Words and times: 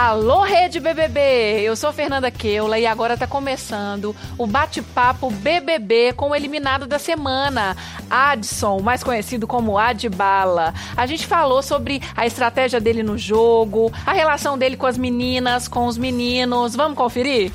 Alô, 0.00 0.42
Rede 0.44 0.78
BBB! 0.78 1.60
Eu 1.60 1.74
sou 1.74 1.92
Fernanda 1.92 2.30
Keula 2.30 2.78
e 2.78 2.86
agora 2.86 3.16
tá 3.16 3.26
começando 3.26 4.14
o 4.38 4.46
bate-papo 4.46 5.28
BBB 5.28 6.12
com 6.12 6.30
o 6.30 6.36
eliminado 6.36 6.86
da 6.86 7.00
semana, 7.00 7.76
Adson, 8.08 8.78
mais 8.80 9.02
conhecido 9.02 9.44
como 9.44 9.76
Adbala. 9.76 10.72
A 10.96 11.04
gente 11.04 11.26
falou 11.26 11.64
sobre 11.64 12.00
a 12.16 12.24
estratégia 12.24 12.80
dele 12.80 13.02
no 13.02 13.18
jogo, 13.18 13.92
a 14.06 14.12
relação 14.12 14.56
dele 14.56 14.76
com 14.76 14.86
as 14.86 14.96
meninas, 14.96 15.66
com 15.66 15.86
os 15.86 15.98
meninos. 15.98 16.76
Vamos 16.76 16.96
conferir? 16.96 17.50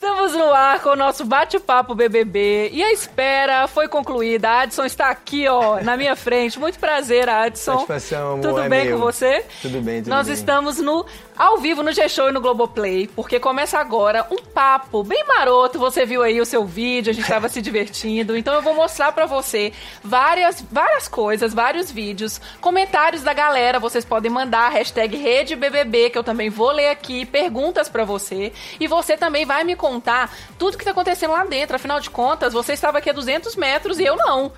Estamos 0.00 0.32
no 0.32 0.54
ar 0.54 0.80
com 0.80 0.90
o 0.90 0.96
nosso 0.96 1.24
bate-papo 1.24 1.92
BBB 1.92 2.70
e 2.72 2.84
a 2.84 2.92
espera 2.92 3.66
foi 3.66 3.88
concluída. 3.88 4.48
A 4.48 4.60
Adson 4.60 4.84
está 4.84 5.10
aqui, 5.10 5.48
ó, 5.48 5.80
na 5.82 5.96
minha 5.96 6.14
frente. 6.14 6.56
Muito 6.56 6.78
prazer, 6.78 7.28
Adson. 7.28 7.80
Satisfação, 7.80 8.34
amor, 8.34 8.42
Tudo 8.42 8.60
é 8.60 8.68
bem 8.68 8.84
meu. 8.84 8.96
com 8.96 9.04
você? 9.04 9.44
Tudo 9.60 9.80
bem, 9.80 10.00
tudo 10.00 10.10
Nós 10.10 10.28
bem. 10.28 10.34
estamos 10.34 10.78
no 10.78 11.04
ao 11.38 11.58
vivo 11.58 11.84
no 11.84 11.92
G-Show 11.92 12.30
e 12.30 12.32
no 12.32 12.40
Globoplay, 12.40 13.06
porque 13.14 13.38
começa 13.38 13.78
agora 13.78 14.26
um 14.28 14.42
papo 14.42 15.04
bem 15.04 15.24
maroto. 15.24 15.78
Você 15.78 16.04
viu 16.04 16.20
aí 16.20 16.40
o 16.40 16.44
seu 16.44 16.64
vídeo, 16.64 17.10
a 17.10 17.14
gente 17.14 17.22
estava 17.22 17.48
se 17.48 17.62
divertindo. 17.62 18.36
Então 18.36 18.52
eu 18.52 18.60
vou 18.60 18.74
mostrar 18.74 19.12
pra 19.12 19.24
você 19.24 19.72
várias, 20.02 20.60
várias 20.68 21.06
coisas, 21.06 21.54
vários 21.54 21.92
vídeos, 21.92 22.40
comentários 22.60 23.22
da 23.22 23.32
galera. 23.32 23.78
Vocês 23.78 24.04
podem 24.04 24.30
mandar 24.30 24.70
hashtag 24.70 25.16
RedeBBB, 25.16 26.10
que 26.10 26.18
eu 26.18 26.24
também 26.24 26.50
vou 26.50 26.72
ler 26.72 26.88
aqui, 26.88 27.24
perguntas 27.24 27.88
pra 27.88 28.04
você. 28.04 28.52
E 28.80 28.88
você 28.88 29.16
também 29.16 29.46
vai 29.46 29.62
me 29.62 29.76
contar 29.76 30.34
tudo 30.58 30.76
que 30.76 30.84
tá 30.84 30.90
acontecendo 30.90 31.32
lá 31.32 31.44
dentro. 31.44 31.76
Afinal 31.76 32.00
de 32.00 32.10
contas, 32.10 32.52
você 32.52 32.72
estava 32.72 32.98
aqui 32.98 33.10
a 33.10 33.12
200 33.12 33.54
metros 33.54 34.00
e 34.00 34.04
eu 34.04 34.16
não. 34.16 34.50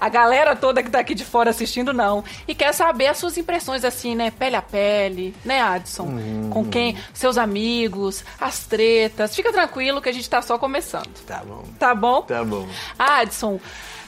A 0.00 0.08
galera 0.08 0.54
toda 0.54 0.82
que 0.82 0.90
tá 0.90 0.98
aqui 0.98 1.14
de 1.14 1.24
fora 1.24 1.50
assistindo, 1.50 1.92
não. 1.92 2.22
E 2.46 2.54
quer 2.54 2.72
saber 2.72 3.06
as 3.06 3.18
suas 3.18 3.38
impressões, 3.38 3.84
assim, 3.84 4.14
né? 4.14 4.30
Pele 4.30 4.56
a 4.56 4.62
pele, 4.62 5.34
né, 5.44 5.60
Adson? 5.60 6.48
Com 6.50 6.64
quem? 6.64 6.96
Seus 7.12 7.38
amigos, 7.38 8.24
as 8.40 8.64
tretas. 8.66 9.34
Fica 9.34 9.52
tranquilo 9.52 10.02
que 10.02 10.08
a 10.08 10.12
gente 10.12 10.28
tá 10.28 10.42
só 10.42 10.58
começando. 10.58 11.08
Tá 11.26 11.42
bom. 11.46 11.64
Tá 11.78 11.94
bom? 11.94 12.22
Tá 12.22 12.44
bom. 12.44 12.68
Adson, 12.98 13.58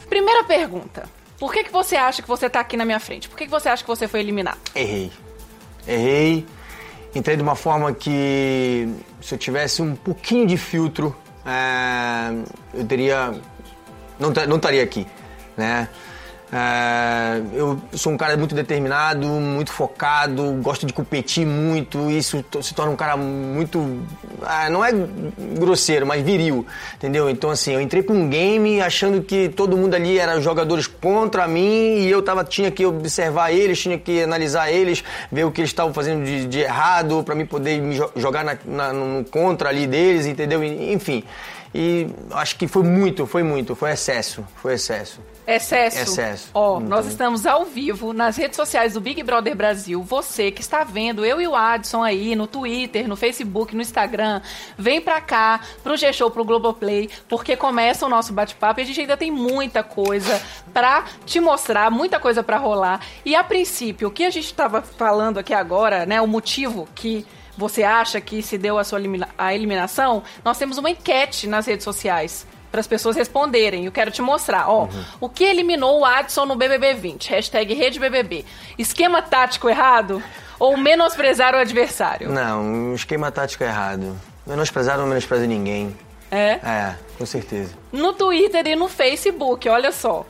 primeira 0.09 0.45
pergunta. 0.45 1.09
Por 1.39 1.53
que, 1.53 1.65
que 1.65 1.73
você 1.73 1.97
acha 1.97 2.23
que 2.23 2.29
você 2.29 2.49
tá 2.49 2.61
aqui 2.61 2.77
na 2.77 2.85
minha 2.85 3.01
frente? 3.01 3.29
Por 3.29 3.37
que, 3.37 3.45
que 3.45 3.51
você 3.51 3.69
acha 3.69 3.83
que 3.83 3.89
você 3.89 4.09
foi 4.09 4.21
eliminado? 4.21 4.59
Errei. 4.75 5.13
Errei. 5.87 6.47
Entrei 7.15 7.37
de 7.37 7.43
uma 7.43 7.55
forma 7.55 7.93
que 7.93 8.89
se 9.23 9.35
eu 9.35 9.39
tivesse 9.39 9.81
um 9.81 9.95
pouquinho 9.95 10.47
de 10.47 10.57
filtro, 10.57 11.17
é, 11.47 12.35
eu 12.75 12.85
teria. 12.85 13.35
Não 14.19 14.31
não 14.49 14.57
estaria 14.57 14.83
aqui, 14.83 15.07
né? 15.57 15.89
É, 16.53 17.43
eu 17.55 17.77
sou 17.93 18.13
um 18.13 18.17
cara 18.17 18.37
muito 18.37 18.55
determinado, 18.55 19.27
muito 19.27 19.73
focado, 19.73 20.53
gosto 20.63 20.87
de 20.87 20.93
competir 20.93 21.45
muito. 21.45 22.09
Isso 22.09 22.43
se 22.63 22.73
torna 22.73 22.93
um 22.93 22.97
cara 22.97 23.17
muito. 23.17 24.01
ah, 24.43 24.71
não 24.71 24.85
é 24.85 24.93
grosseiro, 25.59 26.07
mas 26.07 26.23
viril, 26.25 26.65
entendeu? 26.95 27.29
Então, 27.29 27.51
assim, 27.51 27.73
eu 27.75 27.81
entrei 27.81 28.01
pra 28.01 28.15
um 28.15 28.29
game 28.29 28.81
achando 28.81 29.21
que 29.23 29.49
todo 29.49 29.77
mundo 29.77 29.95
ali 29.95 30.21
era 30.21 30.41
jogadores 30.41 30.87
contra 30.87 31.49
mim 31.49 31.97
e 31.99 32.09
eu 32.09 32.23
tava, 32.23 32.45
tinha 32.45 32.71
que 32.71 32.87
observar 32.87 33.51
eles, 33.51 33.81
tinha 33.81 33.99
que 33.99 34.23
analisar 34.23 34.71
eles, 34.71 35.03
ver 35.33 35.45
o 35.45 35.51
que 35.51 35.61
eles 35.63 35.71
estavam 35.71 35.93
fazendo 35.93 36.25
de, 36.25 36.47
de 36.47 36.61
errado 36.61 37.25
pra 37.25 37.35
mim 37.35 37.45
poder 37.45 37.81
me 37.81 37.97
jo- 37.97 38.13
jogar 38.15 38.45
na, 38.45 38.57
na- 38.65 38.93
no 38.93 39.25
contra 39.25 39.69
ali 39.69 39.85
deles, 39.89 40.27
entendeu? 40.27 40.63
Enfim. 40.63 41.25
E 41.75 42.07
acho 42.31 42.55
que 42.57 42.69
foi 42.69 42.85
muito, 42.85 43.27
foi 43.27 43.43
muito, 43.43 43.75
foi 43.75 43.91
excesso, 43.91 44.45
foi 44.63 44.75
excesso. 44.75 45.21
Excesso. 45.47 45.99
Excesso. 46.01 46.51
Ó, 46.53 46.77
Então- 46.79 46.89
nós 46.89 47.07
estamos 47.07 47.47
ao 47.47 47.65
vivo 47.65 48.13
nas 48.13 48.37
redes 48.37 48.57
sociais 48.57 48.95
do 48.95 49.01
Big 49.01 49.23
Brother 49.23 49.55
Brasil. 49.57 50.03
Você 50.03 50.51
que 50.51 50.61
está 50.61 50.83
vendo 50.83 51.25
eu 51.25 51.41
e 51.41 51.47
o 51.47 51.55
Adson 51.55 52.03
aí 52.03 52.35
no 52.35 52.47
Twitter, 52.47 53.07
no 53.09 53.15
Facebook, 53.17 53.75
no 53.75 53.81
Instagram, 53.83 54.41
vem 54.77 55.01
pra 55.01 55.21
cá, 55.21 55.61
pro 55.83 55.97
G-Show, 55.97 56.31
pro 56.31 56.45
Globoplay, 56.45 57.09
porque 57.29 57.57
começa 57.57 58.05
o 58.05 58.09
nosso 58.09 58.33
bate-papo 58.33 58.81
e 58.81 58.83
a 58.83 58.87
gente 58.87 59.01
ainda 59.01 59.17
tem 59.17 59.31
muita 59.31 59.83
coisa 59.83 60.43
pra 60.73 61.05
te 61.25 61.39
mostrar, 61.39 61.91
muita 61.91 62.19
coisa 62.19 62.43
pra 62.43 62.57
rolar. 62.57 63.01
E 63.25 63.35
a 63.37 63.45
princípio, 63.45 64.09
o 64.09 64.11
que 64.11 64.25
a 64.25 64.31
gente 64.31 64.53
tava 64.53 64.83
falando 64.83 65.39
aqui 65.39 65.55
agora, 65.55 66.05
né, 66.05 66.21
o 66.21 66.27
motivo 66.27 66.89
que 66.95 67.25
você 67.57 67.83
acha 67.85 68.21
que 68.21 68.43
se 68.43 68.59
deu 68.59 68.79
a 68.79 68.85
sua 68.85 68.99
elimina- 68.99 69.29
a 69.39 69.55
eliminação, 69.55 70.23
nós 70.45 70.59
temos 70.59 70.77
uma 70.77 70.91
enquete 70.91 71.47
nas 71.47 71.65
redes 71.67 71.85
sociais 71.85 72.47
para 72.77 72.81
as 72.83 72.87
pessoas 72.87 73.17
responderem. 73.17 73.87
Eu 73.87 73.93
quero 73.93 74.11
te 74.11 74.21
mostrar. 74.21 74.69
Ó, 74.69 74.87
o 75.19 75.31
que 75.31 75.45
eliminou 75.45 76.01
o 76.01 76.05
Adson 76.05 76.45
no 76.45 76.57
BBB 76.57 76.93
20? 76.93 77.31
Hashtag 77.31 77.73
RedeBBB. 77.73 78.45
Esquema 78.79 79.23
tático 79.23 79.67
errado 79.67 80.23
ou 80.59 80.77
menosprezar 80.77 81.55
o 81.55 81.59
adversário? 81.59 82.31
Não, 82.31 82.63
um 82.63 82.95
esquema 82.95 83.33
tático 83.33 83.65
errado. 83.65 84.21
Menosprezar 84.47 84.99
não 84.99 85.07
menospreza 85.07 85.47
ninguém. 85.47 85.97
É. 86.31 86.59
É, 86.63 86.97
com 87.17 87.25
certeza. 87.25 87.73
No 87.91 88.13
Twitter 88.13 88.67
e 88.67 88.77
no 88.77 88.89
Facebook, 88.89 89.67
olha 89.71 89.91
só. 89.91 90.27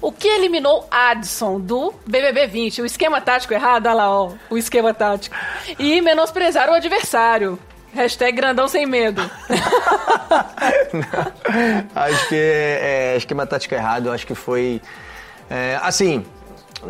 O 0.00 0.10
que 0.10 0.26
eliminou 0.26 0.88
Adson 0.90 1.60
do 1.60 1.92
BBB 2.06 2.46
20? 2.46 2.80
O 2.80 2.86
esquema 2.86 3.20
tático 3.20 3.52
errado, 3.52 3.84
olha 3.84 3.94
lá, 3.94 4.10
ó, 4.10 4.32
o 4.48 4.56
esquema 4.56 4.94
tático. 4.94 5.36
E 5.78 6.00
menosprezar 6.00 6.70
o 6.70 6.72
adversário. 6.72 7.58
Hashtag 7.94 8.32
grandão 8.36 8.68
sem 8.68 8.86
medo. 8.86 9.20
acho 11.94 12.28
que 12.28 12.34
é, 12.36 13.12
é 13.14 13.16
esquema 13.16 13.46
tático 13.46 13.74
errado, 13.74 14.10
acho 14.10 14.26
que 14.26 14.34
foi. 14.34 14.80
é, 15.50 15.78
assim, 15.82 16.24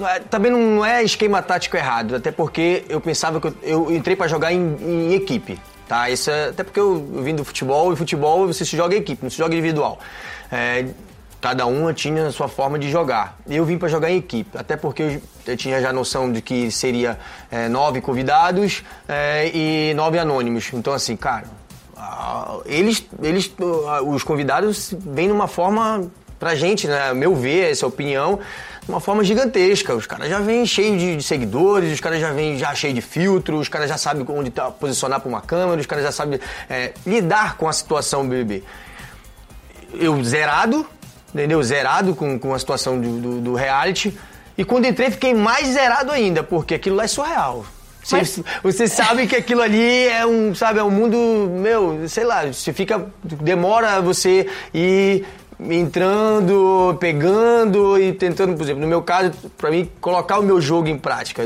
é- 0.06 0.20
também 0.20 0.52
não 0.52 0.84
é 0.84 1.02
esquema 1.02 1.42
tático 1.42 1.76
errado, 1.76 2.16
até 2.16 2.30
porque 2.30 2.84
eu 2.88 3.00
pensava 3.00 3.40
que 3.40 3.46
eu, 3.48 3.54
eu 3.62 3.90
entrei 3.92 4.14
pra 4.14 4.28
jogar 4.28 4.52
em, 4.52 4.76
em 4.80 5.14
equipe. 5.14 5.58
Tá, 5.88 6.08
isso 6.08 6.30
é, 6.30 6.50
até 6.50 6.62
porque 6.62 6.78
eu 6.78 7.04
vim 7.22 7.34
do 7.34 7.44
futebol 7.44 7.92
e 7.92 7.96
futebol 7.96 8.46
você 8.46 8.64
se 8.64 8.76
joga 8.76 8.94
em 8.94 8.98
equipe, 8.98 9.22
não 9.22 9.30
se 9.30 9.38
joga 9.38 9.54
individual. 9.54 9.98
É, 10.52 10.86
cada 11.40 11.66
um 11.66 11.92
tinha 11.92 12.26
a 12.26 12.32
sua 12.32 12.48
forma 12.48 12.78
de 12.78 12.90
jogar. 12.90 13.38
Eu 13.48 13.64
vim 13.64 13.78
pra 13.78 13.88
jogar 13.88 14.10
em 14.10 14.18
equipe, 14.18 14.56
até 14.56 14.76
porque 14.76 15.02
eu, 15.02 15.22
eu 15.46 15.56
tinha 15.56 15.80
já 15.80 15.92
noção 15.92 16.30
de 16.30 16.42
que 16.42 16.70
seria 16.70 17.18
é, 17.50 17.68
nove 17.68 18.00
convidados 18.00 18.82
é, 19.08 19.50
e 19.54 19.94
nove 19.94 20.18
anônimos. 20.18 20.70
Então 20.72 20.92
assim, 20.92 21.16
cara, 21.16 21.46
eles, 22.66 23.04
eles, 23.22 23.50
os 24.06 24.22
convidados 24.22 24.94
vêm 24.98 25.28
numa 25.28 25.48
forma 25.48 26.10
pra 26.38 26.54
gente, 26.54 26.86
né? 26.86 27.12
Meu 27.12 27.34
ver, 27.34 27.70
essa 27.70 27.86
opinião, 27.86 28.40
uma 28.88 29.00
forma 29.00 29.22
gigantesca. 29.22 29.94
Os 29.94 30.06
caras 30.06 30.28
já 30.28 30.40
vêm 30.40 30.64
cheios 30.64 30.98
de, 30.98 31.16
de 31.16 31.22
seguidores, 31.22 31.92
os 31.92 32.00
caras 32.00 32.20
já 32.20 32.32
vêm 32.32 32.58
já 32.58 32.74
cheios 32.74 32.94
de 32.94 33.02
filtros, 33.02 33.60
os 33.60 33.68
caras 33.68 33.88
já 33.88 33.98
sabem 33.98 34.24
onde 34.28 34.50
tá, 34.50 34.70
posicionar 34.70 35.20
pra 35.20 35.28
uma 35.28 35.40
câmera, 35.40 35.80
os 35.80 35.86
caras 35.86 36.04
já 36.04 36.12
sabem 36.12 36.40
é, 36.68 36.92
lidar 37.06 37.56
com 37.56 37.68
a 37.68 37.72
situação 37.72 38.26
BBB. 38.26 38.64
Eu 39.94 40.22
zerado, 40.24 40.86
entendeu? 41.34 41.62
Zerado 41.62 42.14
com, 42.14 42.38
com 42.38 42.54
a 42.54 42.58
situação 42.58 43.00
do, 43.00 43.18
do, 43.20 43.40
do 43.40 43.54
reality. 43.54 44.16
E 44.56 44.64
quando 44.64 44.86
entrei, 44.86 45.10
fiquei 45.10 45.32
mais 45.34 45.68
zerado 45.68 46.12
ainda, 46.12 46.42
porque 46.42 46.74
aquilo 46.74 46.96
lá 46.96 47.04
é 47.04 47.08
surreal. 47.08 47.64
Você, 48.02 48.16
Mas- 48.16 48.42
você 48.62 48.88
sabe 48.88 49.26
que 49.26 49.36
aquilo 49.36 49.60
ali 49.62 50.06
é 50.08 50.24
um, 50.26 50.54
sabe, 50.54 50.78
é 50.78 50.82
um 50.82 50.90
mundo, 50.90 51.16
meu, 51.50 52.08
sei 52.08 52.24
lá, 52.24 52.46
você 52.46 52.72
fica, 52.72 53.06
demora 53.22 54.00
você 54.00 54.46
ir 54.72 55.24
entrando, 55.84 56.96
pegando 56.98 57.98
e 57.98 58.12
tentando, 58.12 58.54
por 58.56 58.62
exemplo, 58.62 58.80
no 58.80 58.86
meu 58.88 59.02
caso, 59.02 59.32
pra 59.58 59.70
mim, 59.70 59.88
colocar 60.00 60.38
o 60.38 60.42
meu 60.42 60.60
jogo 60.60 60.88
em 60.88 60.98
prática, 60.98 61.42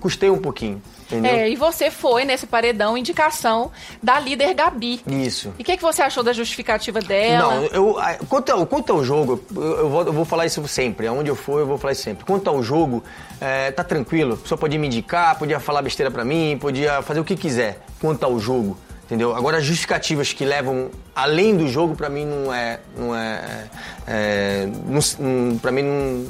custei 0.00 0.28
um 0.30 0.38
pouquinho, 0.38 0.82
entendeu? 1.10 1.32
É, 1.32 1.48
e 1.48 1.56
você 1.56 1.90
foi 1.90 2.24
nesse 2.24 2.46
paredão 2.46 2.96
indicação 2.96 3.70
da 4.02 4.18
líder 4.18 4.54
Gabi. 4.54 5.00
Isso. 5.06 5.52
E 5.58 5.62
o 5.62 5.64
que, 5.64 5.76
que 5.76 5.82
você 5.82 6.02
achou 6.02 6.22
da 6.22 6.32
justificativa 6.32 7.00
dela? 7.00 7.54
Não, 7.54 7.64
eu, 7.66 7.96
quanto, 8.28 8.50
ao, 8.50 8.66
quanto 8.66 8.92
ao 8.92 9.04
jogo, 9.04 9.42
eu, 9.54 9.62
eu 9.62 9.88
vou, 9.88 10.02
eu 10.04 10.12
vou 10.12 10.24
falar 10.24 10.46
isso 10.46 10.66
sempre. 10.68 11.06
Aonde 11.06 11.30
eu 11.30 11.36
for, 11.36 11.60
eu 11.60 11.66
vou 11.66 11.78
falar 11.78 11.92
isso 11.92 12.02
sempre. 12.02 12.24
Quanto 12.24 12.48
ao 12.48 12.62
jogo, 12.62 13.02
é, 13.40 13.70
tá 13.70 13.82
tranquilo. 13.82 14.34
A 14.34 14.36
pessoa 14.36 14.58
podia 14.58 14.78
me 14.78 14.86
indicar, 14.86 15.38
podia 15.38 15.58
falar 15.58 15.82
besteira 15.82 16.10
pra 16.10 16.24
mim, 16.24 16.56
podia 16.60 17.02
fazer 17.02 17.20
o 17.20 17.24
que 17.24 17.36
quiser. 17.36 17.84
Quanto 18.00 18.24
ao 18.24 18.38
jogo, 18.38 18.78
entendeu? 19.04 19.34
Agora, 19.34 19.58
as 19.58 19.64
justificativas 19.64 20.32
que 20.32 20.44
levam 20.44 20.90
além 21.22 21.56
do 21.56 21.68
jogo, 21.68 21.94
pra 21.94 22.08
mim, 22.08 22.24
não 22.24 22.52
é. 22.52 22.80
Não 22.96 23.14
é, 23.14 23.64
é 24.06 24.68
não, 24.86 25.58
pra 25.58 25.70
mim, 25.70 25.82
não, 25.82 26.26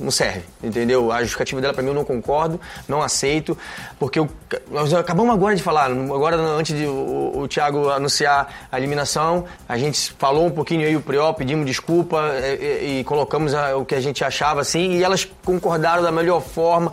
não 0.00 0.10
serve, 0.10 0.44
entendeu? 0.62 1.12
A 1.12 1.20
justificativa 1.20 1.60
dela 1.60 1.74
para 1.74 1.82
mim 1.82 1.90
eu 1.90 1.94
não 1.94 2.04
concordo, 2.04 2.60
não 2.88 3.02
aceito, 3.02 3.56
porque 3.98 4.18
eu, 4.18 4.28
nós 4.70 4.92
acabamos 4.94 5.34
agora 5.34 5.54
de 5.54 5.62
falar, 5.62 5.90
agora 5.90 6.36
antes 6.36 6.76
de 6.76 6.86
o, 6.86 7.40
o 7.40 7.48
Thiago 7.48 7.90
anunciar 7.90 8.68
a 8.70 8.78
eliminação, 8.78 9.44
a 9.68 9.76
gente 9.76 10.12
falou 10.18 10.46
um 10.46 10.50
pouquinho 10.50 10.86
aí 10.86 10.96
o 10.96 11.00
Prió, 11.00 11.32
pedimos 11.32 11.66
desculpa 11.66 12.32
e, 12.42 12.96
e, 12.96 13.00
e 13.00 13.04
colocamos 13.04 13.54
a, 13.54 13.76
o 13.76 13.84
que 13.84 13.94
a 13.94 14.00
gente 14.00 14.24
achava 14.24 14.60
assim, 14.60 14.96
e 14.96 15.04
elas 15.04 15.28
concordaram 15.44 16.02
da 16.02 16.12
melhor 16.12 16.40
forma. 16.40 16.92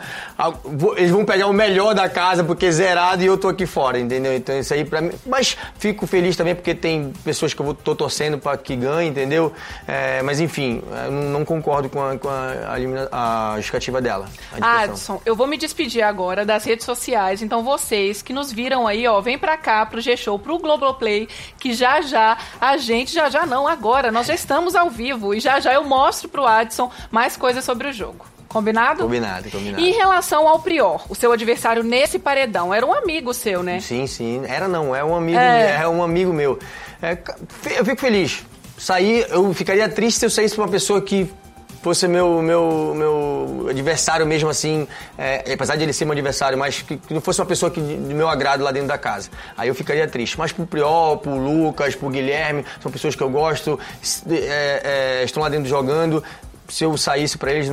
Eles 0.95 1.11
vão 1.11 1.25
pegar 1.25 1.47
o 1.47 1.53
melhor 1.53 1.93
da 1.93 2.09
casa 2.09 2.43
porque 2.43 2.67
é 2.67 2.71
zerado 2.71 3.23
e 3.23 3.25
eu 3.25 3.37
tô 3.37 3.47
aqui 3.47 3.65
fora, 3.65 3.99
entendeu? 3.99 4.35
Então 4.35 4.57
isso 4.57 4.73
aí 4.73 4.83
para 4.85 5.01
mim, 5.01 5.11
mas 5.25 5.57
fico 5.77 6.05
feliz 6.05 6.35
também 6.35 6.55
porque 6.55 6.75
tem 6.75 7.11
pessoas 7.23 7.36
que 7.45 7.59
eu 7.61 7.73
tô 7.73 7.95
torcendo 7.95 8.37
para 8.37 8.57
que 8.57 8.75
ganhem, 8.75 9.09
entendeu? 9.09 9.53
É, 9.87 10.21
mas 10.21 10.39
enfim, 10.39 10.81
não 11.31 11.45
concordo 11.45 11.89
com 11.89 12.03
a, 12.03 12.17
com 12.17 12.27
a, 12.29 13.51
a 13.53 13.55
justificativa 13.57 14.01
dela. 14.01 14.27
Adson, 14.59 15.21
eu 15.25 15.35
vou 15.35 15.47
me 15.47 15.57
despedir 15.57 16.01
agora 16.01 16.45
das 16.45 16.65
redes 16.65 16.85
sociais, 16.85 17.41
então 17.41 17.63
vocês 17.63 18.21
que 18.21 18.33
nos 18.33 18.51
viram 18.51 18.87
aí, 18.87 19.07
ó, 19.07 19.21
vem 19.21 19.37
pra 19.37 19.57
cá 19.57 19.85
pro 19.85 20.01
G-Show, 20.01 20.39
pro 20.39 20.57
Globoplay, 20.57 21.27
que 21.59 21.73
já 21.73 22.01
já, 22.01 22.37
a 22.59 22.77
gente, 22.77 23.13
já 23.13 23.29
já 23.29 23.45
não, 23.45 23.67
agora, 23.67 24.11
nós 24.11 24.27
já 24.27 24.33
estamos 24.33 24.75
ao 24.75 24.89
vivo 24.89 25.33
e 25.33 25.39
já 25.39 25.59
já 25.59 25.73
eu 25.73 25.83
mostro 25.83 26.29
pro 26.29 26.45
Adson 26.45 26.91
mais 27.11 27.37
coisas 27.37 27.63
sobre 27.63 27.87
o 27.87 27.93
jogo. 27.93 28.25
Combinado? 28.47 29.03
Combinado, 29.03 29.51
combinado. 29.51 29.83
E 29.83 29.89
em 29.89 29.93
relação 29.93 30.47
ao 30.47 30.59
Prior, 30.59 31.03
o 31.09 31.15
seu 31.15 31.31
adversário 31.31 31.83
nesse 31.83 32.17
paredão, 32.17 32.73
era 32.73 32.85
um 32.85 32.93
amigo 32.93 33.33
seu, 33.33 33.61
né? 33.61 33.79
Sim, 33.79 34.07
sim. 34.07 34.41
Era 34.47 34.67
não, 34.67 34.95
é 34.95 35.03
um 35.03 35.15
amigo, 35.15 35.37
é, 35.37 35.81
é 35.81 35.87
um 35.87 36.01
amigo 36.01 36.31
meu. 36.31 36.57
É, 37.01 37.17
eu 37.77 37.85
fico 37.85 37.99
feliz. 37.99 38.43
Sair, 38.77 39.25
eu 39.29 39.53
ficaria 39.53 39.89
triste 39.89 40.19
se 40.19 40.25
eu 40.25 40.29
saísse 40.29 40.55
pra 40.55 40.65
uma 40.65 40.71
pessoa 40.71 41.01
que 41.01 41.29
fosse 41.81 42.07
meu, 42.07 42.41
meu, 42.41 42.93
meu 42.95 43.67
adversário 43.69 44.25
mesmo 44.25 44.49
assim, 44.49 44.87
é, 45.17 45.53
apesar 45.53 45.75
de 45.75 45.83
ele 45.83 45.93
ser 45.93 46.05
meu 46.05 46.11
adversário, 46.11 46.57
mas 46.57 46.81
que, 46.81 46.97
que 46.97 47.13
não 47.13 47.21
fosse 47.21 47.39
uma 47.39 47.45
pessoa 47.45 47.71
que, 47.71 47.79
de 47.79 48.13
meu 48.13 48.27
agrado 48.27 48.63
lá 48.63 48.71
dentro 48.71 48.89
da 48.89 48.97
casa. 48.97 49.29
Aí 49.57 49.69
eu 49.69 49.75
ficaria 49.75 50.07
triste. 50.07 50.37
Mas 50.37 50.51
pro 50.51 50.65
Priol, 50.65 51.17
pro 51.17 51.35
Lucas, 51.37 51.95
pro 51.95 52.09
Guilherme, 52.09 52.65
são 52.81 52.91
pessoas 52.91 53.15
que 53.15 53.23
eu 53.23 53.29
gosto, 53.29 53.79
é, 54.29 55.21
é, 55.21 55.23
estão 55.23 55.41
lá 55.41 55.49
dentro 55.49 55.69
jogando. 55.69 56.23
Se 56.67 56.83
eu 56.83 56.97
saísse 56.97 57.37
para 57.37 57.51
eles, 57.51 57.69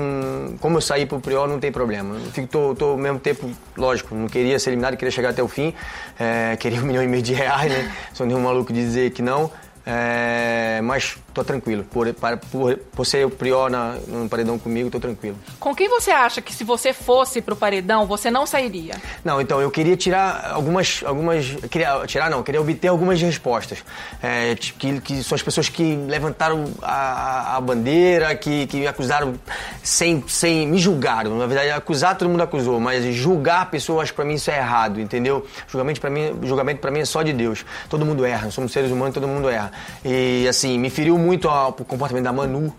como 0.61 0.76
eu 0.76 0.81
saí 0.81 1.05
pro 1.05 1.20
Priol, 1.20 1.49
não 1.49 1.58
tem 1.58 1.73
problema. 1.73 2.14
Eu 2.14 2.31
fico, 2.31 2.75
tô 2.76 2.85
ao 2.85 2.96
mesmo 2.96 3.19
tempo, 3.19 3.50
lógico, 3.76 4.14
não 4.14 4.29
queria 4.29 4.58
ser 4.58 4.70
eliminado, 4.70 4.96
queria 4.96 5.11
chegar 5.11 5.31
até 5.31 5.43
o 5.43 5.49
fim. 5.49 5.75
É, 6.19 6.56
queria 6.61 6.81
um 6.81 6.85
milhão 6.85 7.02
e 7.02 7.08
meio 7.08 7.23
de 7.23 7.35
reais, 7.35 7.73
né? 7.73 7.93
Sou 8.12 8.26
nenhum 8.26 8.41
maluco 8.41 8.73
de 8.73 8.81
dizer 8.81 9.11
que 9.11 9.23
não. 9.23 9.50
É, 9.85 10.81
mas 10.82 11.17
tô 11.34 11.42
tranquilo. 11.42 11.84
Por, 11.84 12.06
por, 12.50 12.76
por 12.76 13.04
ser 13.04 13.26
o 13.26 13.31
prior 13.31 13.69
na, 13.69 13.96
no 14.06 14.28
paredão 14.28 14.58
comigo, 14.58 14.88
tô 14.88 15.00
tranquilo. 15.00 15.36
Com 15.58 15.75
quem 15.75 15.88
você 15.88 16.12
acha 16.12 16.40
que 16.40 16.54
se 16.54 16.62
você 16.62 16.92
fosse 16.92 17.42
pro 17.42 17.56
paredão, 17.56 18.06
você 18.06 18.31
não 18.31 18.46
sairia? 18.46 18.94
Não, 19.25 19.40
então, 19.40 19.60
eu 19.60 19.70
queria 19.70 19.96
tirar 19.96 20.52
algumas. 20.52 21.02
algumas 21.04 21.44
queria 21.69 22.06
tirar 22.06 22.31
não, 22.31 22.42
queria 22.42 22.60
obter 22.60 22.88
algumas 22.88 23.20
respostas. 23.20 23.84
É, 24.22 24.54
que, 24.54 25.00
que 25.00 25.22
são 25.25 25.34
as 25.34 25.42
pessoas 25.42 25.69
que 25.69 25.96
levantaram 25.96 26.64
a, 26.81 27.56
a 27.56 27.60
bandeira, 27.60 28.34
que, 28.36 28.66
que 28.69 28.78
me 28.78 28.86
acusaram 28.86 29.34
sem, 29.82 30.22
sem. 30.28 30.69
me 30.69 30.78
julgaram. 30.78 31.36
Na 31.36 31.46
verdade, 31.46 31.70
acusar 31.70 32.16
todo 32.16 32.28
mundo 32.28 32.42
acusou, 32.42 32.78
mas 32.78 33.04
julgar 33.14 33.70
pessoas, 33.70 34.10
para 34.12 34.25
mim, 34.25 34.34
isso 34.34 34.50
é 34.50 34.58
errado, 34.58 35.00
entendeu? 35.00 35.44
Julgamento 35.66 36.00
para 36.00 36.10
mim, 36.10 36.38
julgamento 36.44 36.81
pra 36.81 36.90
mim 36.90 37.00
é 37.00 37.04
só 37.04 37.22
de 37.22 37.32
Deus. 37.32 37.64
Todo 37.88 38.06
mundo 38.06 38.25
erra, 38.25 38.50
somos 38.50 38.70
seres 38.70 38.92
humanos, 38.92 39.14
todo 39.14 39.26
mundo 39.26 39.48
erra. 39.48 39.72
E 40.04 40.46
assim, 40.48 40.78
me 40.78 40.90
feriu 40.90 41.19
muito 41.25 41.49
o 41.49 41.73
comportamento 41.73 42.25
da 42.25 42.32
Manu, 42.32 42.73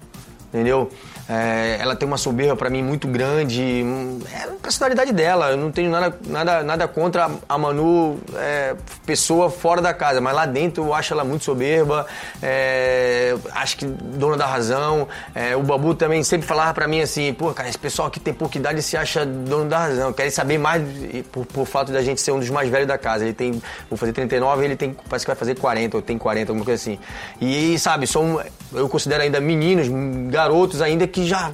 entendeu? 0.49 0.89
É, 1.27 1.77
ela 1.79 1.95
tem 1.95 2.07
uma 2.07 2.17
soberba 2.17 2.55
para 2.55 2.69
mim 2.69 2.83
muito 2.83 3.07
grande. 3.07 3.83
É 4.31 4.43
a 4.43 4.47
personalidade 4.61 5.11
dela. 5.11 5.51
Eu 5.51 5.57
não 5.57 5.71
tenho 5.71 5.89
nada, 5.89 6.17
nada, 6.27 6.63
nada 6.63 6.87
contra 6.87 7.29
a 7.47 7.57
Manu, 7.57 8.19
é, 8.35 8.75
pessoa 9.05 9.49
fora 9.49 9.81
da 9.81 9.93
casa, 9.93 10.21
mas 10.21 10.35
lá 10.35 10.45
dentro 10.45 10.83
eu 10.85 10.93
acho 10.93 11.13
ela 11.13 11.23
muito 11.23 11.43
soberba. 11.43 12.05
É, 12.41 13.35
acho 13.53 13.77
que 13.77 13.85
dona 13.85 14.37
da 14.37 14.45
razão. 14.45 15.07
É, 15.33 15.55
o 15.55 15.63
Babu 15.63 15.95
também 15.95 16.23
sempre 16.23 16.45
falava 16.45 16.73
para 16.73 16.87
mim 16.87 17.01
assim: 17.01 17.33
pô, 17.33 17.51
cara, 17.53 17.69
esse 17.69 17.77
pessoal 17.77 18.07
aqui 18.07 18.19
tem 18.19 18.33
pouca 18.33 18.57
idade 18.57 18.79
e 18.79 18.83
se 18.83 18.95
acha 18.95 19.25
dono 19.25 19.67
da 19.67 19.79
razão. 19.79 20.13
Querem 20.13 20.31
saber 20.31 20.59
mais 20.59 20.83
por, 21.31 21.45
por 21.45 21.65
fato 21.65 21.91
da 21.91 22.03
gente 22.03 22.21
ser 22.21 22.31
um 22.31 22.39
dos 22.39 22.49
mais 22.51 22.69
velhos 22.69 22.87
da 22.87 22.97
casa. 22.97 23.23
Ele 23.23 23.33
tem, 23.33 23.61
vou 23.89 23.97
fazer 23.97 24.13
39, 24.13 24.63
ele 24.63 24.75
tem, 24.75 24.95
parece 25.09 25.25
que 25.25 25.29
vai 25.29 25.35
fazer 25.35 25.55
40, 25.55 25.97
ou 25.97 26.03
tem 26.03 26.17
40, 26.17 26.51
alguma 26.51 26.65
coisa 26.65 26.79
assim. 26.79 26.99
E 27.41 27.79
sabe, 27.79 28.05
são, 28.05 28.39
eu 28.73 28.87
considero 28.87 29.23
ainda 29.23 29.39
meninos, 29.39 29.87
garotos 30.29 30.81
ainda 30.81 31.07
que 31.07 31.14
já, 31.23 31.51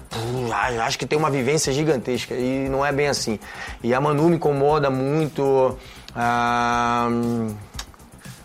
já 0.76 0.86
acho 0.86 0.98
que 0.98 1.06
tem 1.06 1.20
uma 1.20 1.30
vivência 1.30 1.72
gigantesca 1.74 2.34
e 2.34 2.70
não 2.70 2.86
é 2.86 2.92
bem 2.92 3.08
assim. 3.08 3.40
E 3.84 3.94
a 3.94 4.02
Manu 4.02 4.30
me 4.30 4.38
incomoda 4.38 4.90
muito. 4.90 5.78
Ah, 6.16 7.08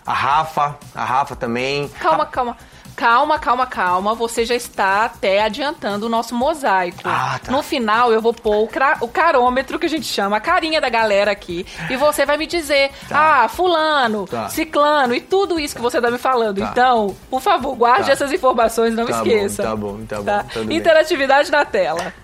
a 0.05 0.13
Rafa, 0.13 0.77
a 0.95 1.05
Rafa 1.05 1.35
também. 1.35 1.89
Calma, 2.01 2.27
calma. 2.27 2.57
Calma, 2.97 3.39
calma, 3.39 3.67
calma. 3.67 4.15
Você 4.15 4.47
já 4.47 4.55
está 4.55 5.05
até 5.05 5.43
adiantando 5.43 6.07
o 6.07 6.09
nosso 6.09 6.35
mosaico. 6.35 7.03
Ah, 7.05 7.39
tá. 7.45 7.53
No 7.53 7.63
final, 7.63 8.11
eu 8.11 8.23
vou 8.23 8.33
pôr 8.33 8.57
o, 8.57 8.69
o, 9.03 9.09
carômetro 9.09 9.79
que 9.79 9.85
a 9.85 9.89
gente 9.89 10.07
chama, 10.07 10.39
a 10.39 10.41
carinha 10.41 10.81
da 10.81 10.89
galera 10.89 11.31
aqui. 11.31 11.67
E 11.91 11.97
você 11.97 12.25
vai 12.25 12.39
me 12.39 12.47
dizer, 12.47 12.91
tá. 13.07 13.45
ah, 13.45 13.49
fulano, 13.49 14.27
tá. 14.27 14.49
ciclano 14.49 15.15
e 15.15 15.21
tudo 15.21 15.61
isso 15.61 15.77
que 15.77 15.83
você 15.83 15.99
está 15.99 16.11
me 16.11 16.17
falando. 16.17 16.59
Tá. 16.59 16.69
Então, 16.73 17.15
por 17.29 17.43
favor, 17.43 17.77
guarde 17.77 18.07
tá. 18.07 18.13
essas 18.13 18.33
informações, 18.33 18.95
não 18.95 19.05
tá 19.05 19.19
esqueça. 19.19 19.63
Bom, 19.63 19.69
tá 19.69 19.77
bom, 19.77 20.05
tá 20.07 20.17
bom. 20.17 20.25
Tá? 20.25 20.75
Interatividade 20.75 21.51
na 21.51 21.67
tela. 21.67 22.15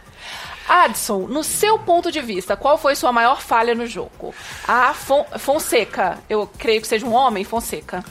Adson, 0.66 1.26
no 1.28 1.44
seu 1.44 1.78
ponto 1.78 2.10
de 2.10 2.20
vista, 2.20 2.56
qual 2.56 2.78
foi 2.78 2.94
sua 2.94 3.12
maior 3.12 3.42
falha 3.42 3.74
no 3.74 3.86
jogo? 3.86 4.34
A 4.66 4.94
Fon 4.94 5.24
Fonseca, 5.38 6.18
eu 6.30 6.48
creio 6.58 6.80
que 6.80 6.86
seja 6.86 7.04
um 7.04 7.12
homem, 7.12 7.44
Fonseca. 7.44 8.02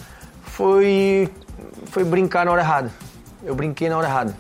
Foi 0.44 1.32
foi 1.92 2.06
brincar 2.06 2.46
na 2.46 2.52
hora 2.52 2.62
errada. 2.62 2.92
Eu 3.44 3.54
brinquei 3.54 3.90
na 3.90 3.98
hora 3.98 4.08
errada. 4.08 4.36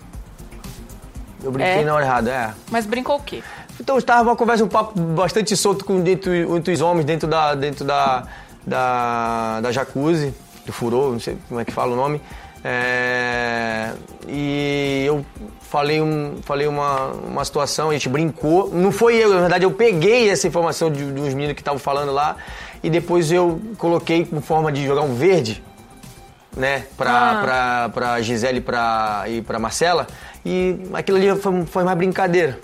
Eu 1.44 1.51
brinquei 1.51 1.81
é? 1.81 1.83
na 1.83 1.94
hora 1.94 2.06
errada, 2.06 2.31
é. 2.31 2.53
Mas 2.71 2.86
brincou 2.86 3.18
o 3.18 3.19
quê? 3.19 3.44
Então 3.80 3.98
estava 3.98 4.30
uma 4.30 4.36
conversa, 4.36 4.63
um 4.63 4.69
papo 4.69 5.00
bastante 5.00 5.56
solto 5.57 5.83
com 5.83 6.00
dentro, 6.00 6.31
entre 6.56 6.74
os 6.74 6.81
homens 6.81 7.06
dentro 7.06 7.27
da 7.27 7.53
dentro 7.53 7.83
da 7.83 8.24
da, 8.65 9.59
da 9.59 9.71
jacuzzi, 9.71 10.33
do 10.65 10.71
furô, 10.71 11.12
não 11.12 11.19
sei 11.19 11.38
como 11.50 11.59
é 11.59 11.65
que 11.65 11.71
fala 11.71 11.94
o 11.94 11.95
nome. 11.95 12.21
É, 12.63 13.92
e 14.27 15.03
eu 15.06 15.25
falei, 15.62 16.00
um, 16.00 16.38
falei 16.44 16.68
uma, 16.68 17.07
uma 17.07 17.44
situação, 17.44 17.89
a 17.89 17.94
gente 17.94 18.07
brincou. 18.07 18.69
Não 18.69 18.92
foi 18.92 19.15
eu, 19.15 19.33
na 19.33 19.42
verdade, 19.42 19.65
eu 19.65 19.71
peguei 19.71 20.30
essa 20.30 20.48
informação 20.48 20.92
de, 20.92 21.12
de 21.12 21.19
uns 21.19 21.33
meninos 21.33 21.56
que 21.56 21.62
estavam 21.62 21.80
falando 21.80 22.12
lá 22.12 22.38
e 22.83 22.89
depois 22.89 23.31
eu 23.31 23.59
coloquei 23.80 24.25
como 24.25 24.42
forma 24.42 24.71
de 24.71 24.86
jogar 24.86 25.01
um 25.01 25.15
verde 25.15 25.63
né, 26.56 26.86
pra, 26.98 27.12
ah. 27.12 27.42
pra, 27.42 27.89
pra 27.89 28.21
Gisele 28.21 28.62
pra, 28.62 29.24
e 29.27 29.42
pra 29.42 29.59
Marcela. 29.59 30.07
E 30.45 30.77
aquilo 30.94 31.18
ali 31.18 31.36
foi, 31.39 31.65
foi 31.65 31.83
mais 31.83 31.98
brincadeira. 31.98 32.59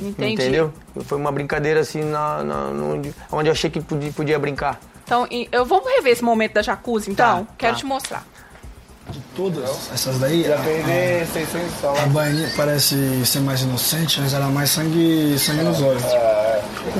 Entendi. 0.00 0.34
Entendeu? 0.34 0.72
Foi 1.04 1.18
uma 1.18 1.32
brincadeira 1.32 1.80
assim, 1.80 2.02
na, 2.02 2.42
na, 2.42 2.64
no, 2.70 3.02
onde 3.32 3.48
eu 3.48 3.52
achei 3.52 3.70
que 3.70 3.80
podia, 3.80 4.12
podia 4.12 4.38
brincar. 4.38 4.78
Então, 5.04 5.26
eu 5.52 5.64
vamos 5.64 5.88
rever 5.88 6.12
esse 6.12 6.24
momento 6.24 6.54
da 6.54 6.62
jacuzzi, 6.62 7.10
então? 7.10 7.44
Tá, 7.44 7.52
Quero 7.56 7.72
tá. 7.74 7.78
te 7.78 7.86
mostrar. 7.86 8.24
De 9.16 9.22
todas 9.34 9.64
essas 9.94 10.18
daí, 10.18 10.44
a, 10.46 10.56
a, 10.56 12.02
a 12.02 12.06
baianinha 12.06 12.50
parece 12.54 13.24
ser 13.24 13.40
mais 13.40 13.62
inocente, 13.62 14.20
mas 14.20 14.34
ela 14.34 14.44
é 14.44 14.48
mais 14.50 14.68
sangue, 14.68 15.38
sangue 15.38 15.62
nos 15.62 15.80
olhos. 15.80 16.02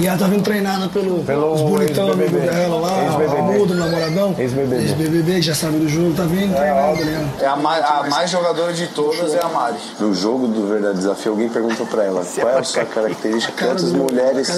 E 0.01 0.07
ela 0.07 0.19
tá 0.19 0.27
vindo 0.27 0.43
treinada 0.43 0.89
pelo, 0.89 1.23
pelos 1.25 1.61
bonitão 1.61 2.13
amigo 2.13 2.39
dela 2.39 2.81
lá, 2.81 3.17
o 3.39 3.43
mudo, 3.53 3.75
namoradão. 3.75 4.35
Ex-BBB. 4.39 4.77
Ex-BBB, 4.77 5.35
que 5.35 5.43
já 5.43 5.55
sabe 5.55 5.79
do 5.79 5.89
jogo, 5.89 6.15
tá 6.15 6.25
vindo 6.25 6.55
é, 6.55 6.95
treinada. 6.95 7.29
É 7.41 7.47
a, 7.47 7.57
mais, 7.57 7.85
a 7.85 8.07
mais 8.09 8.31
jogadora 8.31 8.73
de 8.73 8.87
todas 8.89 9.35
é 9.35 9.43
a 9.43 9.49
Mari. 9.49 9.77
No 10.01 10.15
jogo 10.15 10.49
do 10.49 10.67
Verdade 10.67 10.97
Desafio, 10.97 11.33
alguém 11.33 11.51
perguntou 11.51 11.87
pra 11.87 12.05
ela 12.05 12.25
qual 12.25 12.49
é 12.49 12.59
a 12.59 12.63
sua 12.63 12.85
característica 12.85 13.53
que 13.53 13.65
outras 13.65 13.93
mulheres, 13.93 14.51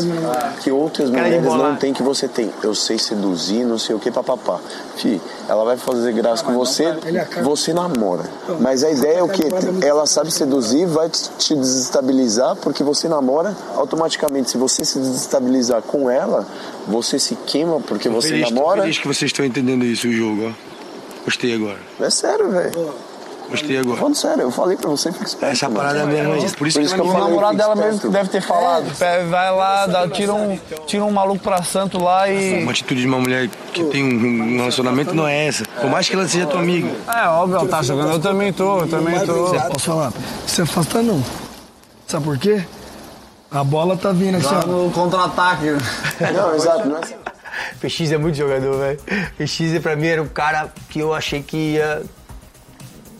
que 0.60 0.70
outras 0.70 1.10
mulheres 1.10 1.42
não 1.42 1.74
têm 1.76 1.92
que 1.92 2.02
você 2.02 2.28
tem. 2.28 2.50
Eu 2.62 2.74
sei 2.74 2.98
seduzir, 2.98 3.64
não 3.64 3.78
sei 3.78 3.96
o 3.96 3.98
que, 3.98 4.10
papapá. 4.10 4.60
Fih, 4.96 5.20
ela 5.48 5.64
vai 5.64 5.76
fazer 5.76 6.12
graça 6.12 6.42
com 6.42 6.52
você, 6.54 6.94
você 7.48 7.72
namora. 7.72 8.24
Mas 8.60 8.84
a 8.84 8.90
ideia 8.90 9.18
é 9.18 9.22
o 9.22 9.28
que? 9.28 9.42
Ela 9.84 10.06
sabe 10.06 10.30
seduzir, 10.30 10.86
vai 10.86 11.08
te 11.08 11.54
desestabilizar, 11.54 12.56
porque 12.56 12.82
você 12.84 13.08
namora, 13.08 13.56
automaticamente, 13.74 14.50
se 14.50 14.58
você 14.58 14.84
se 14.84 14.98
desestabilizar 14.98 15.80
com 15.80 16.10
ela, 16.10 16.46
você 16.86 17.18
se 17.18 17.34
queima 17.34 17.80
porque 17.80 18.08
você 18.08 18.28
feliz, 18.28 18.50
namora. 18.50 18.76
Tô 18.76 18.82
feliz 18.82 18.98
que 18.98 19.08
vocês 19.08 19.30
estão 19.30 19.44
entendendo 19.44 19.84
isso, 19.84 20.08
o 20.08 20.12
jogo, 20.12 20.48
ó. 20.48 20.68
Gostei 21.24 21.54
agora. 21.54 21.78
É 22.00 22.10
sério, 22.10 22.50
velho. 22.50 22.94
Gostei 23.50 23.78
agora. 23.78 23.96
Falando 23.96 24.14
sério, 24.14 24.42
eu 24.42 24.50
falei 24.50 24.76
pra 24.76 24.90
você, 24.90 25.10
fica 25.10 25.24
esperto. 25.24 25.52
Essa 25.52 25.70
parada 25.70 26.04
mesmo. 26.04 26.34
Por 26.34 26.44
isso, 26.44 26.56
por 26.58 26.68
isso 26.68 26.78
que, 26.78 27.00
que, 27.00 27.00
o 27.00 27.12
namorado 27.12 27.56
dela 27.56 27.74
mesmo 27.74 28.10
deve 28.10 28.28
ter 28.28 28.42
falado. 28.42 28.86
É. 29.00 29.24
Vai 29.24 29.50
lá, 29.50 29.86
dá, 29.86 30.08
tira, 30.08 30.34
um, 30.34 30.58
tira 30.86 31.04
um 31.04 31.10
maluco 31.10 31.40
pra 31.40 31.62
santo 31.62 32.02
lá 32.02 32.28
e. 32.28 32.62
Uma 32.62 32.72
atitude 32.72 33.00
de 33.00 33.06
uma 33.06 33.18
mulher 33.18 33.48
que 33.72 33.84
tem 33.84 34.04
um 34.04 34.58
relacionamento 34.58 35.14
não 35.14 35.26
é 35.26 35.46
essa. 35.46 35.64
Por 35.64 35.90
mais 35.90 36.08
que 36.08 36.14
ela 36.14 36.28
seja 36.28 36.46
tua 36.46 36.60
amiga. 36.60 36.88
É, 37.08 37.26
óbvio, 37.28 37.56
ela 37.56 37.68
tá 37.68 37.82
jogando. 37.82 38.12
Eu 38.12 38.20
também 38.20 38.52
tô, 38.52 38.80
eu 38.80 38.88
também 38.88 39.18
tô. 39.24 39.54
Posso 39.72 39.86
falar? 39.86 40.12
Você 40.46 40.62
afasta 40.62 41.02
não. 41.02 41.22
Sabe 42.06 42.24
por 42.24 42.38
quê? 42.38 42.64
A 43.50 43.64
bola 43.64 43.96
tá 43.96 44.12
vindo 44.12 44.36
aqui, 44.36 44.46
ó. 44.46 44.66
no 44.66 44.90
contra-ataque. 44.90 45.64
Não, 46.34 46.54
exato, 46.54 46.86
não 46.86 46.98
é 46.98 47.00
PX 47.80 48.12
é 48.12 48.18
muito 48.18 48.36
jogador, 48.36 48.78
velho. 48.78 49.00
PX 49.36 49.78
pra 49.82 49.96
mim 49.96 50.06
era 50.06 50.22
um 50.22 50.28
cara 50.28 50.72
que 50.88 51.00
eu 51.00 51.14
achei 51.14 51.42
que 51.42 51.74
ia. 51.74 52.02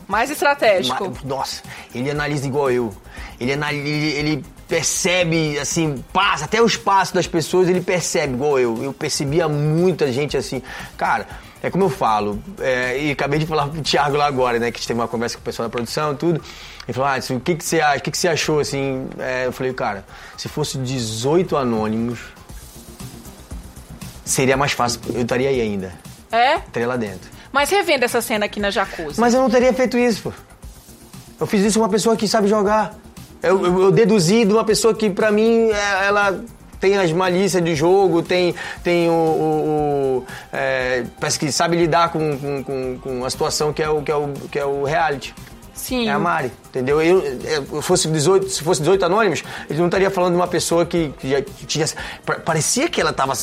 Mais 0.09 0.29
estratégico. 0.29 1.05
Ma- 1.09 1.15
Nossa, 1.23 1.61
ele 1.95 2.09
analisa 2.11 2.45
igual 2.47 2.69
eu. 2.71 2.91
Ele, 3.39 3.53
anali- 3.53 4.11
ele, 4.13 4.43
percebe, 4.67 5.57
assim, 5.57 6.03
passa, 6.11 6.45
até 6.45 6.61
o 6.61 6.65
espaço 6.65 7.13
das 7.13 7.25
pessoas 7.27 7.69
ele 7.69 7.79
percebe 7.81 8.33
igual 8.33 8.59
eu. 8.59 8.83
Eu 8.83 8.91
percebia 8.93 9.47
muita 9.47 10.11
gente 10.11 10.35
assim. 10.35 10.61
Cara, 10.97 11.27
é 11.61 11.69
como 11.69 11.83
eu 11.85 11.89
falo, 11.89 12.41
é, 12.59 12.97
e 12.99 13.11
acabei 13.11 13.37
de 13.39 13.45
falar 13.45 13.67
pro 13.67 13.81
Thiago 13.81 14.17
lá 14.17 14.25
agora, 14.27 14.59
né? 14.59 14.71
Que 14.71 14.77
a 14.77 14.79
gente 14.79 14.87
teve 14.87 14.99
uma 14.99 15.07
conversa 15.07 15.35
com 15.37 15.41
o 15.41 15.43
pessoal 15.45 15.67
da 15.67 15.71
produção 15.71 16.13
e 16.13 16.15
tudo. 16.15 16.41
Ele 16.87 16.93
falou, 16.93 17.07
ah, 17.09 17.13
assim, 17.15 17.35
o 17.35 17.39
que, 17.39 17.55
que 17.55 17.63
você 17.63 17.79
acha? 17.79 17.97
O 17.97 18.01
que, 18.01 18.11
que 18.11 18.17
você 18.17 18.27
achou, 18.27 18.59
assim? 18.59 19.07
É, 19.19 19.45
eu 19.45 19.51
falei, 19.51 19.73
cara, 19.73 20.03
se 20.37 20.47
fosse 20.49 20.77
18 20.79 21.55
anônimos, 21.55 22.19
seria 24.25 24.57
mais 24.57 24.71
fácil. 24.71 24.99
Eu 25.13 25.21
estaria 25.21 25.49
aí 25.49 25.61
ainda. 25.61 25.93
É? 26.31 26.55
Estaria 26.57 26.87
lá 26.87 26.95
dentro. 26.97 27.29
Mas 27.51 27.69
revendo 27.69 28.05
essa 28.05 28.21
cena 28.21 28.45
aqui 28.45 28.59
na 28.59 28.69
Jacuzzi. 28.71 29.19
Mas 29.19 29.33
eu 29.33 29.41
não 29.41 29.49
teria 29.49 29.73
feito 29.73 29.97
isso, 29.97 30.23
pô. 30.23 30.33
Eu 31.39 31.47
fiz 31.47 31.63
isso 31.63 31.79
com 31.79 31.83
uma 31.85 31.89
pessoa 31.91 32.15
que 32.15 32.27
sabe 32.27 32.47
jogar. 32.47 32.93
Eu, 33.41 33.65
eu- 33.65 33.81
eu 33.83 33.91
deduzi 33.91 34.43
de 34.45 34.53
uma 34.53 34.63
pessoa 34.65 34.93
que, 34.93 35.09
pra 35.09 35.31
mim, 35.31 35.69
é- 35.69 36.07
ela 36.07 36.43
tem 36.79 36.97
as 36.97 37.11
malícias 37.11 37.63
de 37.63 37.75
jogo, 37.75 38.21
tem, 38.21 38.53
tem 38.83 39.09
o. 39.09 39.13
o- 39.13 40.19
o, 40.19 40.25
é, 40.51 41.03
parece 41.19 41.39
que 41.39 41.51
sabe 41.51 41.75
lidar 41.77 42.11
com, 42.11 42.37
com, 42.63 42.99
com 43.01 43.25
a 43.25 43.29
situação 43.29 43.71
que 43.73 43.81
é 43.81 43.89
o, 43.89 44.01
que 44.01 44.11
é 44.11 44.15
o, 44.15 44.27
que 44.51 44.59
é 44.59 44.65
o 44.65 44.83
reality. 44.83 45.33
Sim. 45.79 46.07
É 46.07 46.11
a 46.11 46.19
Mari, 46.19 46.51
entendeu? 46.69 47.01
Eu, 47.01 47.23
eu 47.71 47.81
fosse 47.81 48.07
18, 48.07 48.49
se 48.49 48.61
fosse 48.63 48.81
18 48.81 49.05
anônimos, 49.05 49.43
ele 49.69 49.79
não 49.79 49.85
estaria 49.87 50.11
falando 50.11 50.33
de 50.33 50.39
uma 50.39 50.47
pessoa 50.47 50.85
que, 50.85 51.11
que 51.19 51.65
tinha. 51.65 51.85
pa- 52.25 52.35
Parecia 52.35 52.89
que 52.89 52.99
ela 53.01 53.11
estava 53.11 53.33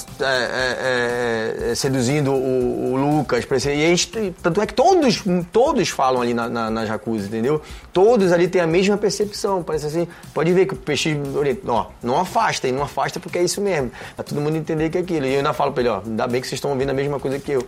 seduzindo 1.74 2.32
o, 2.32 2.92
o 2.92 2.96
Lucas. 2.96 3.44
parecia- 3.44 3.74
e 3.74 3.84
a 3.84 3.88
gente, 3.88 4.34
tanto 4.42 4.60
é 4.60 4.66
que 4.66 4.74
todos, 4.74 5.22
todos 5.52 5.88
falam 5.88 6.22
ali 6.22 6.34
na, 6.34 6.48
na, 6.48 6.70
na 6.70 6.86
jacuzzi, 6.86 7.26
entendeu? 7.26 7.60
Todos 7.96 8.30
ali 8.30 8.46
têm 8.46 8.60
a 8.60 8.66
mesma 8.66 8.98
percepção. 8.98 9.62
Parece 9.62 9.86
assim. 9.86 10.06
Pode 10.34 10.52
ver 10.52 10.66
que 10.66 10.74
o 10.74 10.76
peixe. 10.76 11.18
Ó, 11.66 11.86
não 12.02 12.20
afasta, 12.20 12.68
e 12.68 12.72
não 12.72 12.82
afasta 12.82 13.18
porque 13.18 13.38
é 13.38 13.42
isso 13.42 13.58
mesmo. 13.58 13.90
Pra 14.14 14.22
todo 14.22 14.38
mundo 14.38 14.54
entender 14.54 14.90
que 14.90 14.98
é 14.98 15.00
aquilo. 15.00 15.24
E 15.24 15.32
eu 15.32 15.38
ainda 15.38 15.54
falo 15.54 15.72
pra 15.72 15.80
ele, 15.80 15.88
ó, 15.88 16.02
ainda 16.04 16.26
bem 16.26 16.42
que 16.42 16.46
vocês 16.46 16.58
estão 16.58 16.72
ouvindo 16.72 16.90
a 16.90 16.92
mesma 16.92 17.18
coisa 17.18 17.38
que 17.38 17.52
eu. 17.52 17.66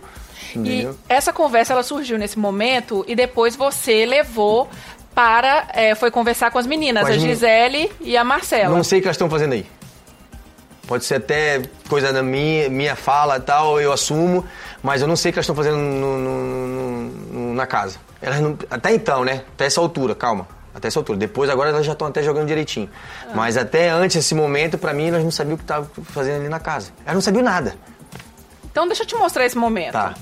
E 0.53 0.59
Entendeu? 0.59 0.95
essa 1.09 1.33
conversa 1.33 1.73
ela 1.73 1.81
surgiu 1.81 2.19
nesse 2.19 2.37
momento 2.37 3.03
e 3.07 3.15
depois 3.15 3.55
você 3.55 4.05
levou 4.05 4.69
para. 5.15 5.67
é, 5.73 5.95
foi 5.95 6.11
conversar 6.11 6.51
com 6.51 6.59
as 6.59 6.67
meninas, 6.67 7.07
Com 7.07 7.09
as 7.09 7.15
a 7.15 7.19
Gisele 7.19 7.91
e 7.99 8.15
a 8.15 8.23
Marcela. 8.23 8.75
Não 8.75 8.83
sei 8.83 8.99
o 8.99 9.01
que 9.01 9.07
elas 9.07 9.15
estão 9.15 9.31
fazendo 9.31 9.53
aí. 9.53 9.65
Pode 10.87 11.05
ser 11.05 11.15
até 11.15 11.63
coisa 11.87 12.13
da 12.13 12.21
minha, 12.21 12.69
minha 12.69 12.95
fala 12.95 13.37
e 13.37 13.41
tal, 13.41 13.81
eu 13.81 13.91
assumo, 13.91 14.45
mas 14.83 15.01
eu 15.01 15.07
não 15.07 15.15
sei 15.15 15.29
o 15.29 15.33
que 15.33 15.39
elas 15.39 15.45
estão 15.45 15.55
fazendo 15.55 15.77
no- 15.77 16.17
no- 16.17 16.67
no- 16.67 17.03
no- 17.33 17.53
na 17.53 17.65
casa. 17.67 17.97
Elas 18.21 18.39
não, 18.39 18.57
até 18.69 18.93
então, 18.93 19.23
né? 19.23 19.43
Até 19.53 19.65
essa 19.65 19.79
altura, 19.81 20.13
calma. 20.15 20.47
Até 20.73 20.87
essa 20.87 20.99
altura. 20.99 21.17
Depois, 21.17 21.49
agora 21.49 21.69
elas 21.69 21.85
já 21.85 21.93
estão 21.93 22.07
até 22.07 22.21
jogando 22.23 22.47
direitinho. 22.47 22.89
Mas 23.33 23.57
até 23.57 23.89
antes 23.89 24.15
desse 24.17 24.35
momento, 24.35 24.77
pra 24.77 24.93
mim, 24.93 25.07
elas 25.09 25.23
não 25.23 25.31
sabiam 25.31 25.55
o 25.55 25.57
que 25.57 25.63
estavam 25.63 25.89
fazendo 26.05 26.41
ali 26.41 26.49
na 26.49 26.59
casa. 26.59 26.91
Elas 27.05 27.15
não 27.15 27.21
sabiam 27.21 27.43
nada. 27.43 27.75
Então 28.71 28.87
deixa 28.87 29.03
eu 29.03 29.07
te 29.07 29.15
mostrar 29.15 29.45
esse 29.45 29.57
momento. 29.57 29.93
Tá. 29.93 30.13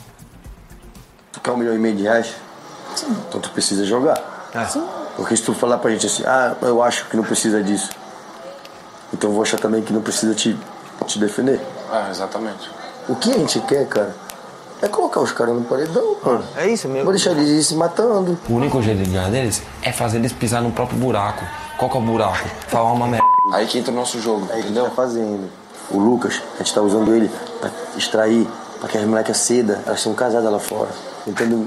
Tu 1.34 1.40
quer 1.42 1.52
um 1.52 1.58
milhão 1.58 1.76
e 1.76 1.78
meio 1.78 1.96
de 1.96 2.04
reais? 2.04 2.34
Então 3.28 3.40
tu 3.42 3.50
precisa 3.52 3.86
jogar. 3.86 4.18
É. 4.56 4.66
Porque 5.16 5.36
se 5.36 5.44
tu 5.44 5.54
falar 5.54 5.78
pra 5.80 5.92
gente 5.92 6.06
assim, 6.08 6.24
ah, 6.26 6.56
eu 6.62 6.82
acho 6.82 7.06
que 7.10 7.18
não 7.18 7.24
precisa 7.24 7.62
disso. 7.62 7.90
Então 9.14 9.30
eu 9.30 9.34
vou 9.34 9.44
achar 9.44 9.60
também 9.60 9.82
que 9.82 9.92
não 9.94 10.02
precisa 10.02 10.34
te, 10.34 10.58
te 11.06 11.20
defender. 11.20 11.60
É, 11.92 12.10
exatamente. 12.10 12.70
O 13.08 13.16
que 13.16 13.32
a 13.32 13.38
gente 13.38 13.60
quer, 13.62 13.86
cara, 13.88 14.16
é 14.82 14.88
colocar 14.88 15.22
os 15.22 15.32
caras 15.32 15.56
no 15.56 15.64
paredão, 15.64 16.16
mano. 16.24 16.44
É 16.56 16.68
isso 16.68 16.88
mesmo. 16.88 17.06
Vou 17.06 17.14
deixar 17.14 17.32
eles 17.32 17.50
ir 17.50 17.64
se 17.64 17.76
matando. 17.76 18.38
O 18.50 18.54
único 18.54 18.82
jeito 18.82 19.04
de 19.04 19.10
ganhar 19.10 19.30
deles 19.30 19.62
é 19.82 19.92
fazer 19.92 20.18
eles 20.18 20.32
pisar 20.32 20.62
no 20.62 20.72
próprio 20.72 20.98
buraco. 20.98 21.44
Qual 21.78 21.90
que 21.90 21.98
é 21.98 22.00
o 22.00 22.04
buraco? 22.04 22.48
Falar 22.68 22.92
uma 22.92 23.08
merda. 23.08 23.26
Aí 23.54 23.66
que 23.66 23.80
entra 23.80 23.92
o 23.92 23.96
nosso 23.96 24.20
jogo, 24.20 24.42
isso 24.42 24.48
que 24.48 24.54
a 24.54 24.56
gente 24.58 24.66
entendeu? 24.66 24.86
tá 24.86 24.92
fazendo. 24.92 25.50
O 25.90 26.00
Lucas, 26.00 26.42
a 26.56 26.58
gente 26.58 26.74
tá 26.74 26.82
usando 26.82 27.16
ele 27.16 27.32
pra 27.62 27.72
extrair, 27.96 28.48
pra 28.80 28.90
que 28.90 28.98
as 28.98 29.06
molecas 29.06 29.38
ceda, 29.38 29.82
elas 29.86 30.02
são 30.02 30.14
casadas 30.14 30.52
lá 30.52 30.60
fora. 30.60 30.90
Entendeu? 31.26 31.66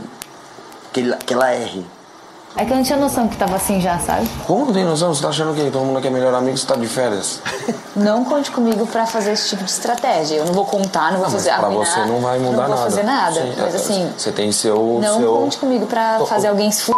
Que, 0.93 1.17
que 1.17 1.33
ela 1.33 1.55
erre. 1.55 1.87
É 2.57 2.64
que 2.64 2.73
eu 2.73 2.76
não 2.76 2.83
tinha 2.83 2.99
noção 2.99 3.28
que 3.28 3.37
tava 3.37 3.57
assim 3.57 3.80
já, 3.80 3.99
sabe? 4.00 4.28
Como 4.47 4.66
não 4.66 4.73
tem 4.73 4.85
noção? 4.85 5.14
Você 5.14 5.23
tá 5.23 5.28
achando 5.28 5.54
que 5.54 5.71
todo 5.71 5.85
mundo 5.85 5.99
aqui 5.99 6.09
é 6.09 6.11
melhor 6.11 6.35
amigo, 6.35 6.57
você 6.57 6.66
tá 6.66 6.75
de 6.75 6.87
férias? 6.87 7.40
Não 7.97 8.25
conte 8.25 8.50
comigo 8.52 8.87
pra 8.87 9.04
fazer 9.04 9.33
esse 9.33 9.49
tipo 9.50 9.64
de 9.64 9.71
estratégia. 9.71 10.37
Eu 10.37 10.47
não 10.47 10.52
vou 10.52 10.64
contar, 10.64 11.11
não 11.12 11.19
vou 11.19 11.26
Não, 11.26 11.33
mas 11.33 11.33
fazer 11.33 11.50
pra 11.50 11.66
arruinar, 11.66 11.87
você 11.92 12.04
não 12.07 12.21
vai 12.21 12.38
mudar 12.38 12.50
Não 12.50 12.57
vou 12.69 12.69
nada. 12.69 12.83
fazer 12.83 13.02
nada. 13.02 13.42
Sim, 13.42 13.52
mas 13.59 13.75
é, 13.75 13.76
assim, 13.76 14.12
Você 14.16 14.33
tem 14.33 14.52
seu. 14.52 15.00
não 15.02 15.19
seu... 15.19 15.33
conte 15.35 15.59
comigo 15.59 15.87
pra 15.87 16.21
fazer 16.25 16.47
alguém 16.49 16.71
se 16.71 16.83
f... 16.83 16.92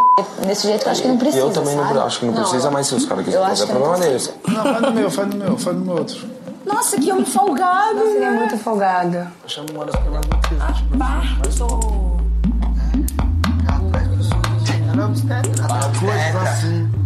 desse 0.46 0.68
jeito. 0.68 0.84
Eu 0.84 0.92
acho 0.92 1.00
que 1.02 1.08
não 1.08 1.16
precisa. 1.16 1.42
Eu 1.44 1.50
também 1.50 1.74
não 1.74 1.88
sabe? 1.88 1.98
acho 1.98 2.18
que 2.20 2.26
não 2.26 2.34
precisa, 2.34 2.70
mas 2.70 2.86
se 2.86 2.94
os 2.94 3.06
caras 3.06 3.20
eu 3.20 3.24
quiserem 3.24 3.48
fazer, 3.48 3.62
é 3.62 3.66
que 3.66 3.72
não 3.72 3.80
problema 3.80 4.04
deles. 4.04 4.32
Não, 4.46 4.62
faz 4.62 4.80
no 4.82 4.90
meu, 4.92 5.10
faz 5.10 5.28
no 5.28 5.34
meu, 5.34 5.58
faz 5.58 5.76
no 5.76 5.84
meu 5.84 5.94
outro. 5.96 6.28
Nossa, 6.66 6.96
que 7.00 7.10
homem 7.10 7.24
folgado. 7.24 7.94
Nossa, 7.94 8.08
ele 8.10 8.24
é 8.24 8.30
muito 8.30 8.58
folgado. 8.58 9.26
Chama 9.46 9.66
uma 9.74 9.86
das 9.86 9.96
pelas 9.96 10.20
notícias. 10.26 12.11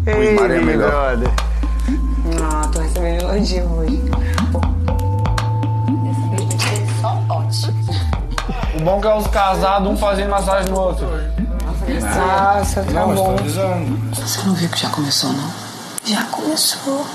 Ei, 0.07 0.35
Mari 0.35 0.55
é 0.55 0.61
melhor. 0.63 1.17
brother. 1.17 1.33
Ah, 2.43 2.69
tô 2.73 2.81
recebendo 2.81 3.23
elogio 3.25 3.65
hoje. 3.73 4.03
O 8.75 8.81
bom 8.85 8.99
é 8.99 9.01
que 9.01 9.07
é 9.09 9.15
os 9.15 9.27
casados, 9.29 9.89
um 9.89 9.97
fazendo 9.97 10.31
massagem 10.31 10.71
no 10.71 10.79
outro. 10.79 11.07
Nossa, 11.07 12.83
tá 12.83 12.93
Não, 12.93 13.15
tô 13.15 13.23
bom. 13.23 13.37
Você 14.15 14.43
não 14.47 14.55
viu 14.55 14.69
que 14.69 14.81
já 14.81 14.89
começou, 14.91 15.33
não? 15.33 15.51
Já 16.05 16.23
começou. 16.25 17.07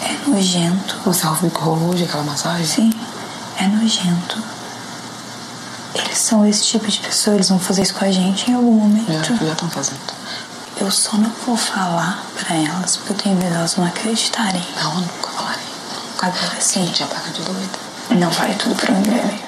É 0.00 0.28
nojento. 0.30 0.96
Você 1.04 1.26
ouviu 1.26 1.50
que 1.50 1.60
rolou 1.60 1.90
hoje 1.90 2.04
aquela 2.04 2.22
massagem? 2.22 2.64
Sim, 2.64 2.92
é 3.58 3.66
nojento. 3.66 4.42
Eles 5.94 6.18
são 6.18 6.46
esse 6.46 6.64
tipo 6.64 6.86
de 6.86 7.00
pessoa, 7.00 7.34
eles 7.34 7.48
vão 7.48 7.58
fazer 7.58 7.82
isso 7.82 7.94
com 7.94 8.04
a 8.04 8.10
gente 8.10 8.50
em 8.50 8.54
algum 8.54 8.72
momento. 8.72 9.36
Já 9.44 9.52
estão 9.52 9.68
fazendo. 9.68 10.17
Eu 10.80 10.90
só 10.90 11.16
não 11.16 11.30
vou 11.44 11.56
falar 11.56 12.24
pra 12.38 12.54
elas, 12.56 12.96
porque 12.98 13.12
eu 13.12 13.16
tenho 13.16 13.36
medo 13.36 13.50
delas 13.50 13.76
não 13.76 13.86
acreditarem. 13.86 14.62
Não, 14.76 14.94
eu 14.94 15.00
nunca 15.00 15.28
falarei. 15.30 15.64
Agora 16.22 16.60
sim. 16.60 16.86
Já 16.94 17.06
paga 17.06 17.30
de 17.30 17.42
doida. 17.42 17.78
Não 18.10 18.30
vale 18.30 18.54
tudo 18.54 18.74
pra 18.76 18.92
mim, 18.94 19.02
bebê. 19.02 19.38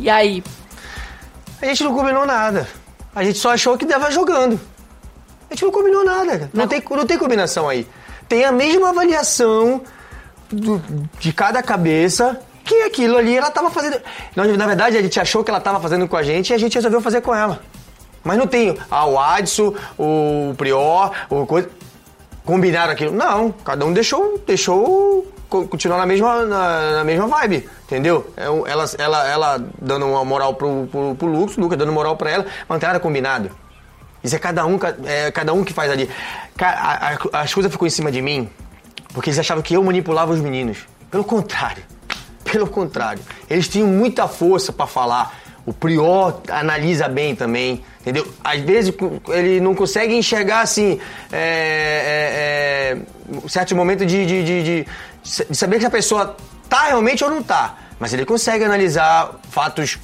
E 0.00 0.08
aí? 0.10 0.42
A 1.60 1.66
gente 1.66 1.84
não 1.84 1.94
combinou 1.94 2.26
nada. 2.26 2.66
A 3.14 3.22
gente 3.22 3.38
só 3.38 3.50
achou 3.52 3.76
que 3.76 3.84
dava 3.84 4.10
jogando. 4.10 4.58
A 5.50 5.54
gente 5.54 5.64
não 5.64 5.70
combinou 5.70 6.04
nada. 6.04 6.38
cara. 6.38 6.50
Não, 6.54 6.66
tem, 6.66 6.82
não 6.90 7.06
tem 7.06 7.18
combinação 7.18 7.68
aí. 7.68 7.86
Tem 8.28 8.44
a 8.44 8.50
mesma 8.52 8.88
avaliação 8.88 9.82
do- 10.50 10.82
de 11.20 11.32
cada 11.32 11.62
cabeça 11.62 12.40
que 12.64 12.82
aquilo 12.82 13.18
ali 13.18 13.36
ela 13.36 13.50
tava 13.50 13.70
fazendo. 13.70 14.00
Nós, 14.34 14.56
na 14.56 14.66
verdade, 14.66 14.96
a 14.96 15.02
gente 15.02 15.20
achou 15.20 15.44
que 15.44 15.50
ela 15.50 15.60
tava 15.60 15.78
fazendo 15.80 16.08
com 16.08 16.16
a 16.16 16.22
gente 16.22 16.50
e 16.50 16.54
a 16.54 16.58
gente 16.58 16.74
resolveu 16.74 17.00
fazer 17.02 17.20
com 17.20 17.34
ela. 17.34 17.60
Mas 18.24 18.38
não 18.38 18.46
tem 18.46 18.76
ah, 18.90 19.06
o 19.06 19.18
Adson, 19.18 19.74
o 19.98 20.54
Prior, 20.56 21.10
o 21.28 21.46
coisa. 21.46 21.68
Combinaram 22.44 22.92
aquilo. 22.92 23.12
Não, 23.12 23.52
cada 23.52 23.84
um 23.84 23.92
deixou, 23.92 24.36
deixou 24.46 25.26
co- 25.48 25.66
continuar 25.68 25.96
na 25.98 26.06
mesma, 26.06 26.44
na, 26.44 26.90
na 26.96 27.04
mesma 27.04 27.26
vibe, 27.28 27.68
entendeu? 27.84 28.26
É 28.36 28.48
Ela, 28.66 28.84
ela, 28.98 29.28
ela 29.28 29.64
dando 29.80 30.06
uma 30.06 30.24
moral 30.24 30.54
pro, 30.54 30.88
pro, 30.90 31.14
pro 31.14 31.28
o 31.28 31.56
Lucas 31.56 31.78
dando 31.78 31.92
moral 31.92 32.16
pra 32.16 32.30
ela, 32.30 32.44
mas 32.44 32.68
não 32.70 32.76
combinado. 32.98 33.50
Isso 34.24 34.34
é 34.34 34.38
cada 34.40 34.66
um, 34.66 34.78
é 35.04 35.30
cada 35.30 35.52
um 35.52 35.62
que 35.64 35.72
faz 35.72 35.90
ali. 35.90 36.08
As 37.32 37.52
coisas 37.54 37.70
ficou 37.70 37.86
em 37.86 37.90
cima 37.90 38.10
de 38.10 38.20
mim 38.22 38.48
porque 39.12 39.30
eles 39.30 39.38
achavam 39.38 39.62
que 39.62 39.74
eu 39.74 39.82
manipulava 39.84 40.32
os 40.32 40.40
meninos. 40.40 40.78
Pelo 41.10 41.24
contrário. 41.24 41.82
Pelo 42.44 42.66
contrário. 42.66 43.22
Eles 43.48 43.68
tinham 43.68 43.86
muita 43.86 44.26
força 44.26 44.72
pra 44.72 44.86
falar. 44.86 45.41
O 45.64 45.72
Prior 45.72 46.40
analisa 46.48 47.06
bem 47.08 47.36
também, 47.36 47.84
entendeu? 48.00 48.26
Às 48.42 48.60
vezes 48.62 48.92
ele 49.28 49.60
não 49.60 49.74
consegue 49.76 50.12
enxergar 50.14 50.60
assim, 50.62 50.98
é, 51.30 52.96
é, 52.96 52.98
é, 53.32 53.38
um 53.44 53.48
certo 53.48 53.74
momento 53.76 54.04
de, 54.04 54.26
de, 54.26 54.44
de, 54.44 54.62
de- 54.64 54.86
de 55.50 55.56
saber 55.56 55.78
que 55.78 55.86
a 55.86 55.90
pessoa 55.90 56.36
tá 56.68 56.86
realmente 56.86 57.22
ou 57.22 57.30
não 57.30 57.42
tá. 57.42 57.76
Mas 57.98 58.12
ele 58.12 58.24
consegue 58.24 58.64
analisar 58.64 59.38
fatos 59.50 59.98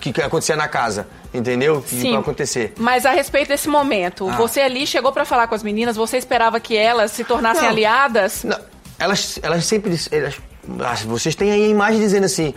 que, 0.00 0.10
que 0.10 0.22
acontecia 0.22 0.56
na 0.56 0.68
casa, 0.68 1.06
entendeu? 1.34 1.82
Que 1.82 2.00
Sim. 2.00 2.12
vai 2.12 2.20
acontecer. 2.20 2.72
Mas 2.78 3.04
a 3.04 3.10
respeito 3.10 3.48
desse 3.48 3.68
momento, 3.68 4.26
Ah. 4.26 4.36
você 4.36 4.60
ali 4.62 4.86
chegou 4.86 5.12
pra 5.12 5.26
falar 5.26 5.46
com 5.48 5.54
as 5.54 5.62
meninas, 5.62 5.96
você 5.96 6.16
esperava 6.16 6.58
que 6.58 6.74
elas 6.74 7.10
se 7.10 7.24
tornassem 7.24 7.64
Não. 7.64 7.68
aliadas? 7.70 8.42
Não, 8.44 8.58
elas, 8.98 9.38
elas 9.42 9.66
sempre. 9.66 9.94
Elas, 10.10 11.02
vocês 11.02 11.34
têm 11.34 11.50
aí 11.52 11.64
a 11.64 11.68
imagem 11.68 12.00
dizendo 12.00 12.24
assim. 12.24 12.54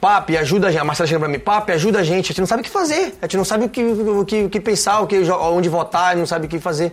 Papi, 0.00 0.36
ajuda 0.36 0.68
a 0.68 0.70
gente. 0.70 0.80
A 0.80 0.84
Marcela 0.84 1.06
chega 1.06 1.18
pra 1.20 1.28
mim, 1.28 1.38
Papi, 1.38 1.72
ajuda 1.72 1.98
a 1.98 2.02
gente. 2.04 2.26
A 2.26 2.28
gente 2.28 2.40
não 2.40 2.46
sabe 2.46 2.60
o 2.60 2.64
que 2.64 2.70
fazer. 2.70 3.16
A 3.20 3.26
gente 3.26 3.36
não 3.36 3.44
sabe 3.44 3.64
o 3.64 3.68
que, 3.68 3.82
o 3.82 4.24
que, 4.24 4.44
o 4.44 4.48
que 4.50 4.60
pensar, 4.60 5.00
o 5.00 5.06
que, 5.06 5.18
onde 5.30 5.68
votar, 5.68 6.16
não 6.16 6.26
sabe 6.26 6.46
o 6.46 6.48
que 6.48 6.58
fazer. 6.60 6.92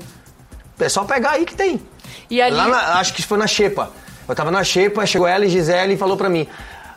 É 0.80 0.90
só 0.90 1.04
pegar 1.04 1.32
aí 1.32 1.46
que 1.46 1.56
tem. 1.56 1.80
E 2.30 2.42
ali... 2.42 2.56
Lá 2.56 2.68
na- 2.68 3.00
acho 3.00 3.14
que 3.14 3.22
foi 3.24 3.38
na 3.38 3.48
Xepa. 3.48 3.92
Eu 4.28 4.34
tava 4.36 4.50
na 4.50 4.64
Xepa, 4.64 5.06
chegou 5.06 5.28
ela 5.28 5.46
e 5.46 5.50
Gisele 5.50 5.94
e 5.94 5.98
falou 5.98 6.18
pra 6.18 6.30
mim. 6.30 6.48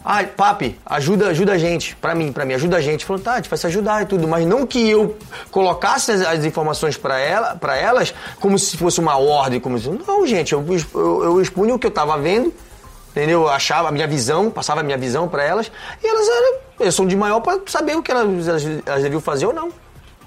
Ah, 0.05 0.25
papi, 0.25 0.79
ajuda, 0.87 1.29
ajuda 1.29 1.53
a 1.53 1.59
gente, 1.59 1.95
pra 1.97 2.15
mim, 2.15 2.33
pra 2.33 2.45
mim, 2.47 2.55
ajuda 2.55 2.79
a 2.79 2.81
gente. 2.81 3.05
Falou, 3.05 3.21
tá, 3.21 3.33
a 3.33 3.37
gente 3.37 3.51
vai 3.51 3.59
se 3.59 3.67
ajudar 3.67 4.03
e 4.03 4.07
tudo, 4.07 4.27
mas 4.27 4.47
não 4.47 4.67
que 4.67 4.89
eu 4.89 5.19
colocasse 5.51 6.11
as, 6.11 6.23
as 6.23 6.45
informações 6.47 6.97
pra, 6.97 7.19
ela, 7.19 7.57
pra 7.57 7.77
elas 7.77 8.15
como 8.41 8.59
se 8.59 8.77
fosse 8.79 9.01
uma 9.01 9.19
ordem, 9.19 9.61
como 9.61 9.79
se... 9.79 9.91
Não, 9.91 10.27
gente, 10.27 10.55
eu, 10.55 10.65
eu, 10.95 11.25
eu 11.25 11.43
expunha 11.43 11.75
o 11.75 11.79
que 11.79 11.87
eu 11.87 11.91
tava 11.91 12.17
vendo, 12.17 12.55
entendeu? 13.19 13.43
Eu 13.43 13.49
achava 13.49 13.89
a 13.89 13.93
minha 13.93 14.07
visão, 14.07 14.51
passava 14.51 14.81
a 14.81 14.83
minha 14.83 14.97
visão 14.99 15.29
pra 15.29 15.43
elas, 15.45 15.71
e 16.03 16.07
elas 16.07 16.27
eram, 16.29 16.59
elas 16.81 16.95
são 16.95 17.07
de 17.07 17.17
maior 17.17 17.41
pra 17.41 17.59
saber 17.67 17.97
o 17.97 18.03
que 18.03 18.11
elas, 18.11 18.49
elas, 18.49 18.65
elas 18.87 19.03
deviam 19.03 19.21
fazer 19.21 19.47
ou 19.47 19.53
não. 19.53 19.69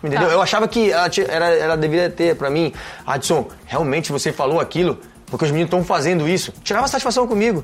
Entendeu? 0.04 0.28
Tá. 0.28 0.34
Eu 0.34 0.42
achava 0.42 0.68
que 0.68 0.92
ela, 0.92 1.10
tinha- 1.10 1.28
era, 1.28 1.50
ela 1.50 1.78
deveria 1.78 2.10
ter 2.10 2.36
pra 2.36 2.50
mim, 2.50 2.74
Adson, 3.06 3.48
realmente 3.66 4.12
você 4.12 4.32
falou 4.34 4.60
aquilo, 4.60 5.00
porque 5.28 5.46
os 5.46 5.52
meninos 5.52 5.68
estão 5.68 5.84
fazendo 5.84 6.28
isso. 6.28 6.52
Tirava 6.64 6.88
satisfação 6.88 7.28
comigo. 7.28 7.64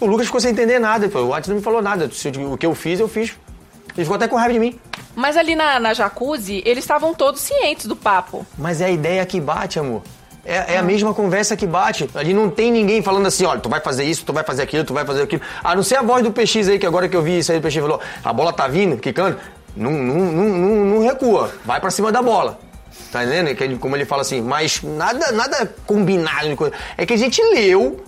O 0.00 0.06
Lucas 0.06 0.26
ficou 0.26 0.40
sem 0.40 0.52
entender 0.52 0.78
nada. 0.78 1.06
O 1.18 1.34
Adson 1.34 1.50
não 1.52 1.58
me 1.58 1.62
falou 1.62 1.82
nada. 1.82 2.10
Eu- 2.34 2.52
O 2.52 2.56
que 2.56 2.64
eu 2.64 2.74
fiz, 2.74 2.98
eu 2.98 3.06
fiz. 3.08 3.32
Ele 3.94 4.04
ficou 4.04 4.14
até 4.14 4.26
com 4.26 4.36
raiva 4.36 4.54
de 4.54 4.58
mim. 4.58 4.80
Mas 5.14 5.36
ali 5.36 5.54
na, 5.54 5.78
na 5.78 5.92
jacuzzi, 5.92 6.62
eles 6.64 6.82
estavam 6.84 7.12
todos 7.12 7.40
cientes 7.42 7.84
do 7.86 7.94
papo. 7.94 8.46
Mas 8.56 8.80
é 8.80 8.86
a 8.86 8.90
ideia 8.90 9.26
que 9.26 9.38
bate, 9.40 9.78
amor. 9.78 10.02
É, 10.44 10.74
é 10.74 10.78
a 10.78 10.82
mesma 10.82 11.12
conversa 11.12 11.56
que 11.56 11.66
bate. 11.66 12.08
Ali 12.14 12.32
não 12.32 12.48
tem 12.48 12.72
ninguém 12.72 13.02
falando 13.02 13.26
assim, 13.26 13.44
olha, 13.44 13.60
tu 13.60 13.68
vai 13.68 13.80
fazer 13.80 14.04
isso, 14.04 14.24
tu 14.24 14.32
vai 14.32 14.42
fazer 14.42 14.62
aquilo, 14.62 14.84
tu 14.84 14.94
vai 14.94 15.04
fazer 15.04 15.22
aquilo. 15.22 15.42
A 15.62 15.74
não 15.76 15.82
ser 15.82 15.96
a 15.96 16.02
voz 16.02 16.22
do 16.24 16.32
PX 16.32 16.68
aí, 16.68 16.78
que 16.78 16.86
agora 16.86 17.08
que 17.08 17.16
eu 17.16 17.22
vi 17.22 17.38
isso 17.38 17.52
aí, 17.52 17.58
o 17.58 17.60
PX 17.60 17.74
falou, 17.76 18.00
a 18.24 18.32
bola 18.32 18.52
tá 18.52 18.66
vindo, 18.66 18.96
quicando, 18.96 19.36
não, 19.76 19.90
não, 19.92 20.16
não, 20.16 20.44
não, 20.48 20.84
não 20.96 21.02
recua, 21.02 21.52
vai 21.64 21.78
pra 21.80 21.90
cima 21.90 22.10
da 22.10 22.22
bola. 22.22 22.58
Tá 23.12 23.24
entendendo? 23.24 23.54
Que 23.56 23.64
ele- 23.64 23.76
Como 23.78 23.94
ele 23.96 24.04
fala 24.04 24.22
assim, 24.22 24.40
mas 24.40 24.82
nada, 24.82 25.30
nada 25.32 25.74
combinado. 25.86 26.72
É 26.96 27.04
que 27.04 27.12
a 27.12 27.16
gente 27.16 27.42
leu 27.42 28.04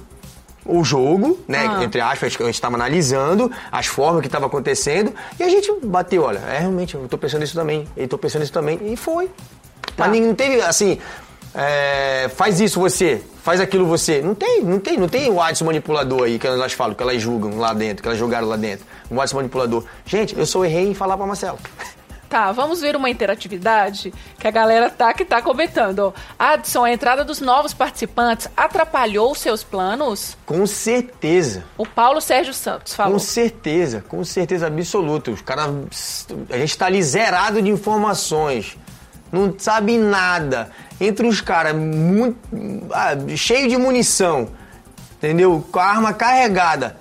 o 0.65 0.85
jogo, 0.85 1.41
né? 1.49 1.67
Ah. 1.69 1.83
Entre 1.85 2.01
aspas, 2.01 2.37
a 2.41 2.45
gente 2.45 2.55
estava 2.55 2.77
analisando 2.77 3.51
as 3.71 3.87
formas 3.87 4.21
que 4.21 4.29
estava 4.29 4.47
acontecendo 4.47 5.12
e 5.39 5.43
a 5.43 5.49
gente 5.49 5.71
bateu, 5.83 6.23
olha, 6.23 6.39
é 6.39 6.61
realmente, 6.61 6.95
eu 6.95 7.09
tô 7.09 7.19
pensando 7.19 7.43
isso 7.43 7.55
também, 7.55 7.87
eu 7.97 8.07
tô 8.07 8.17
pensando 8.17 8.43
isso 8.43 8.53
também, 8.53 8.79
e 8.85 8.97
foi. 8.97 9.27
Tá. 9.97 10.07
Mas 10.09 10.21
não 10.21 10.35
teve 10.37 10.61
assim, 10.62 10.99
é, 11.54 12.30
faz 12.35 12.61
isso 12.61 12.80
você, 12.80 13.23
faz 13.42 13.61
aquilo 13.61 13.87
você. 13.87 14.23
Não 14.23 14.35
tem, 14.35 14.62
não 14.62 14.78
tem, 14.78 14.97
não 14.97 15.09
tem 15.09 15.30
o 15.30 15.40
Adson 15.40 15.66
manipulador 15.66 16.25
aí 16.25 16.38
que 16.38 16.47
elas 16.47 16.73
falam, 16.73 16.94
que 16.94 17.02
elas 17.02 17.21
julgam 17.21 17.59
lá 17.59 17.75
dentro, 17.75 18.02
que 18.02 18.09
elas 18.09 18.18
jogaram 18.18 18.49
lá 18.49 18.56
dentro. 18.56 18.87
O 19.11 19.21
Adson 19.21 19.37
manipulador. 19.37 19.85
Gente, 20.06 20.38
eu 20.38 20.47
só 20.47 20.64
errei 20.64 20.88
em 20.88 20.94
falar 20.94 21.16
pra 21.16 21.26
Marcelo. 21.26 21.59
Tá, 22.32 22.50
vamos 22.50 22.80
ver 22.80 22.97
uma 22.97 23.11
interatividade 23.11 24.11
que 24.38 24.49
a 24.49 24.50
galera 24.50 24.88
tá 24.88 25.12
que 25.12 25.23
tá 25.23 25.42
comentando. 25.42 26.14
Adson, 26.38 26.82
a 26.82 26.90
entrada 26.90 27.23
dos 27.23 27.42
novos 27.42 27.75
participantes 27.75 28.49
atrapalhou 28.56 29.32
os 29.32 29.38
seus 29.38 29.62
planos? 29.62 30.35
Com 30.47 30.66
certeza. 30.66 31.62
O 31.76 31.85
Paulo 31.85 32.23
Sérgio 32.23 32.54
Santos 32.54 32.94
falou. 32.94 33.12
Com 33.12 33.18
certeza, 33.18 34.02
com 34.09 34.25
certeza 34.25 34.66
absoluta. 34.66 35.30
Os 35.30 35.42
caras. 35.42 36.26
A 36.49 36.56
gente 36.56 36.78
tá 36.78 36.87
ali 36.87 37.02
zerado 37.02 37.61
de 37.61 37.68
informações. 37.68 38.78
Não 39.33 39.55
sabe 39.59 39.97
nada. 39.97 40.71
Entre 41.01 41.27
os 41.27 41.41
caras 41.41 41.75
muito. 41.75 42.39
ah, 42.93 43.15
cheio 43.35 43.69
de 43.69 43.77
munição. 43.79 44.49
Entendeu? 45.17 45.65
Com 45.73 45.79
a 45.79 45.85
arma 45.85 46.12
carregada. 46.12 46.97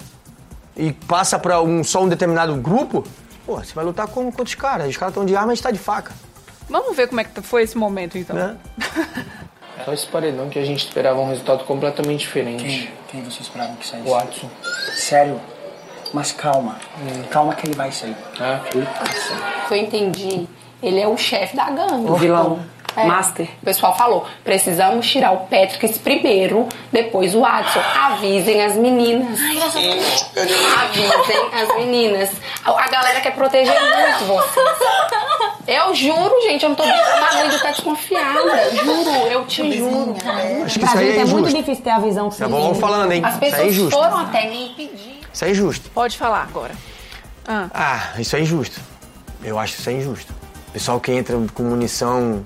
E 0.77 0.93
passa 0.93 1.37
pra 1.37 1.61
um, 1.61 1.83
só 1.83 2.01
um 2.03 2.07
determinado 2.07 2.55
grupo. 2.55 3.03
Pô, 3.45 3.57
você 3.57 3.73
vai 3.73 3.83
lutar 3.83 4.07
com, 4.07 4.31
com 4.31 4.43
os 4.43 4.55
caras. 4.55 4.87
Os 4.87 4.95
caras 4.95 5.11
estão 5.11 5.25
de 5.25 5.35
arma 5.35 5.51
e 5.51 5.53
a 5.53 5.55
gente 5.55 5.63
tá 5.63 5.71
de 5.71 5.79
faca. 5.79 6.13
Vamos 6.69 6.95
ver 6.95 7.09
como 7.09 7.19
é 7.19 7.25
que 7.25 7.41
foi 7.41 7.63
esse 7.63 7.77
momento, 7.77 8.17
então. 8.17 8.35
Né? 8.35 8.57
Só 9.83 9.91
esse 9.93 10.07
paredão 10.07 10.47
que 10.49 10.59
a 10.59 10.63
gente 10.63 10.85
esperava 10.85 11.19
um 11.19 11.27
resultado 11.27 11.65
completamente 11.65 12.19
diferente. 12.21 12.63
Quem, 12.63 13.21
quem 13.21 13.29
você 13.29 13.41
esperava 13.41 13.75
que 13.75 13.85
saísse? 13.85 14.07
O 14.07 14.11
Watson. 14.11 14.49
Sério? 14.95 15.41
Mas 16.13 16.31
calma. 16.31 16.77
Calma 17.29 17.55
que 17.55 17.67
ele 17.67 17.75
vai 17.75 17.91
sair. 17.91 18.15
Sair. 18.37 18.61
que 19.67 19.73
eu 19.73 19.77
entendi, 19.77 20.47
ele 20.81 20.99
é 20.99 21.07
o 21.07 21.17
chefe 21.17 21.55
da 21.55 21.69
gangue. 21.69 22.09
O 22.09 22.15
vilão. 22.15 22.59
É. 22.93 23.05
Master. 23.05 23.47
O 23.61 23.65
pessoal 23.65 23.95
falou, 23.97 24.25
precisamos 24.43 25.09
tirar 25.09 25.31
o 25.31 25.37
Patrick 25.47 25.97
primeiro, 25.99 26.67
depois 26.91 27.33
o 27.33 27.45
Adson. 27.45 27.79
Avisem 27.79 28.61
as 28.65 28.75
meninas. 28.75 29.39
Avisem 29.39 29.99
as 31.53 31.75
meninas. 31.77 32.29
A, 32.65 32.89
galera 32.89 33.21
quer 33.21 33.33
proteger 33.33 33.73
muito 33.79 34.25
vocês. 34.25 34.65
Eu 35.67 35.95
juro, 35.95 36.41
gente, 36.41 36.63
eu 36.63 36.69
não 36.69 36.75
tô 36.75 36.83
bagulho 36.83 37.59
tá 37.61 37.71
desconfiada. 37.71 38.69
Juro, 38.83 39.09
eu 39.31 39.45
te 39.45 39.77
juro. 39.77 40.15
Acho 40.65 40.79
que 40.79 40.85
Pra 40.85 41.01
gente 41.01 41.17
é 41.17 41.21
é 41.21 41.25
muito 41.25 41.55
difícil 41.55 41.83
ter 41.83 41.91
a 41.91 41.99
visão 41.99 42.29
que 42.29 42.37
Tá 42.37 42.45
você 42.45 42.51
bom, 42.51 42.57
tem. 42.57 42.65
vamos 42.65 42.79
falando, 42.79 43.11
hein? 43.13 43.21
As 43.23 43.35
Isso 43.35 43.43
aí 43.45 43.47
é 43.47 43.51
pessoas 43.51 43.67
injusto. 43.73 43.99
foram 43.99 44.17
até 44.17 44.49
me 44.49 44.67
impedir. 44.69 45.19
Isso 45.31 45.45
é 45.45 45.49
injusto. 45.51 45.89
Pode 45.91 46.17
falar 46.17 46.43
agora. 46.43 46.73
Ah. 47.47 47.67
Ah, 47.73 48.19
isso 48.19 48.35
é 48.35 48.41
injusto. 48.41 48.81
Eu 49.43 49.57
acho 49.57 49.79
isso 49.79 49.89
é 49.89 49.93
injusto. 49.93 50.40
Pessoal 50.73 50.99
que 50.99 51.11
entra 51.11 51.37
com 51.53 51.63
munição 51.63 52.43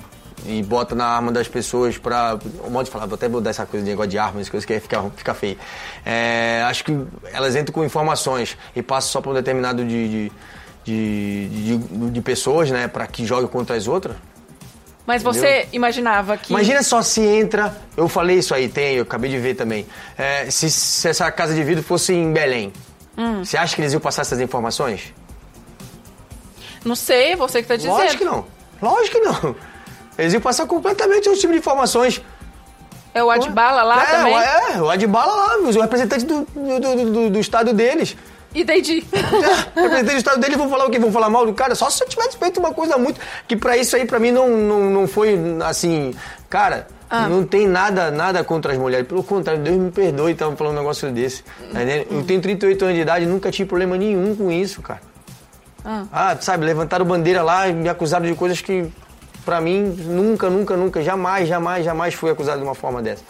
e 0.47 0.61
bota 0.63 0.95
na 0.95 1.05
arma 1.05 1.31
das 1.31 1.47
pessoas 1.47 1.97
pra. 1.97 2.37
Um 2.65 2.69
modo 2.69 2.85
de 2.85 2.91
falar, 2.91 3.05
vou 3.05 3.15
até 3.15 3.27
mudar 3.27 3.51
essa 3.51 3.65
coisa 3.65 3.83
de 3.83 3.89
negócio 3.91 4.09
de 4.09 4.17
armas, 4.17 4.49
coisa 4.49 4.65
que 4.65 4.79
fica, 4.79 5.03
fica 5.15 5.33
feio. 5.33 5.57
É, 6.05 6.63
acho 6.67 6.83
que 6.83 6.97
elas 7.31 7.55
entram 7.55 7.73
com 7.73 7.83
informações 7.85 8.57
e 8.75 8.81
passam 8.81 9.11
só 9.11 9.21
pra 9.21 9.31
um 9.31 9.33
determinado 9.33 9.85
de, 9.85 10.09
de, 10.09 10.31
de, 10.83 11.77
de- 11.77 12.09
de 12.11 12.21
pessoas, 12.21 12.69
né, 12.71 12.87
pra 12.87 13.05
que 13.07 13.25
jogue 13.25 13.47
contra 13.47 13.75
as 13.75 13.87
outras. 13.87 14.15
Mas 15.05 15.21
Entendeu? 15.21 15.41
você 15.41 15.67
imaginava 15.71 16.35
que. 16.35 16.51
Imagina 16.51 16.81
só 16.81 17.03
se 17.03 17.21
entra. 17.21 17.75
Eu 17.95 18.09
falei 18.09 18.39
isso 18.39 18.55
aí, 18.55 18.67
tem, 18.67 18.95
eu 18.95 19.03
acabei 19.03 19.29
de 19.29 19.37
ver 19.37 19.53
também. 19.53 19.85
É, 20.17 20.49
se, 20.49 20.69
se 20.71 21.07
essa 21.07 21.31
casa 21.31 21.53
de 21.53 21.63
vidro 21.63 21.83
fosse 21.83 22.11
em 22.13 22.33
Belém, 22.33 22.73
Hum. 23.17 23.45
você 23.45 23.55
acha 23.55 23.73
que 23.75 23.81
eles 23.81 23.93
iam 23.93 24.01
passar 24.01 24.23
essas 24.23 24.41
informações? 24.41 25.13
Não 26.85 26.95
sei, 26.95 27.35
você 27.35 27.61
que 27.61 27.67
tá 27.67 27.75
dizendo. 27.75 27.93
Lógico 27.97 28.17
que 28.19 28.23
não. 28.25 28.45
Lógico 28.81 29.17
que 29.17 29.21
não. 29.25 29.55
Eles 30.17 30.31
iam 30.33 30.41
passar 30.41 30.65
completamente 30.65 31.27
outro 31.27 31.41
tipo 31.41 31.51
de 31.51 31.59
informações. 31.59 32.21
É 33.13 33.23
o 33.23 33.29
Adbala 33.31 33.81
lá 33.83 34.03
é, 34.03 34.05
também? 34.05 34.33
o- 34.33 34.39
É, 34.39 34.81
o 34.81 34.89
Adbala 34.89 35.33
lá, 35.33 35.57
os 35.67 35.75
representantes 35.75 36.23
do, 36.25 36.45
do, 36.53 36.79
do, 36.79 37.11
do- 37.11 37.29
do 37.31 37.39
estado 37.39 37.73
deles. 37.73 38.15
Entendi. 38.53 39.03
É, 39.75 39.81
representantes 39.81 40.13
do 40.13 40.17
estado 40.17 40.39
deles 40.39 40.57
vão 40.57 40.69
falar 40.69 40.85
o 40.85 40.89
quê? 40.89 40.99
Vão 40.99 41.11
falar 41.11 41.29
mal 41.29 41.45
do 41.45 41.53
cara? 41.53 41.75
Só 41.75 41.89
se 41.89 42.01
eu 42.03 42.07
tivesse 42.07 42.37
feito 42.37 42.57
uma 42.59 42.73
coisa 42.73 42.97
muito... 42.97 43.19
Que 43.47 43.55
pra 43.57 43.75
isso 43.77 43.95
aí, 43.95 44.05
pra 44.05 44.19
mim, 44.19 44.31
não, 44.31 44.47
não, 44.49 44.79
não 44.89 45.07
foi, 45.07 45.37
assim... 45.65 46.13
Cara, 46.49 46.87
Ah. 47.09 47.27
não 47.27 47.45
tem 47.45 47.67
nada, 47.67 48.09
nada 48.11 48.41
contra 48.45 48.71
as 48.71 48.77
mulheres. 48.77 49.05
Pelo 49.07 49.21
contrário, 49.23 49.61
Deus 49.61 49.75
me 49.77 49.91
perdoe 49.91 50.31
estar 50.31 50.49
falando 50.55 50.73
um 50.75 50.79
negócio 50.79 51.11
desse. 51.11 51.43
Tá 51.43 51.81
entendendo? 51.83 52.07
Eu 52.11 52.23
tenho 52.23 52.41
38 52.41 52.83
anos 52.85 52.95
de 52.95 53.01
idade 53.01 53.25
e 53.25 53.27
nunca 53.27 53.51
tive 53.51 53.67
problema 53.67 53.97
nenhum 53.97 54.33
com 54.35 54.49
isso, 54.51 54.81
cara. 54.81 55.01
Ah. 55.85 56.05
Ah, 56.11 56.37
sabe, 56.41 56.65
levantaram 56.65 57.05
bandeira 57.05 57.43
lá 57.43 57.67
e 57.69 57.73
me 57.73 57.87
acusaram 57.87 58.25
de 58.25 58.33
coisas 58.33 58.59
que, 58.59 58.85
pra 59.45 59.61
mim, 59.61 59.81
nunca, 59.83 60.49
nunca, 60.49 60.75
nunca, 60.75 61.03
jamais, 61.03 61.47
jamais, 61.47 61.85
jamais 61.85 62.13
fui 62.15 62.31
acusado 62.31 62.57
de 62.59 62.63
uma 62.65 62.73
forma 62.75 63.01
dessa. 63.01 63.23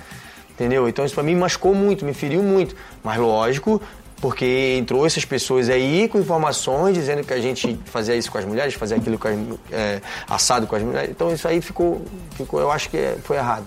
Entendeu? 0.52 0.88
Então 0.88 1.04
isso 1.04 1.14
pra 1.14 1.24
mim 1.24 1.36
machucou 1.36 1.76
muito, 1.76 2.06
me 2.06 2.14
feriu 2.14 2.42
muito. 2.42 2.74
Mas 3.04 3.18
lógico, 3.20 3.82
porque 4.22 4.78
entrou 4.80 5.06
essas 5.06 5.26
pessoas 5.26 5.68
aí 5.70 6.08
com 6.08 6.18
informações 6.18 6.94
dizendo 6.96 7.26
que 7.26 7.34
a 7.34 7.42
gente 7.42 7.78
fazia 7.86 8.16
isso 8.16 8.32
com 8.32 8.38
as 8.38 8.46
mulheres, 8.46 8.74
fazia 8.76 8.96
aquilo 8.96 9.18
com 9.20 9.28
as, 9.28 9.36
é, 9.70 10.02
assado 10.30 10.66
com 10.66 10.78
as 10.78 10.82
mulheres. 10.82 11.10
Então 11.10 11.34
isso 11.34 11.46
aí 11.46 11.60
ficou, 11.60 12.02
ficou 12.38 12.62
eu 12.62 12.72
acho 12.72 12.90
que 12.90 12.96
é- 12.98 13.18
foi 13.22 13.36
errado. 13.36 13.66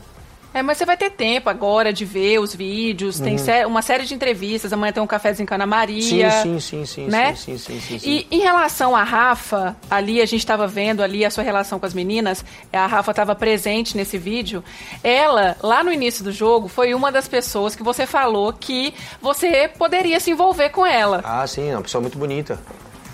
É, 0.55 0.63
mas 0.63 0.79
você 0.79 0.87
vai 0.87 0.97
ter 0.97 1.11
tempo 1.11 1.51
agora 1.51 1.93
de 1.93 2.05
ver 2.07 2.39
os 2.41 2.55
vídeos, 2.55 3.21
tem 3.21 3.33
Uhum. 3.33 3.39
sé- 3.39 3.67
uma 3.67 3.83
série 3.83 4.05
de 4.07 4.15
entrevistas, 4.15 4.73
amanhã 4.73 4.93
tem 4.93 5.03
um 5.03 5.07
cafezinho 5.07 5.47
com 5.47 5.53
a 5.55 5.57
Ana 5.57 5.67
Maria. 5.67 6.31
Sim, 6.31 6.59
sim, 6.59 6.61
sim, 6.61 6.87
sim, 6.87 7.07
né? 7.07 7.35
sim, 7.35 7.59
sim, 7.59 7.79
sim, 7.79 7.81
sim, 7.81 7.99
sim. 7.99 8.11
E 8.11 8.27
em 8.35 8.41
relação 8.41 8.97
à 8.97 9.03
Rafa, 9.05 9.77
ali 9.91 10.21
a 10.23 10.27
gente 10.27 10.41
estava 10.41 10.67
vendo 10.67 11.03
ali 11.03 11.25
a 11.25 11.31
sua 11.31 11.45
relação 11.45 11.79
com 11.79 11.85
as 11.87 11.93
meninas, 11.93 12.43
a 12.73 12.87
Rafa 12.87 13.11
estava 13.11 13.35
presente 13.35 13.95
nesse 13.97 14.17
vídeo. 14.17 14.65
Ela, 15.05 15.57
lá 15.63 15.85
no 15.85 15.93
início 15.93 16.25
do 16.25 16.33
jogo, 16.33 16.67
foi 16.67 16.95
uma 16.95 17.13
das 17.13 17.29
pessoas 17.29 17.77
que 17.77 17.83
você 17.83 18.07
falou 18.07 18.53
que 18.53 18.95
você 19.21 19.69
poderia 19.69 20.19
se 20.19 20.31
envolver 20.31 20.71
com 20.71 20.85
ela. 20.85 21.21
Ah, 21.25 21.47
sim, 21.47 21.69
é 21.69 21.77
uma 21.77 21.83
pessoa 21.83 22.01
muito 22.01 22.17
bonita. 22.19 22.59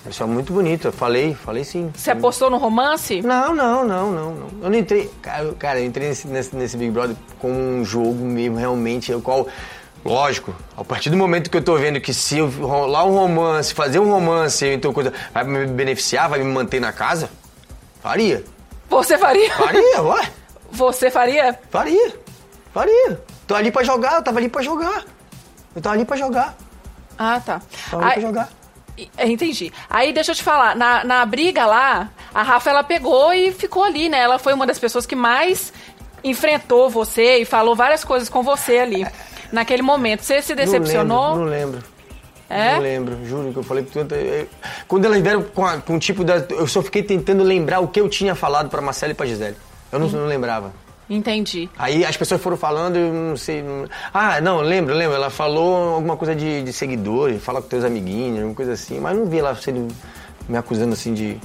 Uma 0.05 0.11
pessoa 0.11 0.29
muito 0.29 0.53
bonita. 0.53 0.93
Falei, 0.93 1.35
falei 1.35 1.65
sim. 1.65 1.91
Você 1.95 2.11
apostou 2.11 2.51
no 2.51 2.59
romance? 2.59 3.23
Não, 3.23 3.55
não, 3.55 3.85
não, 3.85 4.13
não, 4.13 4.35
não. 4.35 4.49
Eu 4.63 4.71
não 4.71 4.79
entrei. 4.79 5.11
Cara, 5.23 5.45
eu- 5.45 5.57
eu 5.81 5.85
entrei 5.87 6.09
nesse, 6.09 6.29
nesse, 6.29 6.77
Big 6.77 6.91
Brother 6.91 7.17
com 7.39 7.51
um 7.51 7.85
jogo 7.85 8.23
mesmo, 8.25 8.57
realmente, 8.57 9.13
o 9.15 9.21
qual. 9.23 9.47
Lógico, 10.05 10.55
a 10.77 10.85
partir 10.85 11.09
do 11.09 11.17
momento 11.17 11.49
que 11.51 11.57
eu 11.57 11.65
tô 11.65 11.77
vendo 11.77 11.99
que 11.99 12.13
se 12.13 12.37
eu 12.37 12.51
rolar 12.51 13.07
um 13.07 13.15
romance, 13.15 13.73
fazer 13.73 13.99
um 13.99 14.11
romance, 14.11 14.67
então 14.67 14.93
coisa, 14.93 15.11
vai 15.33 15.43
me 15.45 15.65
beneficiar, 15.67 16.29
vai 16.29 16.41
me 16.41 16.45
manter 16.53 16.79
na 16.79 16.93
casa, 16.93 17.31
faria. 18.03 18.45
Você 18.91 19.17
faria? 19.17 19.51
Faria, 19.55 20.03
ué. 20.03 20.31
Você 20.71 21.11
faria? 21.11 21.59
Faria. 21.71 22.13
Faria. 22.75 23.19
Tô 23.47 23.55
ali 23.55 23.71
pra 23.73 23.83
jogar, 23.83 24.17
eu 24.17 24.23
tava 24.23 24.39
ali 24.41 24.51
pra 24.51 24.61
jogar. 24.61 25.05
Eu 25.75 25.81
tava 25.81 25.95
ali 25.95 26.05
pra 26.05 26.17
jogar. 26.19 26.55
Ah, 27.17 27.41
tá. 27.41 27.63
Tava 27.91 28.03
ali 28.03 28.13
Aí- 28.13 28.21
pra 28.21 28.29
jogar. 28.29 28.49
É, 29.17 29.27
Entendi. 29.27 29.73
Aí 29.89 30.13
deixa 30.13 30.33
eu 30.33 30.37
te 30.37 30.43
falar, 30.43 30.77
na, 30.77 31.05
na 31.05 31.27
briga 31.27 31.67
lá, 31.67 32.11
a 32.33 32.43
Rafa 32.43 32.71
ela 32.71 32.85
pegou 32.85 33.33
e 33.33 33.53
ficou 33.53 33.83
ali, 33.85 34.09
né? 34.09 34.19
Ela 34.21 34.39
foi 34.39 34.53
uma 34.53 34.67
das 34.67 34.79
pessoas 34.79 35.05
que 35.07 35.17
mais 35.17 35.73
enfrentou 36.23 36.89
você 36.89 37.39
e 37.39 37.45
falou 37.45 37.75
várias 37.75 38.05
coisas 38.05 38.29
com 38.29 38.43
você 38.43 38.79
ali, 38.79 39.07
naquele 39.53 39.83
momento. 39.83 40.23
Você 40.23 40.41
se 40.41 40.55
decepcionou? 40.55 41.37
Não 41.37 41.45
lembro. 41.45 41.45
Não 41.45 41.51
lembro. 41.51 41.95
É? 42.49 42.75
Não 42.75 42.81
lembro, 42.81 43.27
juro 43.27 43.53
que 43.53 43.59
eu 43.59 43.63
falei 43.63 43.85
tudo. 43.85 44.15
Quando 44.87 45.07
elas 45.07 45.21
vieram 45.21 45.43
com, 45.43 45.65
a, 45.65 45.79
com 45.79 45.97
o 45.97 45.99
tipo 45.99 46.23
da. 46.23 46.37
Eu 46.51 46.67
só 46.67 46.83
fiquei 46.83 47.03
tentando 47.03 47.43
lembrar 47.43 47.81
o 47.81 47.89
que 47.89 48.01
eu 48.01 48.09
tinha 48.09 48.35
falado 48.35 48.69
pra 48.69 48.81
Marcela 48.81 49.13
e 49.13 49.15
pra 49.15 49.27
Gisele. 49.27 49.57
Eu 49.91 49.99
não, 49.99 50.07
hum. 50.07 50.11
não 50.11 50.27
lembrava. 50.27 50.73
Entendi. 51.09 51.69
Aí 51.79 52.05
as 52.05 52.17
pessoas 52.17 52.41
foram 52.41 52.57
falando, 52.57 52.97
eu 52.97 53.13
não 53.13 53.37
sei. 53.37 53.63
Não... 53.63 53.87
Ah, 54.13 54.41
não, 54.41 54.61
lembro, 54.61 54.95
lembro. 54.95 55.15
Ela 55.15 55.31
falou 55.31 55.95
alguma 55.95 56.17
coisa 56.17 56.35
de, 56.35 56.63
de 56.63 56.73
seguidores, 56.73 57.43
fala 57.43 57.61
com 57.61 57.69
teus 57.69 57.85
amiguinhos, 57.85 58.39
alguma 58.39 58.55
coisa 58.55 58.73
assim. 58.73 59.01
Mas 59.01 59.17
não 59.17 59.27
vi 59.27 59.39
ela 59.39 59.55
sendo, 59.55 59.89
me 60.49 60.57
acusando 60.57 60.95
assim 60.95 61.13
de. 61.13 61.39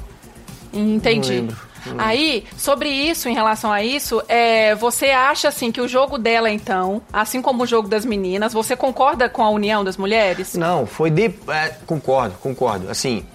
Entendi. 0.74 1.34
Não 1.34 1.40
lembro. 1.42 1.70
Aí, 1.98 2.46
sobre 2.58 2.90
isso, 2.90 3.30
em 3.30 3.34
relação 3.34 3.72
a 3.72 3.84
isso, 3.84 4.22
é, 4.28 4.76
você 4.76 5.08
acha 5.08 5.48
assim 5.48 5.72
que 5.72 5.80
o 5.80 5.88
jogo 5.88 6.18
dela, 6.18 6.50
então, 6.50 7.02
assim 7.12 7.42
como 7.42 7.64
o 7.64 7.66
jogo 7.66 7.88
das 7.88 8.06
meninas, 8.06 8.54
você 8.54 8.76
concorda 8.76 9.30
com 9.30 9.44
a 9.44 9.50
união 9.50 9.84
das 9.84 9.98
mulheres? 9.98 10.56
Não, 10.56 10.86
foi 10.86 11.10
de. 11.10 11.34
É, 11.48 11.76
concordo, 11.86 12.36
concordo. 12.42 12.90
Assim, 12.90 13.26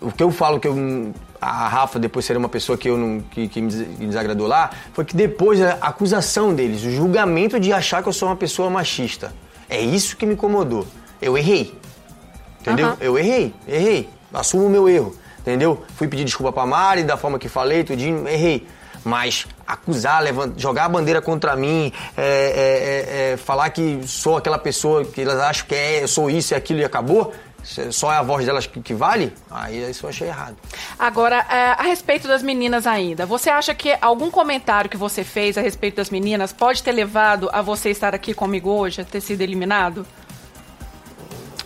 o 0.00 0.10
que 0.12 0.22
eu 0.22 0.30
falo 0.30 0.60
que 0.60 0.68
eu. 0.68 0.74
A 1.42 1.68
Rafa 1.68 1.98
depois 1.98 2.24
seria 2.24 2.38
uma 2.38 2.48
pessoa 2.48 2.78
que 2.78 2.88
eu 2.88 2.96
não 2.96 3.20
que, 3.20 3.48
que 3.48 3.60
me 3.60 3.68
desagradou 4.06 4.46
lá, 4.46 4.70
foi 4.92 5.04
que 5.04 5.16
depois 5.16 5.60
a 5.60 5.72
acusação 5.80 6.54
deles, 6.54 6.84
o 6.84 6.90
julgamento 6.90 7.58
de 7.58 7.72
achar 7.72 8.02
que 8.02 8.08
eu 8.08 8.12
sou 8.12 8.28
uma 8.28 8.36
pessoa 8.36 8.70
machista. 8.70 9.32
É 9.68 9.80
isso 9.80 10.16
que 10.16 10.24
me 10.24 10.34
incomodou. 10.34 10.86
Eu 11.20 11.36
errei. 11.36 11.76
Entendeu? 12.60 12.90
Uhum. 12.90 12.96
Eu 13.00 13.18
errei, 13.18 13.52
errei. 13.66 14.08
Assumo 14.32 14.66
o 14.66 14.70
meu 14.70 14.88
erro 14.88 15.16
entendeu? 15.42 15.82
Fui 15.96 16.08
pedir 16.08 16.24
desculpa 16.24 16.52
pra 16.52 16.64
Mari 16.64 17.02
da 17.02 17.16
forma 17.16 17.38
que 17.38 17.48
falei, 17.48 17.84
tudinho, 17.84 18.26
errei. 18.26 18.66
Mas 19.04 19.46
acusar, 19.66 20.22
levantar, 20.22 20.58
jogar 20.60 20.84
a 20.84 20.88
bandeira 20.88 21.20
contra 21.20 21.56
mim, 21.56 21.92
é, 22.16 22.22
é, 22.22 23.30
é, 23.30 23.32
é, 23.32 23.36
falar 23.36 23.68
que 23.70 24.00
sou 24.06 24.36
aquela 24.36 24.58
pessoa 24.58 25.04
que 25.04 25.20
elas 25.20 25.40
acham 25.40 25.66
que 25.66 25.74
é, 25.74 26.04
eu 26.04 26.08
sou 26.08 26.30
isso 26.30 26.54
e 26.54 26.56
aquilo 26.56 26.78
e 26.78 26.84
acabou, 26.84 27.32
só 27.62 28.12
é 28.12 28.16
a 28.16 28.22
voz 28.22 28.44
delas 28.44 28.66
que, 28.66 28.80
que, 28.80 28.94
vale, 28.94 29.32
aí 29.50 29.90
isso 29.90 30.06
eu 30.06 30.10
achei 30.10 30.28
errado. 30.28 30.56
Agora, 30.98 31.36
é, 31.48 31.72
a 31.78 31.82
respeito 31.82 32.26
das 32.26 32.42
meninas 32.42 32.86
ainda, 32.86 33.24
você 33.24 33.50
acha 33.50 33.74
que 33.74 33.96
algum 34.00 34.30
comentário 34.30 34.90
que 34.90 34.96
você 34.96 35.24
fez 35.24 35.56
a 35.56 35.60
respeito 35.60 35.96
das 35.96 36.10
meninas 36.10 36.52
pode 36.52 36.82
ter 36.82 36.92
levado 36.92 37.48
a 37.52 37.62
você 37.62 37.90
estar 37.90 38.14
aqui 38.14 38.34
comigo 38.34 38.70
hoje, 38.70 39.00
a 39.00 39.04
ter 39.04 39.20
sido 39.20 39.40
eliminado? 39.40 40.06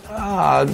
Ah, 0.09 0.65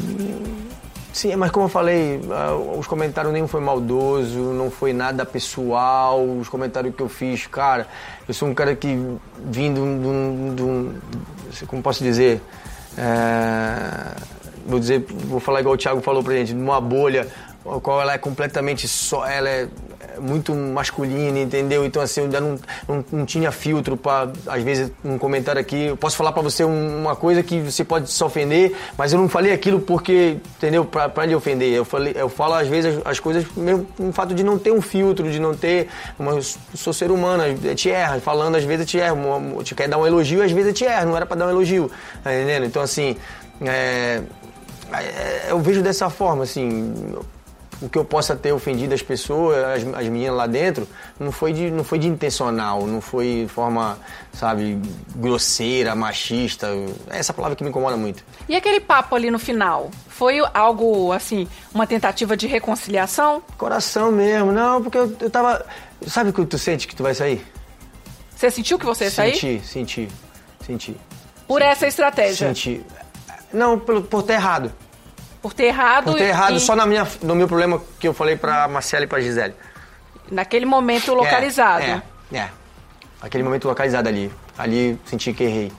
Sim, 1.14 1.36
mas 1.36 1.52
como 1.52 1.66
eu 1.66 1.70
falei, 1.70 2.20
ah, 2.32 2.56
os 2.56 2.88
comentários 2.88 3.32
nenhum 3.32 3.48
foi 3.48 3.62
maldoso, 3.62 4.40
não 4.52 4.72
foi 4.72 4.94
nada 4.94 5.24
pessoal, 5.24 6.28
os 6.28 6.50
comentários 6.50 6.96
que 6.96 7.04
eu 7.04 7.08
fiz, 7.08 7.46
cara, 7.46 7.88
eu 8.28 8.34
sou 8.34 8.50
um 8.50 8.54
cara 8.56 8.76
que 8.76 8.88
vindo 9.46 9.76
de 9.76 10.08
um, 10.08 10.56
de 10.56 10.64
um 10.64 10.96
como 11.68 11.84
posso 11.84 12.04
dizer, 12.04 12.42
é, 12.98 14.16
vou 14.66 14.80
dizer, 14.80 15.06
vou 15.08 15.40
falar 15.40 15.62
igual 15.62 15.76
o 15.76 15.78
Thiago 15.78 16.02
falou 16.02 16.24
pra 16.24 16.34
gente, 16.34 16.54
numa 16.54 16.80
bolha, 16.80 17.28
a 17.66 17.80
qual 17.80 18.02
ela 18.02 18.14
é 18.14 18.18
completamente 18.18 18.88
só, 18.88 19.26
ela 19.26 19.50
é 19.50 19.68
muito 20.20 20.54
masculina, 20.54 21.40
entendeu? 21.40 21.86
Então, 21.86 22.02
assim, 22.02 22.22
eu 22.22 22.26
ainda 22.26 22.42
não, 22.42 22.60
não, 22.88 23.06
não 23.12 23.26
tinha 23.26 23.52
filtro 23.52 23.96
para, 23.96 24.32
às 24.48 24.64
vezes, 24.64 24.92
um 25.04 25.18
comentário 25.18 25.60
aqui. 25.60 25.86
Eu 25.88 25.98
posso 25.98 26.16
falar 26.16 26.32
para 26.32 26.42
você 26.42 26.64
uma 26.64 27.16
coisa 27.16 27.42
que 27.42 27.60
você 27.60 27.84
pode 27.84 28.12
se 28.12 28.24
ofender, 28.24 28.76
mas 28.98 29.14
eu 29.14 29.20
não 29.20 29.30
falei 29.30 29.52
aquilo 29.52 29.80
porque, 29.80 30.38
entendeu? 30.58 30.86
Para 30.86 31.26
lhe 31.26 31.36
ofender. 31.36 31.74
Eu, 31.74 31.86
falei, 31.86 32.14
eu 32.16 32.30
falo, 32.30 32.54
às 32.56 32.68
vezes, 32.68 32.98
as, 32.98 33.08
as 33.14 33.20
coisas, 33.20 33.46
mesmo 33.56 33.88
no 33.98 34.12
fato 34.12 34.34
de 34.34 34.44
não 34.44 34.58
ter 34.58 34.72
um 34.72 34.82
filtro, 34.82 35.32
de 35.32 35.40
não 35.40 35.56
ter. 35.56 35.88
Uma, 36.18 36.34
eu 36.34 36.42
sou 36.76 36.94
ser 36.94 37.12
humano, 37.12 37.44
eu 37.64 37.76
te 37.76 37.90
erra. 37.90 38.20
Falando, 38.20 38.56
às 38.56 38.64
vezes, 38.64 38.82
eu 38.82 38.88
te 38.88 38.98
erro. 38.98 39.64
Te 39.64 39.76
quer 39.76 39.88
dar 39.88 39.98
um 39.98 40.06
elogio, 40.06 40.44
às 40.44 40.52
vezes, 40.52 40.68
eu 40.68 40.74
te 40.74 40.84
erro. 40.86 41.08
Não 41.08 41.16
era 41.16 41.26
para 41.26 41.38
dar 41.38 41.48
um 41.48 41.50
elogio, 41.50 41.90
tá 42.24 42.34
entendendo? 42.34 42.66
Então, 42.66 42.82
assim. 42.82 43.16
É, 43.62 44.22
é 44.42 44.43
eu 45.50 45.60
vejo 45.60 45.82
dessa 45.82 46.10
forma, 46.10 46.44
assim 46.44 46.94
o 47.84 47.90
que 47.90 47.98
eu 47.98 48.06
possa 48.06 48.34
ter 48.34 48.54
ofendido 48.54 48.94
as 48.94 49.02
pessoas, 49.02 49.58
as, 49.58 49.84
as 49.96 50.06
meninas 50.08 50.36
lá 50.36 50.48
dentro, 50.48 50.88
não 51.20 51.34
foi, 51.34 51.52
de, 51.52 51.70
não 51.70 51.84
foi 51.84 52.00
de 52.00 52.08
intencional, 52.08 52.88
não 52.88 53.02
foi 53.02 53.44
de 53.44 53.48
forma, 53.50 54.00
sabe, 54.32 54.80
grosseira, 55.16 55.94
machista. 55.94 56.68
É 57.10 57.20
essa 57.20 57.34
palavra 57.34 57.58
que 57.58 57.64
me 57.64 57.70
incomoda 57.70 57.98
muito. 57.98 58.24
E 58.48 58.56
aquele 58.56 58.80
papo 58.80 59.16
ali 59.16 59.30
no 59.30 59.38
final? 59.38 59.92
Foi 60.08 60.42
algo, 60.54 61.12
assim, 61.12 61.46
uma 61.74 61.86
tentativa 61.86 62.38
de 62.38 62.48
reconciliação? 62.48 63.44
Coração 63.58 64.14
mesmo, 64.14 64.54
não, 64.54 64.82
porque 64.82 64.98
eu, 64.98 65.14
eu 65.20 65.30
tava. 65.30 65.66
Sabe 66.08 66.30
o 66.30 66.34
que 66.34 66.46
tu 66.46 66.58
sente 66.58 66.88
que 66.88 66.96
tu 66.96 67.04
vai 67.04 67.14
sair? 67.14 67.46
Você 68.34 68.50
sentiu 68.50 68.80
que 68.80 68.86
você 68.86 69.06
ia 69.06 69.12
sair? 69.12 69.34
Senti, 69.34 69.62
senti, 69.66 70.10
senti. 70.66 70.98
Por 71.48 71.62
senti. 71.62 71.72
essa 71.72 71.88
estratégia? 71.88 72.48
Senti. 72.48 72.86
Não, 73.54 73.80
por, 73.80 74.02
por 74.04 74.24
ter 74.24 74.34
errado. 74.34 74.72
Por 75.42 75.54
ter 75.54 75.66
errado. 75.66 76.06
Por 76.06 76.16
ter 76.16 76.30
errado 76.30 76.56
e... 76.56 76.60
só 76.60 76.76
na 76.76 76.86
minha, 76.86 77.08
no 77.22 77.36
meu 77.36 77.48
problema 77.48 77.82
que 78.00 78.08
eu 78.08 78.14
falei 78.14 78.36
pra 78.36 78.68
Marcela 78.68 79.04
e 79.04 79.08
pra 79.08 79.22
Gisele. 79.22 79.54
Naquele 80.32 80.66
momento 80.66 81.14
localizado. 81.14 81.84
É, 81.84 82.02
é. 82.32 82.38
é. 82.38 82.50
Aquele 83.22 83.44
momento 83.44 83.68
localizado 83.68 84.08
ali. 84.10 84.32
Ali 84.58 85.00
senti 85.06 85.34
que 85.34 85.44
errei. 85.44 85.72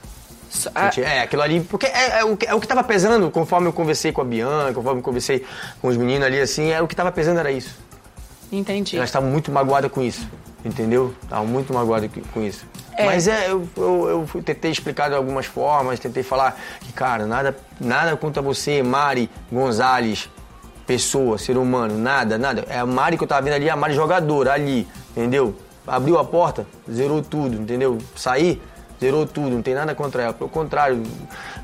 Senti, 0.48 1.02
é, 1.02 1.22
aquilo 1.22 1.42
ali. 1.42 1.60
Porque 1.60 1.86
é, 1.86 2.20
é, 2.20 2.24
o, 2.24 2.38
é 2.46 2.54
o 2.54 2.60
que 2.60 2.68
tava 2.68 2.84
pesando, 2.84 3.30
conforme 3.30 3.66
eu 3.66 3.72
conversei 3.72 4.12
com 4.12 4.20
a 4.20 4.24
Bianca, 4.24 4.72
conforme 4.74 5.00
eu 5.00 5.02
conversei 5.02 5.44
com 5.80 5.88
os 5.88 5.96
meninos 5.96 6.26
ali, 6.26 6.40
assim, 6.40 6.70
era 6.70 6.84
o 6.84 6.86
que 6.86 6.94
tava 6.94 7.10
pesando 7.10 7.40
era 7.40 7.50
isso. 7.50 7.76
Entendi. 8.52 8.96
Elas 8.96 9.08
estavam 9.08 9.30
muito 9.30 9.50
magoadas 9.50 9.90
com 9.90 10.00
isso. 10.00 10.28
Entendeu? 10.64 11.14
Estavam 11.22 11.46
muito 11.46 11.72
magoadas 11.74 12.10
com 12.32 12.42
isso. 12.42 12.64
É. 12.96 13.06
Mas 13.06 13.26
é, 13.26 13.50
eu, 13.50 13.68
eu, 13.76 14.28
eu, 14.34 14.42
tentei 14.42 14.70
explicar 14.70 15.08
de 15.08 15.14
algumas 15.14 15.46
formas, 15.46 15.98
tentei 15.98 16.22
falar 16.22 16.58
que, 16.80 16.92
cara, 16.92 17.26
nada, 17.26 17.56
nada 17.80 18.16
contra 18.16 18.40
você, 18.40 18.82
Mari 18.82 19.28
Gonzalez, 19.50 20.30
pessoa, 20.86 21.38
ser 21.38 21.56
humano, 21.56 21.98
nada, 21.98 22.38
nada. 22.38 22.64
É 22.68 22.78
a 22.78 22.86
Mari 22.86 23.16
que 23.16 23.24
eu 23.24 23.28
tava 23.28 23.42
vendo 23.42 23.54
ali, 23.54 23.68
a 23.68 23.76
Mari 23.76 23.94
jogadora, 23.94 24.52
ali, 24.52 24.86
entendeu? 25.10 25.56
Abriu 25.86 26.18
a 26.18 26.24
porta, 26.24 26.66
zerou 26.90 27.20
tudo, 27.20 27.60
entendeu? 27.60 27.98
Saí, 28.14 28.60
zerou 29.00 29.26
tudo, 29.26 29.50
não 29.50 29.62
tem 29.62 29.74
nada 29.74 29.94
contra 29.94 30.22
ela. 30.22 30.32
Pelo 30.32 30.48
contrário, 30.48 31.02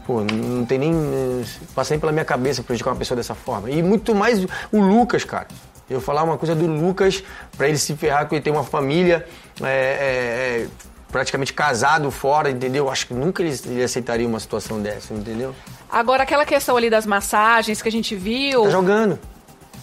pô, 0.06 0.22
não 0.22 0.64
tem 0.66 0.78
nem. 0.78 1.44
Passa 1.74 1.94
nem 1.94 2.00
pela 2.00 2.12
minha 2.12 2.24
cabeça 2.24 2.62
prejudicar 2.62 2.90
uma 2.90 2.96
pessoa 2.96 3.16
dessa 3.16 3.34
forma. 3.34 3.70
E 3.70 3.82
muito 3.82 4.14
mais 4.14 4.44
o 4.72 4.80
Lucas, 4.80 5.24
cara. 5.24 5.46
Eu 5.88 6.00
falar 6.00 6.22
uma 6.22 6.38
coisa 6.38 6.54
do 6.54 6.66
Lucas, 6.66 7.24
para 7.56 7.68
ele 7.68 7.78
se 7.78 7.96
ferrar, 7.96 8.28
que 8.28 8.34
ele 8.34 8.42
tem 8.42 8.52
uma 8.52 8.62
família. 8.62 9.26
É, 9.60 9.66
é, 9.66 10.62
é 10.62 10.66
praticamente 11.10 11.52
casado 11.52 12.10
fora, 12.10 12.50
entendeu? 12.50 12.88
Acho 12.88 13.08
que 13.08 13.14
nunca 13.14 13.42
ele, 13.42 13.58
ele 13.66 13.82
aceitaria 13.82 14.26
uma 14.26 14.40
situação 14.40 14.80
dessa, 14.80 15.12
entendeu? 15.12 15.54
Agora, 15.90 16.22
aquela 16.22 16.46
questão 16.46 16.76
ali 16.76 16.88
das 16.88 17.04
massagens 17.06 17.82
que 17.82 17.88
a 17.88 17.92
gente 17.92 18.14
viu. 18.14 18.64
Tá 18.64 18.70
jogando. 18.70 19.18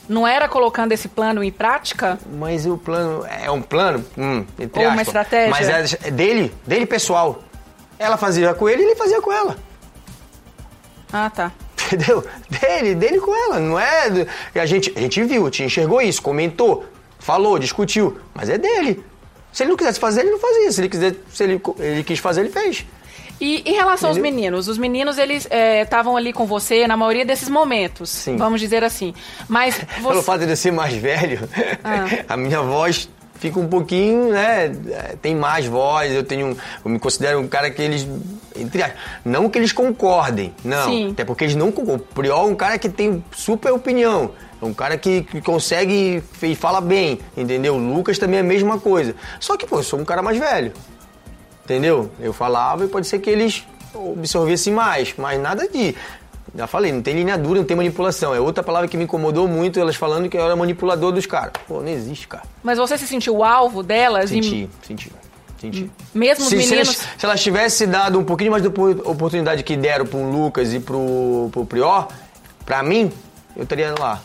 Não 0.07 0.25
era 0.25 0.47
colocando 0.47 0.93
esse 0.93 1.09
plano 1.09 1.43
em 1.43 1.51
prática? 1.51 2.17
Mas 2.39 2.65
o 2.65 2.77
plano. 2.77 3.25
É 3.25 3.51
um 3.51 3.61
plano? 3.61 4.05
Hum, 4.17 4.45
entre 4.57 4.79
Ou 4.79 4.85
aspas, 4.85 4.93
uma 4.93 5.01
estratégia? 5.01 5.49
Mas 5.49 5.69
é, 5.69 6.07
é 6.07 6.11
dele, 6.11 6.53
dele 6.65 6.85
pessoal. 6.85 7.43
Ela 7.99 8.15
fazia 8.15 8.53
com 8.53 8.69
ele 8.69 8.83
e 8.83 8.85
ele 8.85 8.95
fazia 8.95 9.21
com 9.21 9.31
ela. 9.33 9.57
Ah, 11.11 11.29
tá. 11.29 11.51
Entendeu? 11.87 12.23
Dele, 12.49 12.95
dele 12.95 13.19
com 13.19 13.35
ela. 13.35 13.59
Não 13.59 13.77
é. 13.77 14.27
A 14.55 14.65
gente, 14.65 14.93
a 14.95 14.99
gente 14.99 15.23
viu, 15.23 15.49
te 15.49 15.63
enxergou 15.63 16.01
isso, 16.01 16.21
comentou, 16.21 16.85
falou, 17.19 17.59
discutiu. 17.59 18.17
Mas 18.33 18.49
é 18.49 18.57
dele. 18.57 19.03
Se 19.57 19.63
ele 19.63 19.71
não 19.71 19.77
quisesse 19.77 19.99
fazer, 19.99 20.21
ele 20.21 20.29
não 20.29 20.37
fazia. 20.37 20.71
Se 20.71 20.81
ele, 20.81 20.87
quiser, 20.87 21.15
se 21.33 21.43
ele, 21.43 21.59
ele 21.79 22.03
quis 22.03 22.19
fazer, 22.19 22.41
ele 22.41 22.51
fez. 22.51 22.85
E 23.41 23.63
em 23.65 23.73
relação 23.73 24.09
aos 24.09 24.17
meninos, 24.19 24.67
os 24.67 24.77
meninos 24.77 25.17
eles 25.17 25.47
estavam 25.81 26.15
é, 26.15 26.21
ali 26.21 26.31
com 26.31 26.45
você 26.45 26.85
na 26.85 26.95
maioria 26.95 27.25
desses 27.25 27.49
momentos, 27.49 28.07
Sim. 28.07 28.37
vamos 28.37 28.61
dizer 28.61 28.83
assim. 28.83 29.15
Mas 29.47 29.73
você... 29.97 30.09
pelo 30.09 30.21
fato 30.21 30.45
de 30.45 30.51
eu 30.51 30.55
ser 30.55 30.69
mais 30.69 30.93
velho, 30.93 31.39
ah. 31.83 32.05
a 32.29 32.37
minha 32.37 32.61
voz 32.61 33.09
fica 33.39 33.59
um 33.59 33.67
pouquinho, 33.67 34.31
né? 34.31 34.69
Tem 35.21 35.35
mais 35.35 35.65
voz. 35.65 36.11
Eu 36.13 36.23
tenho, 36.23 36.57
eu 36.83 36.91
me 36.91 36.99
considero 36.99 37.39
um 37.39 37.47
cara 37.47 37.69
que 37.69 37.81
eles, 37.81 38.07
entre 38.55 38.83
não 39.23 39.49
que 39.49 39.57
eles 39.57 39.71
concordem, 39.71 40.53
não. 40.63 40.89
Sim. 40.89 41.11
Até 41.11 41.25
porque 41.25 41.43
eles 41.43 41.55
não 41.55 41.71
concordam. 41.71 42.05
O 42.09 42.13
Priol 42.13 42.47
é 42.47 42.51
um 42.51 42.55
cara 42.55 42.77
que 42.77 42.89
tem 42.89 43.23
super 43.31 43.71
opinião. 43.71 44.31
É 44.61 44.65
um 44.65 44.73
cara 44.73 44.97
que, 44.97 45.21
que 45.21 45.39
consegue 45.39 46.23
e 46.41 46.55
fala 46.55 46.81
bem, 46.81 47.19
entendeu? 47.35 47.75
O 47.75 47.77
Lucas 47.77 48.17
também 48.17 48.37
é 48.37 48.41
a 48.41 48.45
mesma 48.45 48.79
coisa. 48.79 49.15
Só 49.39 49.55
que, 49.55 49.67
pô, 49.67 49.77
eu 49.77 49.83
sou 49.83 49.99
um 49.99 50.05
cara 50.05 50.21
mais 50.21 50.37
velho. 50.37 50.73
Entendeu? 51.63 52.09
Eu 52.19 52.33
falava 52.33 52.85
e 52.85 52.87
pode 52.87 53.07
ser 53.07 53.19
que 53.19 53.29
eles 53.29 53.63
absorvessem 53.93 54.73
mais, 54.73 55.13
mas 55.17 55.39
nada 55.39 55.67
de. 55.67 55.95
Já 56.55 56.67
falei, 56.67 56.91
não 56.91 57.01
tem 57.01 57.13
linha 57.13 57.37
dura, 57.37 57.59
não 57.59 57.65
tem 57.65 57.77
manipulação. 57.77 58.33
É 58.33 58.39
outra 58.39 58.63
palavra 58.63 58.87
que 58.87 58.97
me 58.97 59.03
incomodou 59.03 59.47
muito, 59.47 59.79
elas 59.79 59.95
falando 59.95 60.29
que 60.29 60.37
eu 60.37 60.43
era 60.43 60.55
manipulador 60.55 61.11
dos 61.11 61.25
caras. 61.25 61.53
Pô, 61.67 61.81
não 61.81 61.89
existe, 61.89 62.27
cara. 62.27 62.43
Mas 62.63 62.77
você 62.77 62.97
se 62.97 63.07
sentiu 63.07 63.37
o 63.37 63.43
alvo 63.43 63.83
delas? 63.83 64.29
Senti, 64.29 64.63
e... 64.63 64.69
senti. 64.85 65.11
Senti. 65.59 65.91
Mesmo 66.13 66.43
os 66.43 66.49
se, 66.49 66.55
meninos... 66.55 66.89
Se 66.89 67.03
elas, 67.03 67.19
se 67.19 67.25
elas 67.25 67.43
tivessem 67.43 67.87
dado 67.87 68.19
um 68.19 68.23
pouquinho 68.23 68.51
mais 68.51 68.61
de 68.61 68.69
oportunidade 68.69 69.63
que 69.63 69.75
deram 69.75 70.05
pro 70.05 70.21
Lucas 70.29 70.73
e 70.73 70.79
pro, 70.79 71.49
pro 71.51 71.65
Prior, 71.65 72.07
pra 72.65 72.83
mim, 72.83 73.11
eu 73.55 73.63
estaria 73.63 73.93
lá. 73.97 74.21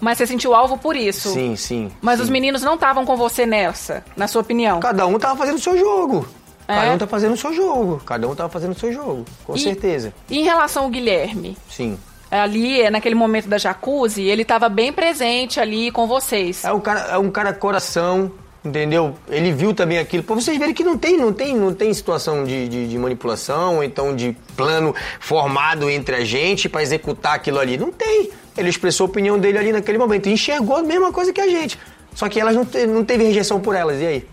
Mas 0.00 0.18
você 0.18 0.26
sentiu 0.26 0.54
alvo 0.54 0.78
por 0.78 0.94
isso? 0.94 1.30
Sim, 1.30 1.56
sim. 1.56 1.90
Mas 2.00 2.18
sim. 2.18 2.24
os 2.24 2.28
meninos 2.28 2.62
não 2.62 2.74
estavam 2.74 3.04
com 3.04 3.16
você 3.16 3.46
nessa, 3.46 4.04
na 4.16 4.28
sua 4.28 4.42
opinião? 4.42 4.78
Cada 4.80 5.06
um 5.06 5.18
tava 5.18 5.36
fazendo 5.36 5.56
o 5.56 5.60
seu 5.60 5.76
jogo. 5.76 6.26
É? 6.66 6.74
Cada 6.74 6.92
um 6.92 6.98
tá 6.98 7.06
fazendo 7.06 7.32
o 7.34 7.36
seu 7.36 7.52
jogo. 7.52 8.00
Cada 8.06 8.28
um 8.28 8.34
tava 8.34 8.48
fazendo 8.48 8.72
o 8.72 8.78
seu 8.78 8.92
jogo, 8.92 9.24
com 9.44 9.54
E- 9.54 9.58
certeza. 9.58 10.12
E 10.30 10.38
em 10.38 10.44
relação 10.44 10.84
ao 10.84 10.90
Guilherme? 10.90 11.56
Sim. 11.70 11.98
Ali, 12.30 12.88
naquele 12.90 13.14
momento 13.14 13.48
da 13.48 13.58
jacuzzi, 13.58 14.22
ele 14.22 14.42
estava 14.42 14.68
bem 14.68 14.92
presente 14.92 15.60
ali 15.60 15.90
com 15.90 16.06
vocês. 16.06 16.64
É 16.64 16.72
um 16.72 16.80
cara, 16.80 17.00
é 17.12 17.18
um 17.18 17.30
cara 17.30 17.52
coração, 17.52 18.32
entendeu? 18.64 19.14
Ele 19.28 19.52
viu 19.52 19.72
também 19.72 19.98
aquilo. 19.98 20.24
Pra 20.24 20.34
vocês 20.34 20.58
verem 20.58 20.74
que 20.74 20.82
não 20.82 20.98
tem, 20.98 21.16
não 21.16 21.32
tem, 21.32 21.54
não 21.54 21.72
tem 21.72 21.94
situação 21.94 22.42
de, 22.44 22.66
de, 22.68 22.88
de 22.88 22.98
manipulação, 22.98 23.76
ou 23.76 23.84
então 23.84 24.16
de 24.16 24.36
plano 24.56 24.92
formado 25.20 25.88
entre 25.88 26.16
a 26.16 26.24
gente 26.24 26.68
pra 26.68 26.82
executar 26.82 27.34
aquilo 27.34 27.58
ali. 27.60 27.76
Não 27.76 27.92
tem. 27.92 28.30
Ele 28.56 28.68
expressou 28.68 29.06
a 29.06 29.10
opinião 29.10 29.38
dele 29.38 29.58
ali 29.58 29.70
naquele 29.72 29.98
momento. 29.98 30.28
E 30.28 30.32
enxergou 30.32 30.76
a 30.76 30.82
mesma 30.82 31.12
coisa 31.12 31.32
que 31.32 31.40
a 31.40 31.48
gente. 31.48 31.78
Só 32.14 32.28
que 32.28 32.40
elas 32.40 32.54
não, 32.56 32.64
te, 32.64 32.86
não 32.86 33.04
teve 33.04 33.24
rejeição 33.24 33.60
por 33.60 33.74
elas. 33.76 34.00
E 34.00 34.06
aí? 34.06 34.28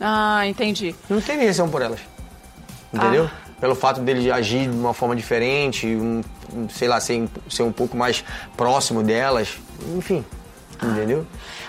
Ah, 0.00 0.46
entendi. 0.46 0.94
Não 1.08 1.20
teve 1.20 1.38
rejeição 1.38 1.68
por 1.68 1.82
elas. 1.82 2.00
Entendeu? 2.92 3.30
Pelo 3.60 3.74
fato 3.74 4.00
dele 4.00 4.30
agir 4.30 4.68
de 4.68 4.76
uma 4.76 4.92
forma 4.92 5.14
diferente, 5.14 5.86
um, 5.86 6.20
um, 6.52 6.68
sei 6.68 6.88
lá, 6.88 7.00
ser, 7.00 7.28
ser 7.48 7.62
um 7.62 7.72
pouco 7.72 7.96
mais 7.96 8.24
próximo 8.56 9.02
delas. 9.02 9.56
Enfim. 9.96 10.24
Entendeu? 10.82 11.24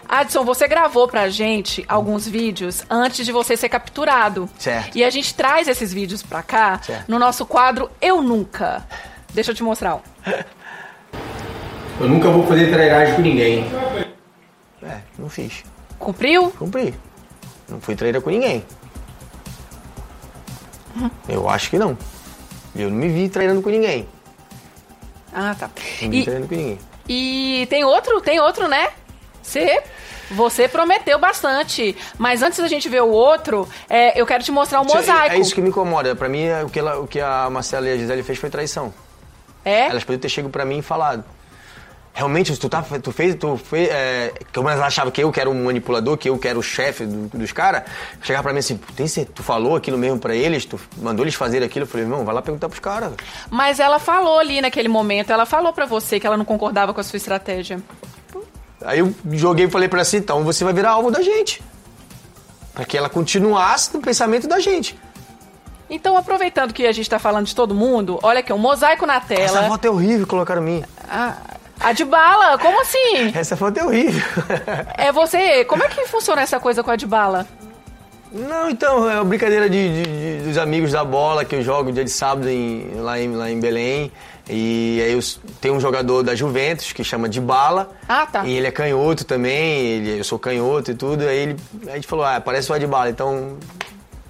Adson, 0.10 0.44
você 0.44 0.68
gravou 0.68 1.08
pra 1.08 1.30
gente 1.30 1.86
alguns 1.88 2.28
vídeos 2.28 2.84
antes 2.90 3.26
de 3.26 3.32
você 3.32 3.56
ser 3.56 3.70
capturado. 3.70 4.50
Certo. 4.58 4.98
E 4.98 5.04
a 5.04 5.10
gente 5.10 5.34
traz 5.36 5.68
esses 5.68 5.94
vídeos 5.94 6.24
pra 6.24 6.42
cá 6.42 6.80
Certo. 6.82 7.10
no 7.10 7.20
nosso 7.20 7.46
quadro 7.46 7.90
Eu 8.02 8.22
Nunca. 8.22 8.84
Deixa 9.34 9.52
eu 9.52 9.56
te 9.56 9.64
mostrar 9.64 9.96
um. 9.96 10.00
Eu 12.00 12.10
nunca 12.10 12.30
vou 12.30 12.46
fazer 12.48 12.72
trairagem 12.72 13.16
com 13.16 13.22
ninguém. 13.22 13.66
É, 14.82 14.98
não 15.18 15.30
fiz. 15.30 15.64
Cumpriu? 15.98 16.52
Cumpri. 16.52 16.94
Não 17.74 17.82
fui 17.82 17.96
traíra 17.96 18.22
com 18.22 18.30
ninguém. 18.30 18.64
Eu 21.28 21.50
acho 21.50 21.70
que 21.70 21.78
não. 21.78 21.98
Eu 22.76 22.90
não 22.90 22.98
me 22.98 23.10
vi 23.10 23.30
trairando 23.30 23.62
com 23.62 23.70
ninguém. 23.70 24.08
Ah, 25.34 25.56
tá. 25.58 25.70
Não 26.02 26.10
me 26.10 26.18
vi 26.18 26.20
E, 26.22 26.24
trairando 26.24 26.48
com 26.48 26.56
ninguém. 26.56 26.80
e 27.08 27.68
tem 27.70 27.84
outro, 27.84 28.22
tem 28.22 28.40
outro, 28.40 28.68
né? 28.68 28.90
Você, 29.42 29.82
você 30.32 30.68
prometeu 30.68 31.18
bastante. 31.20 31.98
Mas 32.18 32.42
antes 32.44 32.60
da 32.60 32.68
gente 32.68 32.88
ver 32.88 33.02
o 33.02 33.10
outro, 33.10 33.68
é, 33.90 34.20
eu 34.20 34.26
quero 34.26 34.44
te 34.44 34.52
mostrar 34.52 34.82
um 34.82 34.86
mosaico. 34.86 35.36
É 35.36 35.40
isso 35.40 35.54
que 35.56 35.62
me 35.62 35.70
incomoda. 35.70 36.16
Pra 36.16 36.30
mim, 36.30 36.44
é 36.44 36.64
o 36.64 36.70
que, 36.70 36.80
ela- 36.80 37.00
o 37.00 37.08
que 37.08 37.20
a 37.20 37.50
Marcela 37.50 37.88
e 37.90 37.94
a 37.94 37.98
Gisele 37.98 38.24
fez 38.24 38.38
foi 38.38 38.50
traição. 38.50 38.94
É? 39.66 39.88
Elas 39.88 40.04
poderiam 40.04 40.22
ter 40.22 40.30
chegado 40.30 40.52
pra 40.52 40.64
mim 40.66 40.78
e 40.80 40.82
falado. 40.82 41.24
Realmente, 42.16 42.56
tu, 42.60 42.70
tá, 42.70 42.84
tu 43.02 43.12
fez, 43.12 43.34
tu 43.36 43.58
fez, 43.58 43.90
é, 43.90 44.32
como 44.54 44.70
elas 44.70 44.82
achavam 44.84 45.12
que 45.12 45.24
eu 45.24 45.32
que 45.32 45.40
era 45.40 45.50
um 45.50 45.64
manipulador, 45.64 46.16
que 46.16 46.30
eu 46.30 46.38
que 46.38 46.48
era 46.48 46.60
o 46.60 46.62
chefe 46.62 47.08
do- 47.08 47.28
dos 47.36 47.52
caras, 47.52 47.84
chegar 48.22 48.44
pra 48.44 48.54
mim 48.54 48.60
assim, 48.60 48.78
tem 48.96 49.08
tu 49.26 49.42
falou 49.42 49.76
aquilo 49.76 49.98
mesmo 49.98 50.20
pra 50.20 50.36
eles, 50.36 50.64
tu 50.64 50.80
mandou 50.98 51.26
eles 51.26 51.34
fazer 51.34 51.64
aquilo, 51.64 51.86
eu 51.86 51.90
falei, 51.90 52.06
irmão, 52.06 52.24
vai 52.24 52.36
lá 52.36 52.42
perguntar 52.44 52.70
pros 52.70 52.80
caras. 52.80 53.14
Mas 53.50 53.80
ela 53.80 53.98
falou 53.98 54.38
ali 54.38 54.62
naquele 54.62 54.88
momento, 54.88 55.32
ela 55.32 55.46
falou 55.48 55.74
pra 55.74 55.88
você 55.88 56.20
que 56.20 56.28
ela 56.28 56.38
não 56.38 56.46
concordava 56.46 56.94
com 56.94 57.02
a 57.02 57.04
sua 57.04 57.18
estratégia. 57.18 57.82
Aí 58.86 59.00
eu 59.00 59.12
joguei 59.32 59.66
e 59.66 59.70
falei 59.70 59.88
pra 59.90 59.98
ela 59.98 60.02
assim, 60.04 60.18
então 60.18 60.44
você 60.44 60.64
vai 60.64 60.74
virar 60.74 60.92
alvo 60.92 61.10
da 61.10 61.22
gente. 61.24 61.64
Pra 62.76 62.86
que 62.86 62.96
ela 62.96 63.10
continuasse 63.10 63.92
no 63.92 64.02
pensamento 64.02 64.48
da 64.48 64.60
gente. 64.60 64.96
Então, 65.90 66.16
aproveitando 66.18 66.74
que 66.74 66.86
a 66.88 66.92
gente 66.92 67.10
tá 67.10 67.18
falando 67.20 67.46
de 67.48 67.56
todo 67.56 67.74
mundo, 67.74 68.20
olha 68.24 68.40
aqui, 68.40 68.52
um 68.54 68.58
mosaico 68.58 69.06
na 69.06 69.16
Essa 69.16 69.26
tela. 69.28 69.68
foto 69.68 69.86
é 69.86 69.90
horrível 69.90 70.26
que 70.26 70.30
colocaram 70.30 70.62
em 70.62 70.66
mim. 70.66 70.84
Ah, 71.08 71.38
a 71.80 71.92
de 71.94 72.06
bala, 72.06 72.58
como 72.58 72.82
assim? 72.82 73.32
Essa 73.36 73.56
foto 73.58 73.78
é 73.80 73.84
horrível. 73.84 74.22
É 74.98 75.12
você. 75.12 75.66
Como 75.66 75.84
é 75.84 75.88
que 75.90 76.06
funciona 76.08 76.42
essa 76.42 76.60
coisa 76.60 76.84
com 76.84 76.92
a 76.92 76.96
de 76.96 77.06
bala? 77.06 77.48
Não, 78.32 78.68
então, 78.70 79.08
é 79.10 79.16
uma 79.16 79.24
brincadeira 79.26 79.70
de, 79.70 80.04
de- 80.04 80.38
de- 80.40 80.44
dos 80.48 80.58
amigos 80.58 80.92
da 80.92 81.04
bola 81.06 81.46
que 81.46 81.54
eu 81.56 81.62
jogo 81.62 81.92
dia 81.92 82.04
de 82.04 82.10
sábado 82.10 82.50
em- 82.50 82.90
lá, 82.96 83.20
em, 83.20 83.36
lá 83.36 83.50
em 83.52 83.60
Belém. 83.60 84.12
E 84.50 85.00
aí 85.06 85.14
eu 85.14 85.20
tem 85.62 85.72
um 85.72 85.80
jogador 85.80 86.24
da 86.24 86.34
Juventus 86.36 86.92
que 86.92 87.04
chama 87.04 87.30
de 87.30 87.40
Bala. 87.40 87.92
Ah, 88.10 88.26
tá. 88.26 88.44
E 88.44 88.52
ele 88.58 88.68
é 88.68 88.72
canhoto 88.72 89.24
também, 89.24 89.80
ele, 89.86 90.20
eu 90.20 90.24
sou 90.24 90.38
canhoto 90.40 90.92
e 90.92 90.96
tudo. 90.96 91.24
Aí 91.28 91.38
ele, 91.38 91.56
a 91.88 91.96
gente 91.96 92.08
falou, 92.08 92.26
ah, 92.26 92.42
parece 92.42 92.72
o 92.72 92.76
Adbala, 92.76 93.10
então... 93.10 93.58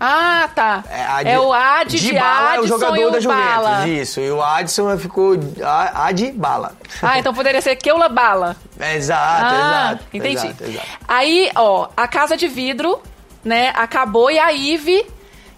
Ah, 0.05 0.49
tá. 0.53 0.83
É, 0.89 1.05
Ad- 1.05 1.29
É 1.29 1.39
o 1.39 1.53
Ad 1.53 1.97
de, 1.97 2.13
Bala 2.13 2.55
é 2.55 2.59
o 2.59 2.63
Adson 2.63 2.67
jogador 2.67 3.07
o 3.07 3.11
da 3.11 3.19
Juventus, 3.21 3.45
Bala. 3.53 3.87
isso. 3.87 4.19
E 4.19 4.29
o 4.31 4.43
Adson 4.43 4.97
ficou 4.97 5.35
A- 5.63 6.07
Adbala. 6.07 6.73
Ah, 7.01 7.17
então 7.19 7.33
poderia 7.33 7.61
ser 7.61 7.77
Keula 7.77 8.09
Bala. 8.09 8.57
É, 8.77 8.95
exato, 8.97 9.45
ah, 9.45 9.91
exato. 9.93 10.05
entendi. 10.13 10.35
exato, 10.47 10.63
exato. 10.65 10.87
Aí, 11.07 11.49
ó, 11.55 11.87
a 11.95 12.05
Casa 12.05 12.35
de 12.35 12.49
Vidro, 12.49 13.01
né, 13.45 13.71
acabou 13.75 14.29
e 14.29 14.37
a 14.37 14.51
Ive 14.51 15.05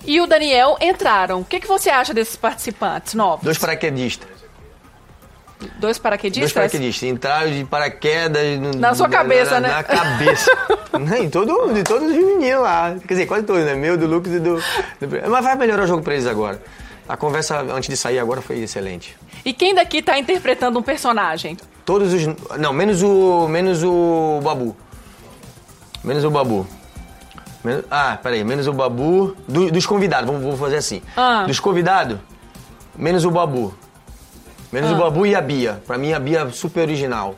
e 0.06 0.22
o 0.22 0.28
Daniel 0.28 0.78
entraram. 0.80 1.40
O 1.40 1.46
que, 1.46 1.60
que 1.60 1.68
você 1.68 1.90
acha 1.90 2.14
desses 2.14 2.36
participantes 2.36 3.16
novos? 3.16 3.44
Dois 3.44 3.58
paraquedistas. 3.58 4.30
Dois 5.80 5.98
paraquedistas? 5.98 6.42
Dois 6.42 6.54
paraquedistas. 6.54 7.10
Entraram 7.10 7.50
de 7.52 7.64
paraquedas... 7.66 8.60
no- 8.60 8.74
Na 8.74 8.94
sua 8.94 9.08
cabeça, 9.10 9.60
na, 9.60 9.68
né? 9.68 9.74
Na 9.76 9.84
cabeça. 9.84 10.52
Em 11.20 11.30
todo, 11.30 11.74
de 11.74 11.84
todos 11.84 12.10
os 12.10 12.16
meninos 12.16 12.62
lá. 12.62 12.96
Quer 13.08 13.14
dizer, 13.16 13.26
quase 13.26 13.44
todos, 13.46 13.64
né? 13.64 13.74
Meu, 13.76 13.98
do 13.98 14.06
Lucas 14.06 14.34
e 14.34 14.40
do, 14.40 14.56
do... 14.58 15.30
Mas 15.30 15.44
vai 15.44 15.56
melhorar 15.56 15.84
o 15.84 15.88
jogo 15.88 16.02
pra 16.04 16.14
eles 16.14 16.26
agora. 16.28 16.62
A 17.08 17.16
conversa 17.16 17.60
antes 17.62 17.90
de 17.90 17.96
sair 17.98 18.20
agora 18.20 18.42
foi 18.42 18.60
excelente. 18.60 19.16
E 19.46 19.54
quem 19.54 19.74
daqui 19.76 20.02
tá 20.02 20.18
interpretando 20.18 20.78
um 20.80 20.82
personagem? 20.84 21.58
Todos 21.86 22.14
os... 22.14 22.26
Não, 22.60 22.74
menos 22.74 23.02
o... 23.04 23.48
Menos 23.48 23.82
o 23.84 24.40
Babu. 24.44 24.76
Menos 26.04 26.24
o 26.24 26.30
Babu. 26.32 26.68
Menos- 27.64 27.86
ah, 27.92 28.18
peraí. 28.22 28.44
Menos 28.44 28.68
o 28.68 28.74
Babu... 28.74 29.36
do- 29.48 29.72
dos 29.72 29.86
convidados, 29.86 30.26
vamos, 30.28 30.44
vamos 30.44 30.60
fazer 30.60 30.78
assim. 30.78 31.02
Ah. 31.16 31.44
Dos 31.48 31.60
convidados, 31.60 32.18
menos 32.98 33.24
o 33.26 33.32
Babu. 33.32 33.74
Menos 34.76 34.92
Ah. 34.92 34.94
o 34.94 34.98
Babu 34.98 35.26
e 35.26 35.34
a 35.36 35.40
Bia. 35.42 35.82
Pra 35.88 35.98
mim, 35.98 36.12
a 36.14 36.20
Bia 36.20 36.42
é 36.42 36.52
super 36.52 36.82
original. 36.82 37.34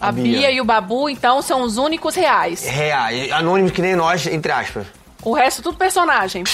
A, 0.00 0.10
Bia. 0.12 0.50
e 0.50 0.60
o 0.60 0.64
Babu, 0.64 1.08
então, 1.08 1.42
são 1.42 1.62
os 1.62 1.76
únicos 1.78 2.14
reais. 2.14 2.64
Reais. 2.64 3.30
Anônimos 3.32 3.72
que 3.72 3.82
nem 3.82 3.94
nós, 3.96 4.26
entre 4.26 4.50
aspas. 4.52 4.86
O 5.22 5.32
resto, 5.32 5.62
tudo 5.62 5.76
personagem. 5.76 6.44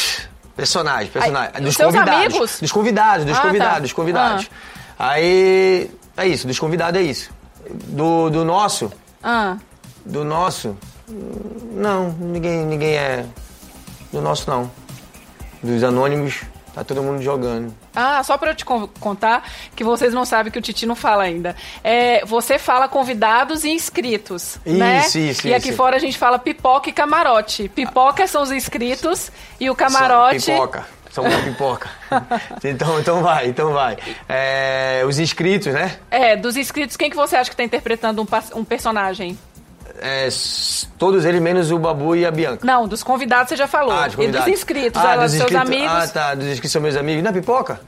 Personagem, 0.56 1.10
personagem. 1.10 1.50
Ai, 1.54 1.60
dos 1.60 1.70
os 1.70 1.76
seus 1.76 1.92
convidados. 1.94 2.24
amigos? 2.26 2.60
Dos 2.60 2.72
convidados, 2.72 3.24
dos 3.26 3.38
Ah, 3.38 3.40
convidados, 3.42 3.74
tá. 3.74 3.80
dos 3.80 3.92
convidados. 3.92 4.50
Aí. 4.98 5.90
É 6.16 6.26
isso, 6.26 6.46
dos 6.46 6.58
convidados 6.58 7.00
é 7.00 7.04
isso. 7.04 7.30
Do, 7.70 8.28
do 8.30 8.44
nosso. 8.44 8.90
Ah, 9.22 9.56
Do 10.04 10.24
nosso. 10.24 10.74
Não, 11.72 12.10
ninguém, 12.18 12.64
ninguém 12.64 12.94
é. 12.96 13.24
Do 14.12 14.20
nosso 14.22 14.48
não. 14.50 14.70
Dos 15.62 15.82
anônimos, 15.84 16.42
tá 16.78 16.84
todo 16.84 17.02
mundo 17.02 17.22
jogando. 17.22 17.74
Ah, 17.94 18.22
só 18.22 18.36
pra 18.38 18.50
eu 18.50 18.54
te 18.54 18.64
con- 18.64 18.88
contar 19.00 19.42
que 19.74 19.82
vocês 19.84 20.12
não 20.14 20.24
sabem 20.24 20.50
que 20.52 20.58
o 20.58 20.62
Titi 20.62 20.86
não 20.86 20.96
fala 20.96 21.24
ainda. 21.24 21.54
É, 21.82 22.24
você 22.24 22.58
fala 22.58 22.88
convidados 22.88 23.64
e 23.64 23.70
inscritos, 23.70 24.58
né? 24.64 25.00
Isso, 25.00 25.18
isso, 25.18 25.48
E 25.48 25.54
aqui 25.54 25.68
isso. 25.68 25.76
fora 25.76 25.96
a 25.96 25.98
gente 26.00 26.16
fala 26.18 26.38
pipoca 26.38 26.88
e 26.88 26.92
camarote. 26.92 27.68
Pipoca 27.68 28.26
são 28.26 28.42
os 28.42 28.50
inscritos 28.52 29.30
e 29.60 29.68
o 29.68 29.74
camarote... 29.74 30.46
Pipoca. 30.46 30.86
São 31.10 31.24
uma 31.24 31.38
pipoca. 31.42 31.88
então, 32.62 33.00
então 33.00 33.22
vai, 33.22 33.46
então 33.48 33.72
vai. 33.72 33.96
É, 34.28 35.02
os 35.06 35.18
inscritos, 35.18 35.72
né? 35.72 35.98
É, 36.10 36.36
dos 36.36 36.54
inscritos, 36.56 36.96
quem 36.96 37.08
que 37.10 37.16
você 37.16 37.34
acha 37.34 37.48
que 37.50 37.56
tá 37.56 37.64
interpretando 37.64 38.20
um, 38.22 38.58
um 38.58 38.64
personagem? 38.64 39.36
É, 40.00 40.28
todos 40.96 41.24
eles 41.24 41.40
menos 41.40 41.70
o 41.70 41.78
Babu 41.78 42.14
e 42.14 42.24
a 42.24 42.30
Bianca. 42.30 42.66
Não, 42.66 42.86
dos 42.86 43.02
convidados 43.02 43.48
você 43.48 43.56
já 43.56 43.66
falou. 43.66 43.92
Ah, 43.92 44.08
de 44.08 44.20
e 44.20 44.28
dos 44.28 44.46
inscritos, 44.46 45.02
ah, 45.02 45.12
ela, 45.12 45.22
dos 45.24 45.32
seus 45.32 45.50
inscritos. 45.50 45.68
amigos. 45.68 45.92
Ah, 45.92 46.08
tá. 46.08 46.34
Dos 46.34 46.46
inscritos 46.46 46.72
são 46.72 46.82
meus 46.82 46.96
amigos. 46.96 47.22
Na 47.22 47.32
pipoca? 47.32 47.80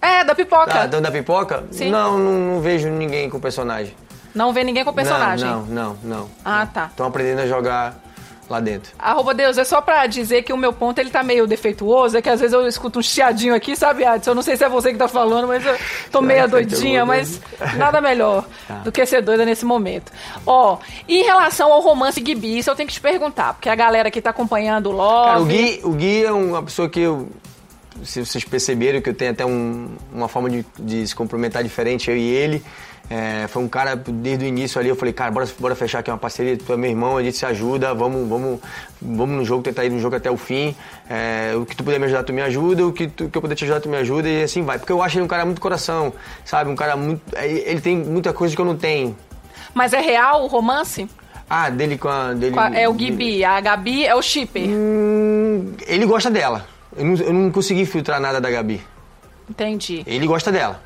É, 0.00 0.24
da 0.24 0.34
pipoca. 0.34 0.80
Ah, 0.80 0.86
então 0.86 1.02
da 1.02 1.10
pipoca? 1.10 1.64
Sim. 1.70 1.90
Não, 1.90 2.18
não, 2.18 2.32
não 2.32 2.60
vejo 2.60 2.88
ninguém 2.88 3.28
com 3.28 3.38
personagem. 3.38 3.94
Não 4.34 4.52
vê 4.52 4.64
ninguém 4.64 4.84
com 4.84 4.92
personagem. 4.92 5.46
Não, 5.46 5.62
não, 5.62 5.96
não. 6.02 6.18
não. 6.18 6.30
Ah, 6.44 6.66
tá. 6.66 6.86
Estão 6.86 7.06
aprendendo 7.06 7.40
a 7.40 7.46
jogar 7.46 7.94
lá 8.50 8.60
dentro. 8.60 8.92
Arroba 8.98 9.32
Deus, 9.32 9.56
é 9.56 9.64
só 9.64 9.80
pra 9.80 10.06
dizer 10.06 10.42
que 10.42 10.52
o 10.52 10.56
meu 10.56 10.72
ponto 10.72 10.98
ele 10.98 11.08
tá 11.10 11.22
meio 11.22 11.46
defeituoso, 11.46 12.16
é 12.16 12.22
que 12.22 12.28
às 12.28 12.40
vezes 12.40 12.52
eu 12.52 12.66
escuto 12.66 12.98
um 12.98 13.02
chiadinho 13.02 13.54
aqui, 13.54 13.76
sabe, 13.76 14.04
Adson? 14.04 14.32
Eu 14.32 14.34
não 14.34 14.42
sei 14.42 14.56
se 14.56 14.64
é 14.64 14.68
você 14.68 14.92
que 14.92 14.98
tá 14.98 15.08
falando, 15.08 15.46
mas 15.48 15.64
eu 15.64 15.76
tô 16.10 16.20
meio 16.20 16.48
doidinha, 16.48 17.06
mas 17.06 17.40
nada 17.76 18.00
melhor 18.00 18.44
Tá. 18.66 18.74
do 18.76 18.90
que 18.92 19.04
ser 19.06 19.22
doida 19.22 19.44
nesse 19.44 19.64
momento. 19.64 20.10
Ó, 20.46 20.78
em 21.08 21.22
relação 21.22 21.72
ao 21.72 21.80
romance 21.80 22.22
Gibi, 22.24 22.58
isso 22.58 22.68
eu 22.70 22.74
tenho 22.74 22.86
que 22.88 22.94
te 22.94 23.00
perguntar, 23.00 23.54
porque 23.54 23.68
a 23.68 23.74
galera 23.74 24.10
que 24.10 24.20
tá 24.20 24.30
acompanhando 24.30 24.86
o 24.90 24.92
Love... 24.92 25.26
Cara, 25.28 25.40
o 25.40 25.44
Gui, 25.46 25.80
o 25.84 25.90
Gui 25.92 26.24
é 26.24 26.32
uma 26.32 26.62
pessoa 26.62 26.88
que 26.88 27.00
eu. 27.00 27.28
Se 28.04 28.24
vocês 28.24 28.42
perceberam 28.44 29.00
que 29.00 29.10
eu 29.10 29.14
tenho 29.14 29.32
até 29.32 29.44
um- 29.44 29.90
uma 30.12 30.26
forma 30.26 30.48
de, 30.48 30.64
de 30.78 31.06
se 31.06 31.14
cumprimentar 31.14 31.62
diferente, 31.62 32.10
eu 32.10 32.16
e 32.16 32.28
ele. 32.28 32.62
É, 33.12 33.48
foi 33.48 33.60
um 33.60 33.68
cara, 33.68 33.96
desde 33.96 34.44
o 34.44 34.46
início 34.48 34.78
ali, 34.80 34.88
eu 34.88 34.94
falei, 34.94 35.12
cara, 35.12 35.32
bora, 35.32 35.48
bora 35.58 35.74
fechar 35.74 35.98
aqui 35.98 36.12
uma 36.12 36.16
parceria, 36.16 36.56
tu 36.56 36.72
é 36.72 36.76
meu 36.76 36.88
irmão, 36.90 37.16
a 37.16 37.22
gente 37.24 37.36
se 37.36 37.44
ajuda, 37.44 37.92
vamos, 37.92 38.28
vamos, 38.28 38.60
vamos 39.02 39.36
no 39.36 39.44
jogo, 39.44 39.64
tentar 39.64 39.84
ir 39.84 39.90
no 39.90 39.98
jogo 39.98 40.14
até 40.14 40.30
o 40.30 40.36
fim. 40.36 40.76
É, 41.08 41.52
o 41.56 41.66
que 41.66 41.74
tu 41.74 41.82
puder 41.82 41.98
me 41.98 42.04
ajudar, 42.06 42.22
tu 42.22 42.32
me 42.32 42.40
ajuda, 42.40 42.86
o 42.86 42.92
que, 42.92 43.08
tu- 43.08 43.28
que 43.28 43.36
eu 43.36 43.42
puder 43.42 43.56
te 43.56 43.64
ajudar, 43.64 43.80
tu 43.80 43.88
me 43.88 43.96
ajuda, 43.96 44.28
e 44.28 44.44
assim 44.44 44.62
vai. 44.62 44.78
Porque 44.78 44.92
eu 44.92 45.02
acho 45.02 45.16
ele 45.18 45.24
um 45.24 45.28
cara 45.28 45.44
muito 45.44 45.60
coração, 45.60 46.12
sabe? 46.44 46.70
Um 46.70 46.76
cara 46.76 46.94
muito. 46.96 47.20
é, 47.34 47.48
Ele 47.50 47.80
tem 47.80 47.96
muita 47.96 48.32
coisa 48.32 48.54
que 48.54 48.60
eu 48.60 48.64
não 48.64 48.76
tenho. 48.76 49.16
Mas 49.74 49.92
é 49.92 50.00
real 50.00 50.44
o 50.44 50.46
romance? 50.46 51.08
Ah, 51.48 51.68
dele 51.68 51.98
com 51.98 52.08
a. 52.08 52.32
Dele, 52.32 52.54
Com 52.54 52.60
a- 52.60 52.70
É 52.76 52.88
o 52.88 52.96
Gibi, 52.96 53.44
a 53.44 53.60
Gabi 53.60 54.06
é 54.06 54.14
o 54.14 54.22
shipper. 54.22 54.68
Hum, 54.68 55.72
ele 55.84 56.06
gosta 56.06 56.30
dela. 56.30 56.64
Eu 56.96 57.04
não, 57.04 57.14
eu 57.16 57.32
não 57.32 57.50
consegui 57.50 57.84
filtrar 57.86 58.20
nada 58.20 58.40
da 58.40 58.48
Gabi. 58.48 58.80
Entendi. 59.48 60.04
Ele 60.06 60.28
gosta 60.28 60.52
dela. 60.52 60.80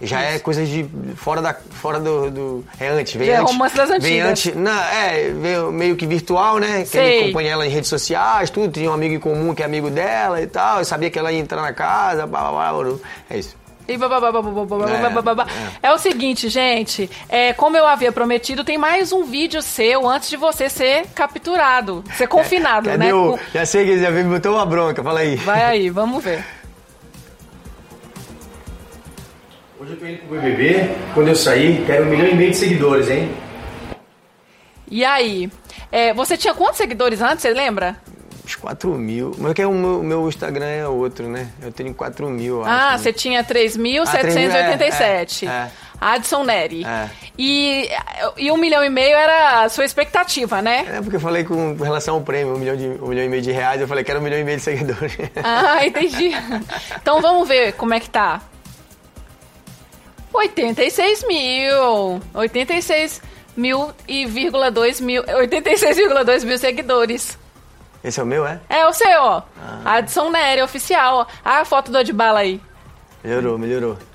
Já 0.00 0.20
é 0.20 0.38
coisa 0.38 0.64
de. 0.64 0.86
fora, 1.16 1.42
da, 1.42 1.52
fora 1.54 1.98
do, 1.98 2.30
do- 2.30 2.64
É 2.78 2.88
antes, 2.88 3.14
vem 3.14 3.26
Já 3.26 3.34
é 3.34 3.36
antes. 3.38 3.52
romance 3.52 3.76
das 3.76 3.88
Vem 3.88 4.20
antigas. 4.20 4.28
antes. 4.30 4.54
Não, 4.54 4.80
é, 4.84 5.30
veio 5.30 5.72
meio 5.72 5.96
que 5.96 6.06
virtual, 6.06 6.58
né? 6.58 6.82
Que 6.82 6.86
Sei. 6.88 7.00
ele 7.16 7.24
acompanha 7.24 7.52
ela 7.52 7.66
em 7.66 7.70
redes 7.70 7.88
sociais, 7.90 8.48
tudo. 8.48 8.70
Tinha 8.72 8.90
um 8.90 8.94
amigo 8.94 9.14
em 9.14 9.18
comum 9.20 9.54
que 9.54 9.62
é 9.62 9.66
amigo 9.66 9.90
dela 9.90 10.40
e 10.40 10.46
tal. 10.46 10.78
Eu 10.78 10.84
sabia 10.84 11.10
que 11.10 11.18
ela 11.18 11.32
ia 11.32 11.40
entrar 11.40 11.62
na 11.62 11.72
casa, 11.72 12.26
blá, 12.26 12.48
blá, 12.50 12.72
blá. 12.72 12.94
É 13.28 13.38
isso. 13.38 13.56
E 13.88 13.94
É. 13.94 15.88
É 15.88 15.92
o 15.92 15.98
seguinte, 15.98 16.48
gente, 16.50 17.10
é, 17.28 17.52
como 17.54 17.74
eu 17.76 17.86
havia 17.86 18.12
prometido, 18.12 18.62
tem 18.62 18.76
mais 18.76 19.12
um 19.12 19.24
vídeo 19.24 19.62
seu 19.62 20.06
antes 20.06 20.28
de 20.28 20.36
você 20.36 20.68
ser 20.68 21.06
capturado, 21.14 22.04
ser 22.14 22.26
confinado, 22.26 22.90
Cadê 22.90 23.06
né? 23.06 23.14
o. 23.14 23.38
Já 23.54 23.64
sei 23.64 23.84
que 23.86 23.90
ele 23.92 24.02
já 24.02 24.10
me 24.10 24.24
botou 24.24 24.54
uma 24.56 24.66
bronca, 24.66 25.02
fala 25.02 25.20
aí. 25.20 25.36
Vai 25.36 25.64
aí, 25.64 25.88
vamos 25.90 26.22
ver. 26.22 26.44
Hoje 29.88 29.94
eu 29.94 30.00
tô 30.00 30.06
indo 30.06 30.18
pro 30.28 30.38
BBB. 30.38 30.90
Quando 31.14 31.28
eu 31.28 31.34
sair, 31.34 31.82
quero 31.86 32.04
um 32.04 32.08
milhão 32.10 32.28
e 32.28 32.34
meio 32.34 32.50
de 32.50 32.56
seguidores, 32.58 33.08
hein? 33.08 33.34
E 34.90 35.02
aí, 35.02 35.50
é, 35.90 36.12
você 36.12 36.36
tinha 36.36 36.52
quantos 36.52 36.76
seguidores 36.76 37.22
antes, 37.22 37.40
você 37.40 37.54
lembra? 37.54 37.96
Uns 38.44 38.54
4 38.54 38.90
mil. 38.96 39.34
Mas 39.38 39.52
é 39.52 39.54
que 39.54 39.64
o 39.64 39.72
meu, 39.72 40.02
meu 40.02 40.28
Instagram 40.28 40.66
é 40.66 40.86
outro, 40.86 41.26
né? 41.26 41.48
Eu 41.62 41.72
tenho 41.72 41.94
4 41.94 42.28
mil, 42.28 42.56
eu 42.60 42.64
Ah, 42.66 42.88
acho. 42.90 43.04
você 43.04 43.14
tinha 43.14 43.40
Ah, 43.40 43.44
3.787. 43.44 45.46
é, 45.46 45.50
é, 45.50 45.70
Adson 45.98 46.44
Neri. 46.44 46.84
É. 46.84 47.08
E, 47.38 47.88
e 48.36 48.50
um 48.52 48.58
milhão 48.58 48.84
e 48.84 48.90
meio 48.90 49.16
era 49.16 49.62
a 49.62 49.68
sua 49.70 49.86
expectativa, 49.86 50.60
né? 50.60 50.84
É 50.96 51.00
porque 51.00 51.16
eu 51.16 51.20
falei 51.20 51.44
com 51.44 51.74
relação 51.76 52.16
ao 52.16 52.20
prêmio, 52.20 52.54
um 52.54 52.58
milhão, 52.58 52.76
de, 52.76 52.88
um 53.02 53.08
milhão 53.08 53.24
e 53.24 53.28
meio 53.28 53.40
de 53.42 53.52
reais, 53.52 53.80
eu 53.80 53.88
falei 53.88 54.04
que 54.04 54.10
era 54.10 54.20
um 54.20 54.22
milhão 54.22 54.38
e 54.38 54.44
meio 54.44 54.58
de 54.58 54.64
seguidores. 54.64 55.16
Ah, 55.42 55.86
entendi. 55.86 56.32
Então 57.00 57.22
vamos 57.22 57.48
ver 57.48 57.72
como 57.72 57.94
é 57.94 58.00
que 58.00 58.10
tá. 58.10 58.42
86 60.32 61.24
mil. 61.26 62.20
86 62.34 63.22
mil 63.56 63.92
e 64.06 64.26
vírgula 64.26 64.70
2 64.70 65.00
mil. 65.00 65.22
86,2 65.24 66.44
mil 66.44 66.58
seguidores. 66.58 67.38
Esse 68.02 68.20
é 68.20 68.22
o 68.22 68.26
meu, 68.26 68.46
é? 68.46 68.60
É 68.68 68.86
o 68.86 68.92
seu, 68.92 69.20
ó. 69.20 69.42
Ah. 69.60 69.96
Adson 69.96 70.30
Nery, 70.30 70.62
oficial. 70.62 71.18
ó. 71.18 71.26
Ah, 71.44 71.60
a 71.60 71.64
foto 71.64 71.90
do 71.90 71.98
Adbala 71.98 72.40
aí. 72.40 72.60
Melhorou, 73.24 73.58
melhorou. 73.58 73.98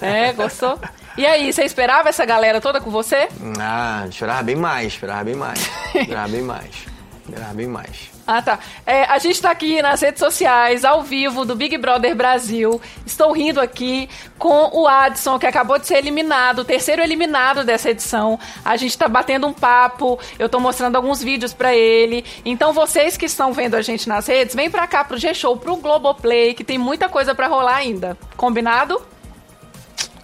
É, 0.00 0.32
gostou? 0.32 0.78
E 1.18 1.26
aí, 1.26 1.52
você 1.52 1.64
esperava 1.64 2.08
essa 2.08 2.24
galera 2.24 2.60
toda 2.60 2.80
com 2.80 2.90
você? 2.90 3.28
Ah, 3.60 4.06
chorava 4.10 4.42
bem 4.44 4.56
mais, 4.56 4.86
esperava 4.86 5.24
bem 5.24 5.34
mais. 5.34 5.68
Esperava 5.94 6.28
bem 6.28 6.42
mais. 6.42 6.86
Esperava 7.26 7.54
bem 7.54 7.66
mais. 7.66 8.10
Ah, 8.26 8.42
tá. 8.42 8.58
É, 8.84 9.04
a 9.04 9.18
gente 9.18 9.40
tá 9.40 9.50
aqui 9.50 9.80
nas 9.80 10.00
redes 10.00 10.18
sociais, 10.18 10.84
ao 10.84 11.02
vivo, 11.02 11.44
do 11.44 11.56
Big 11.56 11.76
Brother 11.78 12.14
Brasil. 12.14 12.80
Estou 13.06 13.32
rindo 13.32 13.60
aqui 13.60 14.08
com 14.38 14.70
o 14.72 14.86
Adson, 14.86 15.38
que 15.38 15.46
acabou 15.46 15.78
de 15.78 15.86
ser 15.86 15.96
eliminado, 15.96 16.60
o 16.60 16.64
terceiro 16.64 17.02
eliminado 17.02 17.64
dessa 17.64 17.90
edição. 17.90 18.38
A 18.62 18.76
gente 18.76 18.96
tá 18.96 19.08
batendo 19.08 19.46
um 19.46 19.54
papo, 19.54 20.18
eu 20.38 20.48
tô 20.50 20.60
mostrando 20.60 20.96
alguns 20.96 21.22
vídeos 21.22 21.54
pra 21.54 21.74
ele. 21.74 22.24
Então, 22.44 22.74
vocês 22.74 23.16
que 23.16 23.24
estão 23.24 23.54
vendo 23.54 23.74
a 23.74 23.82
gente 23.82 24.06
nas 24.06 24.26
redes, 24.26 24.54
vem 24.54 24.70
pra 24.70 24.86
cá 24.86 25.02
pro 25.02 25.16
G-Show, 25.16 25.56
pro 25.56 25.76
Globoplay, 25.76 26.52
que 26.52 26.64
tem 26.64 26.76
muita 26.76 27.08
coisa 27.08 27.34
pra 27.34 27.46
rolar 27.46 27.76
ainda. 27.76 28.18
Combinado? 28.36 29.00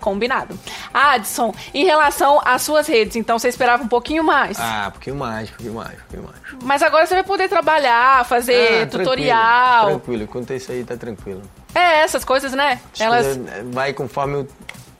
Combinado. 0.01 0.59
Adson, 0.93 1.55
em 1.75 1.85
relação 1.85 2.41
às 2.45 2.63
suas 2.63 2.87
redes, 2.87 3.17
então 3.17 3.39
você 3.39 3.49
esperava 3.49 3.83
um 3.83 3.89
pouquinho 3.89 4.25
mais. 4.25 4.59
Ah, 4.59 4.87
um 4.89 4.93
pouquinho 4.93 5.17
mais, 5.17 5.49
um 5.49 5.53
pouquinho 5.53 5.75
mais, 5.75 5.93
um 5.93 5.97
pouquinho 5.97 6.23
mais. 6.23 6.40
Mas 6.63 6.83
agora 6.83 7.07
você 7.07 7.15
vai 7.15 7.25
poder 7.25 7.49
trabalhar, 7.49 8.25
fazer 8.27 8.83
Ah, 8.83 8.87
tutorial. 8.87 9.87
Tranquilo, 9.87 10.01
tranquilo, 10.01 10.27
quanto 10.29 10.53
isso 10.53 10.71
aí 10.73 10.85
tá 10.85 10.97
tranquilo. 10.97 11.43
É, 11.75 12.03
essas 12.03 12.25
coisas, 12.25 12.53
né? 12.53 12.81
As 12.95 13.01
Elas. 13.01 13.27
eh, 13.37 13.63
Vai 13.73 13.93
conforme 13.93 14.37
o. 14.39 14.49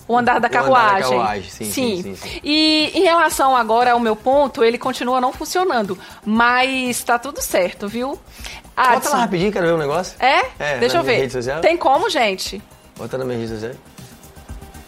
O 0.09 0.19
andar 0.19 0.41
da 0.41 0.49
o 0.49 0.49
andar 0.49 0.49
da 0.49 0.49
carruagem. 0.49 1.11
carruagem, 1.11 1.51
sim, 1.51 1.65
sim, 1.71 2.03
sim, 2.03 2.17
sim. 2.17 2.41
E 2.43 2.91
em 2.95 3.03
relação 3.05 3.55
agora 3.57 3.93
ao 3.93 4.01
meu 4.01 4.17
ponto, 4.17 4.65
ele 4.65 4.77
continua 4.77 5.21
não 5.21 5.33
funcionando. 5.33 5.97
Mas 6.25 7.05
tá 7.05 7.17
tudo 7.19 7.41
certo, 7.41 7.87
viu? 7.87 8.19
Bota 8.77 8.93
Adson. 8.97 9.11
lá 9.13 9.19
rapidinho, 9.21 9.53
quero 9.53 9.67
ver 9.67 9.73
um 9.75 9.79
negócio. 9.79 10.17
É? 10.19 10.43
É, 10.59 10.79
Deixa 10.79 10.97
eu 10.99 11.03
ver. 11.05 11.31
Tem 11.61 11.77
como, 11.77 12.11
gente? 12.11 12.61
Bota 12.97 13.17
na 13.19 13.25
minha 13.25 13.39
rede 13.39 13.51
social. 13.53 13.73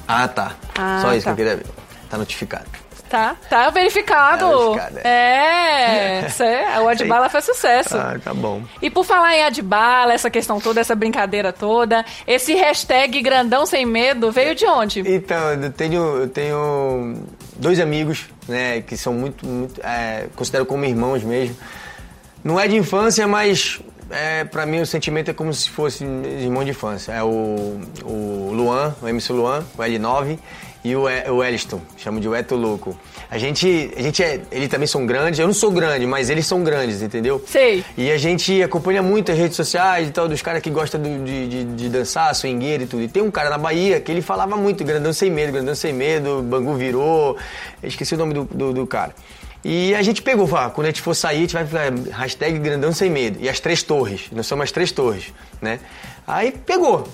Ah, 0.08 0.26
tá. 0.26 0.52
Ah, 0.76 0.98
Só 1.02 1.14
isso 1.14 1.24
tá. 1.24 1.34
que 1.34 1.42
eu 1.42 1.46
queria 1.46 1.56
ver. 1.56 1.66
Tá 2.12 2.18
notificado. 2.18 2.66
Tá, 3.08 3.36
tá 3.48 3.70
verificado. 3.70 4.44
Tá 4.44 4.56
verificado, 4.58 4.98
é. 5.02 6.28
Cê- 6.28 6.60
o 6.82 6.88
Adbala 6.88 7.28
faz 7.32 7.46
sucesso. 7.46 7.96
Ah, 7.96 8.18
tá 8.22 8.34
bom. 8.34 8.62
E 8.82 8.90
por 8.90 9.02
falar 9.02 9.34
em 9.34 9.42
Adbala, 9.44 10.12
essa 10.12 10.28
questão 10.28 10.60
toda, 10.60 10.78
essa 10.78 10.94
brincadeira 10.94 11.54
toda, 11.54 12.04
esse 12.26 12.52
hashtag 12.54 13.22
grandão 13.22 13.64
sem 13.64 13.86
medo 13.86 14.30
veio 14.30 14.54
de 14.54 14.66
onde? 14.66 15.00
Então, 15.10 15.52
eu 15.54 15.72
tenho, 15.72 16.16
eu 16.18 16.28
tenho 16.28 17.16
dois 17.56 17.80
amigos, 17.80 18.26
né, 18.46 18.82
que 18.82 18.94
são 18.94 19.14
muito, 19.14 19.46
muito 19.46 19.80
é, 19.82 20.26
considero 20.36 20.66
como 20.66 20.84
irmãos 20.84 21.22
mesmo. 21.22 21.56
Não 22.44 22.60
é 22.60 22.68
de 22.68 22.76
infância, 22.76 23.26
mas 23.26 23.80
é, 24.10 24.44
para 24.44 24.66
mim 24.66 24.80
o 24.82 24.86
sentimento 24.86 25.30
é 25.30 25.34
como 25.34 25.50
se 25.54 25.70
fosse 25.70 26.04
irmão 26.04 26.62
de 26.62 26.72
infância. 26.72 27.12
É 27.12 27.22
o, 27.22 27.80
o 28.04 28.50
Luan, 28.52 28.94
o 29.00 29.08
MC 29.08 29.32
Luan, 29.32 29.64
o 29.78 29.82
L9, 29.82 30.38
e 30.84 30.96
o, 30.96 31.02
o 31.04 31.44
Elliston, 31.44 31.80
chamo 31.96 32.18
de 32.20 32.28
Eto 32.32 32.56
Louco. 32.56 32.96
A 33.30 33.38
gente, 33.38 33.92
a 33.96 34.02
gente 34.02 34.22
é, 34.22 34.40
eles 34.50 34.68
também 34.68 34.86
são 34.86 35.06
grandes, 35.06 35.38
eu 35.38 35.46
não 35.46 35.54
sou 35.54 35.70
grande, 35.70 36.06
mas 36.06 36.28
eles 36.28 36.46
são 36.46 36.62
grandes, 36.62 37.00
entendeu? 37.02 37.42
Sei. 37.46 37.84
E 37.96 38.10
a 38.10 38.18
gente 38.18 38.62
acompanha 38.62 39.00
muito 39.02 39.30
as 39.32 39.38
redes 39.38 39.56
sociais 39.56 40.08
e 40.08 40.10
tal, 40.10 40.28
dos 40.28 40.42
caras 40.42 40.60
que 40.60 40.68
gostam 40.70 41.00
do- 41.00 41.24
de, 41.24 41.48
de, 41.48 41.64
de 41.64 41.88
dançar, 41.88 42.34
swingueiro 42.34 42.82
e 42.82 42.86
tudo. 42.86 43.02
E 43.04 43.08
tem 43.08 43.22
um 43.22 43.30
cara 43.30 43.48
na 43.48 43.58
Bahia 43.58 44.00
que 44.00 44.10
ele 44.10 44.20
falava 44.22 44.56
muito, 44.56 44.84
grandão 44.84 45.12
sem 45.12 45.30
medo, 45.30 45.52
grandão 45.52 45.74
sem 45.74 45.92
medo, 45.92 46.42
Bangu 46.42 46.74
virou, 46.74 47.36
esqueci 47.82 48.14
o 48.14 48.18
nome 48.18 48.34
do, 48.34 48.44
do, 48.44 48.72
do 48.72 48.86
cara. 48.86 49.14
E 49.64 49.94
a 49.94 50.02
gente 50.02 50.20
pegou, 50.20 50.46
falou, 50.48 50.66
ah, 50.66 50.70
quando 50.70 50.86
a 50.86 50.90
gente 50.90 51.00
for 51.00 51.14
sair, 51.14 51.36
a 51.36 51.40
gente 51.42 51.54
vai 51.54 51.64
ficar 51.64 51.92
hashtag 52.18 52.58
grandão 52.58 52.92
sem 52.92 53.08
medo. 53.08 53.38
E 53.40 53.48
as 53.48 53.60
três 53.60 53.80
torres, 53.84 54.22
nós 54.32 54.44
somos 54.44 54.64
as 54.64 54.72
três 54.72 54.90
torres, 54.90 55.32
né? 55.60 55.78
Aí 56.26 56.50
pegou. 56.50 57.06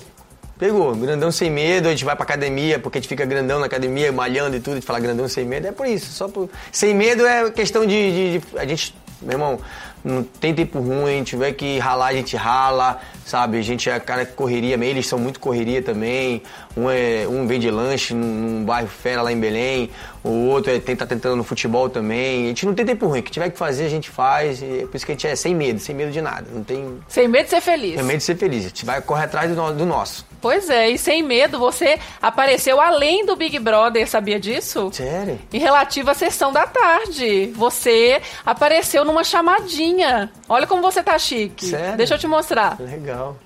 Pegou, 0.59 0.93
grandão 0.93 1.31
sem 1.31 1.49
medo, 1.49 1.87
a 1.87 1.91
gente 1.91 2.03
vai 2.03 2.15
pra 2.17 2.23
academia, 2.25 2.77
porque 2.77 2.97
a 2.97 3.01
gente 3.01 3.07
fica 3.07 3.23
grandão 3.25 3.59
na 3.59 3.65
academia, 3.67 4.11
malhando 4.11 4.57
e 4.57 4.59
tudo, 4.59 4.73
a 4.73 4.75
gente 4.75 4.85
fala 4.85 4.99
grandão 4.99 5.25
sem 5.29 5.45
medo, 5.45 5.65
é 5.65 5.71
por 5.71 5.87
isso, 5.87 6.11
só 6.11 6.27
por... 6.27 6.49
Sem 6.69 6.93
medo 6.93 7.25
é 7.25 7.49
questão 7.49 7.85
de, 7.85 8.11
de- 8.11 8.39
de- 8.39 8.59
A 8.59 8.65
gente, 8.65 8.93
meu 9.21 9.31
irmão, 9.35 9.59
não 10.03 10.21
tem 10.21 10.53
tempo 10.53 10.79
ruim, 10.81 11.23
tiver 11.23 11.53
que 11.53 11.79
ralar, 11.79 12.07
a 12.07 12.13
gente 12.13 12.35
rala, 12.35 12.99
sabe? 13.25 13.57
A 13.57 13.61
gente 13.61 13.89
é 13.89 13.97
cara 14.01 14.25
que 14.25 14.33
correria, 14.33 14.75
eles 14.83 15.07
são 15.07 15.17
muito 15.17 15.39
correria 15.39 15.81
também, 15.81 16.41
um, 16.75 16.89
é, 16.89 17.27
um 17.27 17.47
vende 17.47 17.69
lanche 17.69 18.13
num, 18.13 18.25
num 18.25 18.65
bairro 18.65 18.87
fera 18.87 19.21
lá 19.21 19.31
em 19.31 19.39
Belém, 19.39 19.89
o 20.23 20.47
outro 20.47 20.71
é, 20.71 20.79
tenta 20.79 21.05
tentando 21.05 21.35
no 21.35 21.43
futebol 21.43 21.89
também, 21.89 22.45
a 22.45 22.47
gente 22.49 22.65
não 22.65 22.73
tem 22.73 22.85
tempo 22.85 23.07
ruim, 23.07 23.19
o 23.19 23.23
que 23.23 23.31
tiver 23.31 23.49
que 23.49 23.57
fazer 23.57 23.85
a 23.85 23.89
gente 23.89 24.09
faz, 24.09 24.61
e 24.61 24.81
é 24.81 24.87
por 24.87 24.95
isso 24.95 25.05
que 25.05 25.11
a 25.11 25.15
gente 25.15 25.27
é 25.27 25.35
sem 25.35 25.55
medo, 25.55 25.79
sem 25.79 25.95
medo 25.95 26.11
de 26.11 26.21
nada, 26.21 26.47
não 26.53 26.63
tem... 26.63 26.99
Sem 27.07 27.27
medo 27.27 27.45
de 27.45 27.51
ser 27.51 27.61
feliz. 27.61 27.95
Tem 27.95 28.03
medo 28.03 28.17
de 28.17 28.23
ser 28.23 28.37
feliz, 28.37 28.65
a 28.65 28.69
gente 28.69 28.85
vai 28.85 29.01
correr 29.01 29.25
atrás 29.25 29.53
do, 29.55 29.73
do 29.73 29.85
nosso. 29.85 30.27
Pois 30.41 30.69
é, 30.69 30.89
e 30.89 30.97
sem 30.97 31.21
medo, 31.21 31.59
você 31.59 31.99
apareceu 32.21 32.79
além 32.79 33.25
do 33.25 33.35
Big 33.35 33.59
Brother, 33.59 34.07
sabia 34.07 34.39
disso? 34.39 34.89
Sério? 34.93 35.37
Em 35.51 35.59
relativo 35.59 36.09
à 36.09 36.13
sessão 36.13 36.53
da 36.53 36.65
tarde. 36.65 37.51
Você 37.55 38.21
apareceu 38.45 39.03
numa 39.03 39.23
chamadinha. 39.23 40.31
Olha 40.47 40.65
como 40.65 40.81
você 40.81 41.03
tá 41.03 41.19
chique. 41.19 41.65
Sério? 41.65 41.97
Deixa 41.97 42.15
eu 42.15 42.19
te 42.19 42.27
mostrar. 42.27 42.77
Legal. 42.79 43.37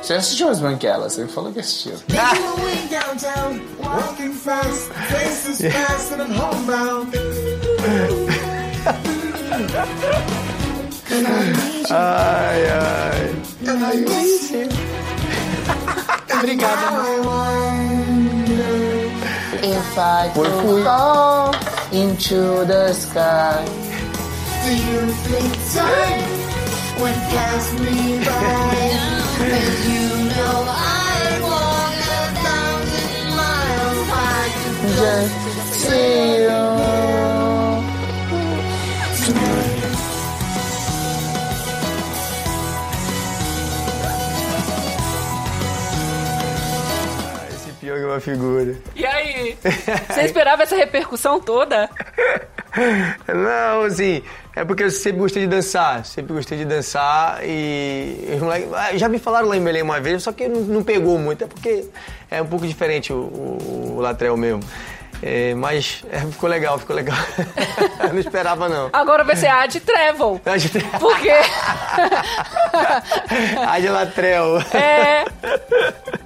Você 0.00 0.14
assistiu 0.14 0.48
as 0.48 0.60
branquelas? 0.60 1.12
Você 1.14 1.26
falou 1.28 1.52
que 1.52 1.60
assistiu. 1.60 1.94
Ai, 11.90 12.70
ai. 12.70 13.34
Obrigada. 16.38 16.86
If 19.62 19.98
I 19.98 20.30
could 20.34 20.50
fall 20.84 21.54
into 21.92 22.64
the 22.66 22.92
sky. 22.92 23.64
Do 24.64 24.70
you 24.74 25.12
think 25.24 25.52
time 25.72 26.51
would 27.00 27.14
pass 27.32 27.72
me 27.80 28.18
by? 28.24 28.74
You 29.88 30.08
know 30.32 30.56
I 30.68 31.40
walk 31.42 31.94
a 32.10 32.24
thousand 32.44 33.24
miles 33.38 34.00
by 34.12 34.44
Just 34.98 35.36
to 35.44 35.52
see 35.74 36.42
you. 36.44 37.72
Esse 47.50 47.72
pior 47.80 47.98
que 47.98 48.04
uma 48.04 48.20
figura. 48.20 48.74
E 48.94 49.04
aí? 49.06 49.56
Você 50.08 50.22
esperava 50.22 50.62
essa 50.62 50.76
repercussão 50.76 51.40
toda? 51.40 51.88
Não, 53.28 53.82
assim, 53.82 54.22
é 54.54 54.64
porque 54.64 54.82
eu 54.82 54.90
sempre 54.90 55.18
gostei 55.18 55.42
de 55.42 55.48
dançar, 55.48 56.04
sempre 56.04 56.34
gostei 56.34 56.58
de 56.58 56.64
dançar 56.64 57.40
e 57.42 58.28
ah, 58.74 58.96
já 58.96 59.08
me 59.08 59.18
falaram 59.18 59.48
lá 59.48 59.56
em 59.56 59.64
Belém 59.64 59.82
uma 59.82 60.00
vez, 60.00 60.22
só 60.22 60.32
que 60.32 60.46
não, 60.46 60.82
pegou 60.82 61.18
muito, 61.18 61.44
é 61.44 61.46
porque 61.46 61.86
é 62.30 62.42
um 62.42 62.46
pouco 62.46 62.66
diferente 62.66 63.12
o, 63.12 63.16
o, 63.16 63.96
o 63.96 64.00
mesmo. 64.36 64.62
É, 65.24 65.54
mas 65.54 66.02
é, 66.10 66.18
ficou 66.18 66.48
legal, 66.50 66.76
ficou 66.78 66.96
legal. 66.96 67.16
Eu 68.02 68.12
não 68.12 68.18
esperava 68.18 68.68
não. 68.68 68.90
Agora 68.92 69.22
vai 69.22 69.36
ser 69.36 69.46
a 69.46 69.64
de 69.66 69.78
Travel. 69.78 70.40
Ad 70.44 70.68
Por 70.98 71.16
quê? 71.20 71.30
Ad 73.68 73.88
Latrell. 73.88 74.58
É. 74.74 75.24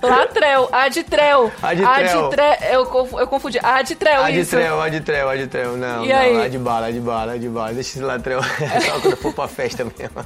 Latrel, 0.03 0.68
Aditrel. 0.72 1.53
Aditrel. 1.62 2.26
Aditre- 2.26 2.59
Eu, 2.72 2.86
conf- 2.86 3.12
eu 3.12 3.26
confundi. 3.26 3.59
Aditrel, 3.62 4.28
isso. 4.28 4.57
Adtrel, 4.57 4.80
Adtrel, 4.80 5.28
Adtrel. 5.30 5.76
Não, 5.76 6.05
E 6.05 6.09
não, 6.09 6.16
aí? 6.18 6.44
Adbala, 6.47 6.86
Adbala, 6.88 7.32
Adbala. 7.34 7.72
Deixa 7.74 7.90
esse 7.90 8.01
Latrel 8.01 8.40
só 8.42 9.01
quando 9.01 9.16
for 9.16 9.32
pra 9.34 9.49
festa 9.49 9.84
mesmo. 9.84 10.24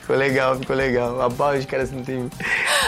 ficou 0.00 0.16
legal, 0.16 0.56
ficou 0.56 0.76
legal. 0.76 1.18
Rapaz, 1.18 1.60
os 1.60 1.66
caras 1.66 1.90
não 1.90 2.02
tem... 2.04 2.30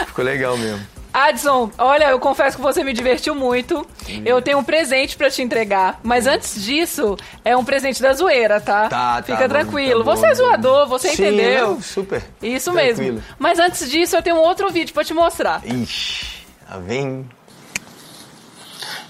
Ficou 0.07 0.23
legal 0.23 0.57
mesmo. 0.57 0.85
Adson, 1.13 1.69
olha, 1.77 2.09
eu 2.09 2.19
confesso 2.19 2.57
que 2.57 2.63
você 2.63 2.83
me 2.83 2.91
divertiu 2.91 3.35
muito. 3.35 3.85
Eu 4.25 4.41
tenho 4.41 4.57
um 4.57 4.63
presente 4.63 5.15
pra 5.15 5.29
te 5.29 5.43
entregar. 5.43 5.99
Mas 6.01 6.25
antes 6.25 6.61
disso, 6.63 7.15
é 7.45 7.55
um 7.55 7.63
presente 7.63 8.01
da 8.01 8.13
zoeira, 8.13 8.59
tá? 8.59 8.89
Tá, 8.89 9.15
tá 9.17 9.23
Fica 9.23 9.47
bom, 9.47 9.53
tranquilo. 9.53 10.03
tá 10.03 10.05
bom, 10.11 10.15
você 10.17 10.25
é 10.25 10.29
tá 10.29 10.33
zoador, 10.35 10.87
você 10.87 11.09
Sim, 11.09 11.23
entendeu. 11.27 11.67
não, 11.69 11.81
super. 11.81 12.23
Isso 12.41 12.71
Tranquilo. 12.71 12.97
mesmo. 13.13 13.23
Mas 13.37 13.59
antes 13.59 13.89
disso, 13.91 14.15
eu 14.15 14.23
tenho 14.23 14.37
um 14.37 14.41
outro 14.41 14.71
vídeo 14.71 14.91
pra 14.93 15.03
te 15.03 15.13
mostrar. 15.13 15.61
Ixi, 15.63 16.45
lá 16.69 16.77
vem. 16.77 17.29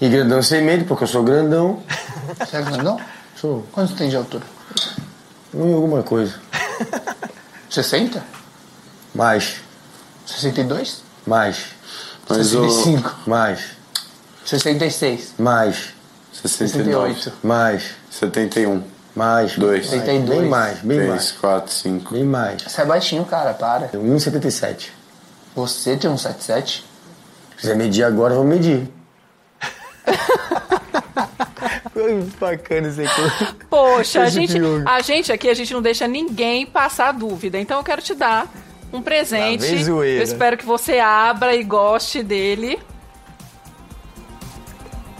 E 0.00 0.08
grandão 0.08 0.42
sem 0.42 0.60
medo, 0.62 0.84
porque 0.84 1.04
eu 1.04 1.08
sou 1.08 1.22
grandão. 1.22 1.82
Você 2.38 2.56
é 2.58 2.62
grandão? 2.62 3.00
Sou. 3.36 3.66
Quanto 3.72 3.90
você 3.92 3.96
tem 3.98 4.08
de 4.10 4.16
altura? 4.16 4.44
Um 5.54 5.70
e 5.70 5.74
alguma 5.74 6.02
coisa. 6.02 6.38
60? 7.70 8.22
Mais. 9.14 9.56
62? 10.26 11.02
Mais. 11.26 11.66
Mas 12.28 12.54
o- 12.54 12.68
65? 12.70 13.14
Mais. 13.26 13.60
66? 14.44 15.34
Mais. 15.38 15.94
69. 16.32 17.32
Mais. 17.42 17.82
71. 18.10 18.82
Mais. 19.14 19.56
2. 19.56 19.88
Bem 19.90 20.48
mais, 20.48 20.78
bem 20.80 20.96
3, 20.98 21.10
mais. 21.10 21.32
4, 21.32 21.72
5. 21.72 22.12
Bem 22.12 22.24
mais. 22.24 22.62
Você 22.62 22.80
é 22.80 22.84
baixinho, 22.84 23.24
cara, 23.24 23.54
para. 23.54 23.88
1,77. 23.94 24.90
Você 25.54 25.96
tem 25.96 26.10
um 26.10 26.16
77? 26.18 26.84
Se 27.50 27.56
quiser 27.60 27.76
medir 27.76 28.02
agora, 28.04 28.34
eu 28.34 28.38
vou 28.38 28.46
medir. 28.46 28.88
Foi 31.92 32.26
bacana 32.40 32.88
isso 32.88 33.00
aqui. 33.00 33.54
Poxa, 33.70 34.22
a 34.22 34.28
gente, 34.28 34.58
a 34.84 35.00
gente 35.00 35.30
aqui, 35.32 35.48
a 35.48 35.54
gente 35.54 35.72
não 35.72 35.80
deixa 35.80 36.08
ninguém 36.08 36.66
passar 36.66 37.12
dúvida. 37.12 37.58
Então 37.58 37.78
eu 37.78 37.84
quero 37.84 38.02
te 38.02 38.14
dar 38.14 38.48
um 38.94 39.02
presente. 39.02 39.82
Zoeira. 39.82 40.20
Eu 40.20 40.24
espero 40.24 40.56
que 40.56 40.64
você 40.64 40.98
abra 40.98 41.54
e 41.54 41.62
goste 41.64 42.22
dele. 42.22 42.78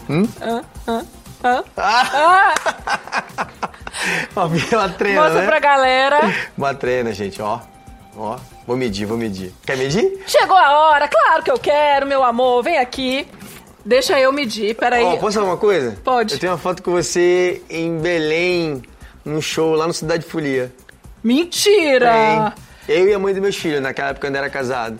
Hum? 0.09 0.27
Hã? 0.41 0.63
Hã? 0.87 1.05
Ah! 1.43 1.63
Ah! 1.77 3.47
Ó, 4.35 4.49
ela 4.71 4.89
treina, 4.89 5.21
Mostra 5.21 5.41
né? 5.41 5.47
pra 5.47 5.59
galera. 5.59 6.19
Uma 6.57 6.73
treina, 6.73 7.11
gente, 7.11 7.41
ó. 7.41 7.59
Ó, 8.17 8.37
vou 8.65 8.77
medir, 8.77 9.05
vou 9.05 9.17
medir. 9.17 9.53
Quer 9.65 9.77
medir? 9.77 10.23
Chegou 10.25 10.55
a 10.55 10.89
hora, 10.89 11.07
claro 11.07 11.43
que 11.43 11.51
eu 11.51 11.59
quero, 11.59 12.05
meu 12.05 12.23
amor. 12.23 12.63
Vem 12.63 12.77
aqui. 12.77 13.27
Deixa 13.85 14.19
eu 14.19 14.31
medir, 14.31 14.75
peraí. 14.75 15.03
Ó, 15.03 15.17
posso 15.17 15.37
falar 15.37 15.51
uma 15.51 15.57
coisa? 15.57 15.97
Pode. 16.03 16.33
Eu 16.33 16.39
tenho 16.39 16.51
uma 16.53 16.57
foto 16.57 16.81
com 16.81 16.91
você 16.91 17.61
em 17.69 17.97
Belém, 17.99 18.81
num 19.23 19.41
show 19.41 19.75
lá 19.75 19.85
no 19.85 19.93
Cidade 19.93 20.25
Folia. 20.25 20.73
Mentira! 21.23 22.53
Tem. 22.53 22.65
Eu 22.87 23.07
e 23.07 23.13
a 23.13 23.19
mãe 23.19 23.33
dos 23.33 23.41
meus 23.41 23.55
filhos, 23.55 23.81
naquela 23.81 24.09
época 24.09 24.27
quando 24.27 24.35
era 24.35 24.49
casado. 24.49 24.99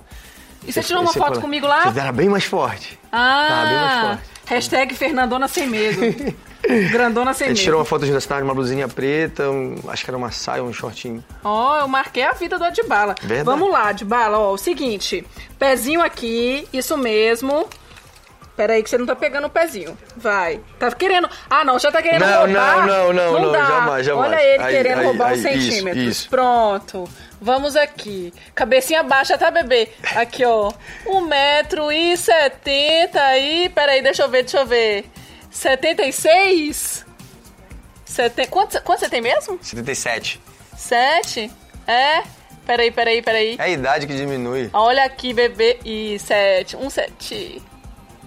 E 0.67 0.71
você 0.73 0.81
tirou 0.81 1.01
uma 1.03 1.13
foto 1.13 1.25
falou- 1.27 1.41
comigo 1.41 1.67
lá? 1.67 1.91
Você 1.91 1.99
era 1.99 2.11
bem 2.11 2.27
mais 2.27 2.43
forte. 2.45 2.97
Tá, 3.11 3.65
bem 3.67 3.75
mais 3.75 3.93
Ah, 3.97 4.01
forte. 4.17 4.23
hashtag 4.47 4.95
Fernandona 4.95 5.47
sem 5.47 5.67
medo. 5.67 6.01
Grandona 6.91 7.31
sem 7.35 7.45
A 7.45 7.49
gente 7.49 7.57
medo. 7.59 7.63
tirou 7.63 7.79
uma 7.79 7.85
foto 7.85 8.05
junto, 8.07 8.17
assim, 8.17 8.33
uma 8.41 8.53
blusinha 8.55 8.87
preta, 8.87 9.51
um- 9.51 9.75
acho 9.87 10.03
que 10.03 10.09
era 10.09 10.17
uma 10.17 10.31
saia, 10.31 10.63
um 10.63 10.73
shortinho. 10.73 11.23
Ó, 11.43 11.79
eu 11.81 11.87
marquei 11.87 12.23
a 12.23 12.31
vida 12.31 12.57
do 12.57 12.63
Adbala. 12.63 13.13
Verdade. 13.21 13.43
Vamos 13.45 13.71
lá, 13.71 13.89
Adbala, 13.89 14.39
ó, 14.39 14.51
o 14.53 14.57
seguinte. 14.57 15.23
Pezinho 15.59 16.01
aqui, 16.01 16.67
isso 16.73 16.97
mesmo. 16.97 17.67
Peraí 18.55 18.81
que 18.81 18.89
você 18.89 18.97
não 18.97 19.05
tá 19.05 19.15
pegando 19.15 19.47
o 19.47 19.49
pezinho. 19.49 19.97
Vai. 20.15 20.61
Tá 20.79 20.89
querendo... 20.91 21.29
Ah, 21.49 21.65
não, 21.65 21.77
já 21.77 21.91
tá 21.91 22.01
querendo 22.01 22.21
Não, 22.25 22.45
roubar? 22.45 22.87
não, 22.87 23.11
não, 23.13 23.33
não, 23.33 23.41
não, 23.41 23.51
dá. 23.51 23.65
jamais, 23.65 24.05
jamais. 24.05 24.31
Olha 24.31 24.41
ele 24.41 24.63
Aí, 24.63 24.75
querendo 24.75 24.99
aí, 24.99 25.05
roubar 25.05 25.27
aí, 25.27 25.33
os 25.33 25.39
isso, 25.45 25.49
centímetros. 25.71 26.03
isso. 26.03 26.29
Pronto. 26.29 27.09
Vamos 27.41 27.75
aqui. 27.75 28.33
Cabecinha 28.53 29.03
baixa, 29.03 29.37
tá, 29.37 29.51
bebê? 29.51 29.89
Aqui, 30.15 30.45
ó. 30.45 30.71
Um 31.05 31.21
metro 31.21 31.91
e 31.91 32.15
setenta 32.15 33.21
aí. 33.21 33.69
Peraí, 33.75 34.01
deixa 34.01 34.23
eu 34.23 34.29
ver, 34.29 34.43
deixa 34.43 34.59
eu 34.59 34.65
ver. 34.65 35.05
Setenta 35.51 36.03
e 36.03 36.13
seis? 36.13 37.05
Seten... 38.05 38.47
Quanto, 38.47 38.81
quanto 38.83 38.99
você 39.01 39.09
tem 39.09 39.19
mesmo? 39.21 39.59
77. 39.61 40.41
Sete? 40.77 41.51
É? 41.85 42.23
Peraí, 42.65 42.89
peraí, 42.89 43.21
peraí. 43.21 43.55
É 43.59 43.63
a 43.63 43.69
idade 43.69 44.07
que 44.07 44.15
diminui. 44.15 44.69
Olha 44.71 45.03
aqui, 45.03 45.33
bebê. 45.33 45.77
E 45.83 46.17
sete. 46.19 46.77
Um 46.77 46.89
sete. 46.89 47.61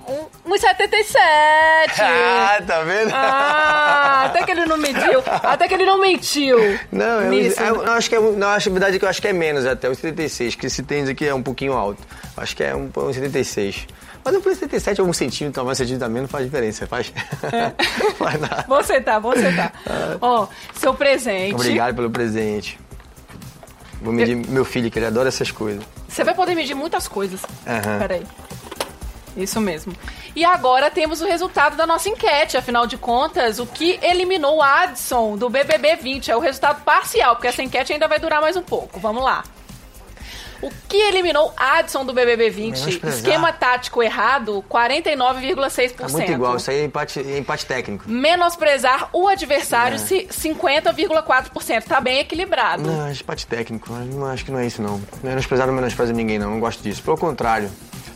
Um, 0.09 0.53
um 0.55 0.59
setenta 0.59 0.97
e 0.97 1.05
sete. 1.05 2.01
Ah, 2.01 2.63
tá 2.67 2.81
vendo? 2.83 3.11
Ah, 3.13 4.25
até 4.27 4.43
que 4.43 4.51
ele 4.51 4.65
não 4.65 4.79
mediu. 4.79 5.23
Até 5.43 5.69
que 5.69 5.75
ele 5.75 5.85
não 5.85 6.01
mentiu. 6.01 6.59
Não, 6.91 7.21
eu, 7.23 7.31
Nisso. 7.31 7.61
eu, 7.61 7.83
eu 7.85 7.93
acho 7.93 8.09
que 8.09 8.17
é, 8.17 8.21
não, 8.21 8.49
acho, 8.49 8.69
a 8.71 8.73
verdade 8.73 8.97
é 8.97 8.99
que 8.99 9.05
eu 9.05 9.09
acho 9.09 9.21
que 9.21 9.29
é 9.29 9.33
menos 9.33 9.67
até, 9.67 9.89
um 9.91 9.95
76, 9.95 10.55
que 10.55 10.67
esse 10.67 10.83
tênis 10.83 11.11
aqui 11.11 11.27
é 11.27 11.35
um 11.35 11.43
pouquinho 11.43 11.75
alto. 11.75 12.03
Acho 12.37 12.57
que 12.57 12.65
é 12.65 12.75
um, 12.75 12.91
um 12.97 13.13
76. 13.13 13.87
Mas 14.25 14.35
depois 14.35 14.59
77 14.59 15.01
ou 15.03 15.09
um 15.09 15.13
centímetro, 15.13 15.65
mais 15.65 15.79
centímetro 15.79 16.07
a 16.07 16.09
menos, 16.09 16.23
não 16.23 16.29
faz 16.29 16.45
diferença, 16.45 16.87
faz? 16.87 17.13
Não 18.03 18.11
faz 18.17 18.41
nada. 18.41 18.65
Você 18.67 19.01
tá, 19.01 19.19
você 19.19 19.53
tá. 19.53 19.73
Ó, 20.21 20.47
seu 20.75 20.95
presente. 20.95 21.55
Obrigado 21.55 21.95
pelo 21.95 22.11
presente. 22.11 22.79
Vou 24.01 24.13
medir 24.13 24.37
meu 24.37 24.65
filho, 24.65 24.91
que 24.91 24.99
ele 24.99 25.07
adora 25.07 25.29
essas 25.29 25.51
coisas. 25.51 25.83
Você 26.09 26.25
vai 26.25 26.35
poder 26.35 26.55
medir 26.55 26.75
muitas 26.75 27.09
coisas. 27.09 27.41
Aham. 27.67 27.99
Peraí. 27.99 28.23
Isso 29.39 29.61
mesmo. 29.61 29.93
E 30.35 30.45
agora 30.45 30.91
temos 30.91 31.21
o 31.21 31.27
resultado 31.27 31.77
da 31.77 31.87
nossa 31.87 32.09
enquete. 32.09 32.57
Afinal 32.57 32.87
de 32.87 32.99
contas, 32.99 33.59
o 33.59 33.67
que 33.67 33.99
eliminou 34.03 34.57
o 34.57 34.63
Adson 34.63 35.37
do 35.37 35.49
BBB 35.49 35.97
20 35.97 36.31
é 36.31 36.37
o 36.37 36.41
resultado 36.41 36.83
parcial, 36.85 37.37
porque 37.37 37.49
essa 37.49 37.63
enquete 37.63 37.93
ainda 37.93 38.09
vai 38.09 38.19
durar 38.19 38.41
mais 38.41 38.57
um 38.57 38.63
pouco. 38.63 38.99
Vamos 39.01 39.23
lá. 39.23 39.45
O 40.61 40.73
que 40.89 40.97
eliminou 40.97 41.53
Adson 41.57 42.05
do 42.05 42.13
BBB 42.13 42.51
20? 42.51 42.79
Menosprezar. 42.81 43.17
Esquema 43.19 43.53
tático 43.53 44.03
errado, 44.03 44.65
49,6%. 44.69 45.95
É 46.01 46.09
muito 46.11 46.33
igual, 46.33 46.57
isso 46.57 46.69
aí 46.69 46.81
é 46.81 46.85
empate, 46.85 47.21
é 47.21 47.39
empate 47.39 47.65
técnico. 47.65 48.05
Menosprezar 48.11 49.09
o 49.13 49.29
adversário, 49.29 49.95
É. 49.95 49.99
ci- 49.99 50.27
50,4%. 50.33 51.85
Tá 51.87 52.01
bem 52.01 52.19
equilibrado. 52.19 52.83
Não, 52.83 53.07
é 53.07 53.13
empate 53.13 53.47
técnico, 53.47 53.87
mas 53.93 54.13
não 54.13 54.27
acho 54.27 54.45
que 54.45 54.51
não 54.51 54.59
é 54.59 54.67
isso 54.67 54.83
não. 54.83 55.01
Menosprezar 55.23 55.65
não 55.69 55.75
menospreza 55.75 56.13
ninguém 56.13 56.41
não, 56.41 56.51
não 56.51 56.59
gosto 56.61 56.83
disso. 56.83 57.03
Pelo 57.05 57.17
contrário, 57.17 57.71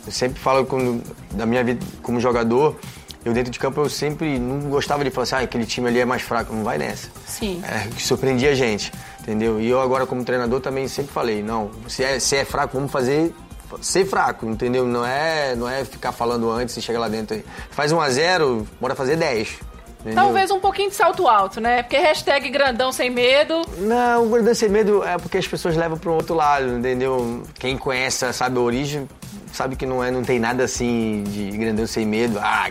eu 0.05 0.11
sempre 0.11 0.39
falo 0.39 0.65
quando, 0.65 1.03
da 1.31 1.45
minha 1.45 1.63
vida 1.63 1.85
como 2.01 2.19
jogador, 2.19 2.79
eu 3.25 3.33
dentro 3.33 3.51
de 3.51 3.59
campo 3.59 3.81
eu 3.81 3.89
sempre 3.89 4.37
não 4.37 4.69
gostava 4.69 5.03
de 5.03 5.09
falar 5.09 5.23
assim, 5.23 5.35
ah, 5.35 5.39
aquele 5.39 5.65
time 5.65 5.87
ali 5.87 5.99
é 5.99 6.05
mais 6.05 6.21
fraco, 6.21 6.53
não 6.53 6.63
vai 6.63 6.77
nessa. 6.77 7.09
Sim. 7.25 7.61
É, 7.65 7.87
que 7.87 8.01
surpreendia 8.01 8.51
a 8.51 8.55
gente, 8.55 8.91
entendeu? 9.21 9.61
E 9.61 9.69
eu 9.69 9.79
agora 9.79 10.05
como 10.05 10.23
treinador 10.23 10.59
também 10.59 10.87
sempre 10.87 11.13
falei, 11.13 11.41
não, 11.41 11.71
se 11.87 12.03
é, 12.03 12.19
se 12.19 12.35
é 12.35 12.45
fraco, 12.45 12.75
vamos 12.75 12.91
fazer 12.91 13.33
ser 13.81 14.05
fraco, 14.05 14.45
entendeu? 14.45 14.85
Não 14.85 15.05
é, 15.05 15.55
não 15.55 15.67
é 15.67 15.83
ficar 15.85 16.11
falando 16.11 16.49
antes 16.51 16.75
e 16.77 16.81
chegar 16.81 16.99
lá 16.99 17.07
dentro. 17.07 17.35
aí. 17.35 17.45
Faz 17.71 17.91
1 17.91 18.01
a 18.01 18.09
0 18.09 18.67
bora 18.79 18.93
fazer 18.93 19.15
10. 19.15 19.59
entendeu? 20.01 20.15
Talvez 20.15 20.51
um 20.51 20.59
pouquinho 20.59 20.89
de 20.89 20.95
salto 20.95 21.27
alto, 21.27 21.59
né? 21.59 21.81
Porque 21.81 21.97
hashtag 21.97 22.49
grandão 22.49 22.91
sem 22.91 23.09
medo. 23.09 23.61
Não, 23.77 24.25
o 24.25 24.29
Gordão 24.29 24.53
Sem 24.53 24.69
Medo 24.69 25.03
é 25.03 25.17
porque 25.17 25.37
as 25.37 25.47
pessoas 25.47 25.75
levam 25.75 25.97
para 25.97 26.11
um 26.11 26.15
outro 26.15 26.35
lado, 26.35 26.77
entendeu? 26.77 27.43
Quem 27.55 27.77
conhece, 27.77 28.31
sabe 28.33 28.57
a 28.57 28.61
origem, 28.61 29.07
sabe 29.53 29.75
que 29.77 29.85
não, 29.85 30.03
é, 30.03 30.11
não 30.11 30.23
tem 30.23 30.39
nada 30.39 30.63
assim 30.65 31.23
de 31.27 31.51
grandão 31.57 31.87
sem 31.87 32.05
medo. 32.05 32.37
Ah, 32.41 32.69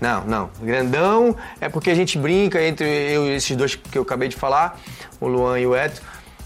não, 0.00 0.24
não. 0.24 0.50
Grandão 0.60 1.34
é 1.60 1.68
porque 1.68 1.90
a 1.90 1.94
gente 1.94 2.18
brinca 2.18 2.62
entre 2.62 2.86
eu 2.86 3.26
e 3.26 3.36
esses 3.36 3.56
dois 3.56 3.74
que 3.74 3.96
eu 3.96 4.02
acabei 4.02 4.28
de 4.28 4.36
falar, 4.36 4.78
o 5.20 5.26
Luan 5.28 5.58
e 5.60 5.66
o 5.66 5.74
Eto, 5.74 6.02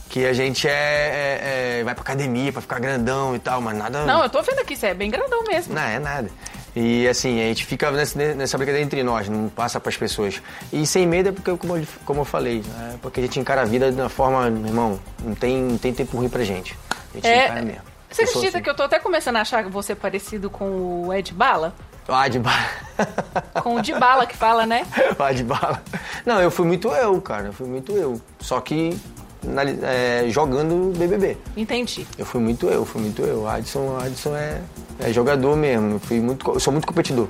que 0.08 0.24
a 0.24 0.32
gente 0.32 0.68
é, 0.68 0.70
é- 0.72 1.78
é- 1.80 1.84
vai 1.84 1.94
pra 1.94 2.02
academia 2.02 2.52
pra 2.52 2.62
ficar 2.62 2.78
grandão 2.78 3.34
e 3.34 3.38
tal, 3.38 3.60
mas 3.60 3.76
nada. 3.76 4.04
Não, 4.04 4.22
eu 4.22 4.28
tô 4.30 4.40
vendo 4.42 4.60
aqui, 4.60 4.76
você 4.76 4.86
é 4.88 4.94
bem 4.94 5.10
grandão 5.10 5.42
mesmo. 5.44 5.74
Não, 5.74 5.82
é 5.82 5.98
nada. 5.98 6.30
E 6.78 7.08
assim, 7.08 7.40
a 7.40 7.44
gente 7.44 7.64
fica 7.64 7.90
nessa, 7.90 8.34
nessa 8.34 8.58
brincadeira 8.58 8.84
entre 8.84 9.02
nós, 9.02 9.28
não 9.30 9.48
passa 9.48 9.80
pras 9.80 9.96
pessoas. 9.96 10.42
E 10.70 10.86
sem 10.86 11.06
medo 11.06 11.30
é 11.30 11.32
porque, 11.32 11.56
como 11.56 11.74
eu, 11.78 11.86
como 12.04 12.20
eu 12.20 12.24
falei, 12.26 12.62
é 12.92 12.96
porque 13.00 13.18
a 13.18 13.22
gente 13.22 13.40
encara 13.40 13.62
a 13.62 13.64
vida 13.64 13.90
de 13.90 13.98
uma 13.98 14.10
forma, 14.10 14.50
meu 14.50 14.66
irmão, 14.66 15.00
não 15.24 15.34
tem, 15.34 15.56
não 15.62 15.78
tem 15.78 15.94
tempo 15.94 16.18
ruim 16.18 16.28
pra 16.28 16.44
gente. 16.44 16.76
A 17.12 17.16
gente 17.16 17.26
encara 17.26 17.60
É, 17.60 17.64
mesmo. 17.64 17.95
Você 18.16 18.22
acredita 18.22 18.58
assim. 18.58 18.62
que 18.64 18.70
eu 18.70 18.74
tô 18.74 18.82
até 18.82 18.98
começando 18.98 19.36
a 19.36 19.40
achar 19.42 19.62
você 19.68 19.94
parecido 19.94 20.48
com 20.50 21.06
o 21.06 21.12
Ed 21.14 21.32
Bala? 21.32 21.74
Ah, 22.08 22.28
de 22.28 22.38
bala. 22.38 22.68
Com 23.64 23.74
o 23.76 23.82
de 23.82 23.92
bala 23.92 24.26
que 24.26 24.36
fala, 24.36 24.64
né? 24.64 24.86
Ah, 25.18 25.32
de 25.32 25.42
bala. 25.42 25.82
Não, 26.24 26.40
eu 26.40 26.52
fui 26.52 26.64
muito 26.64 26.86
eu, 26.88 27.20
cara. 27.20 27.46
Eu 27.48 27.52
fui 27.52 27.66
muito 27.66 27.90
eu. 27.92 28.20
Só 28.38 28.60
que 28.60 28.96
na- 29.42 29.62
é, 29.64 30.24
jogando 30.28 30.96
BBB. 30.96 31.36
Entendi. 31.56 32.06
Eu 32.16 32.24
fui 32.24 32.40
muito 32.40 32.68
eu, 32.68 32.84
fui 32.86 33.02
muito 33.02 33.22
eu. 33.22 33.48
Adson, 33.48 33.98
Adson 33.98 34.36
é, 34.36 34.60
é 35.00 35.12
jogador 35.12 35.56
mesmo. 35.56 35.94
Eu, 35.94 35.98
fui 35.98 36.20
muito, 36.20 36.48
eu 36.48 36.60
sou 36.60 36.72
muito 36.72 36.86
competidor. 36.86 37.26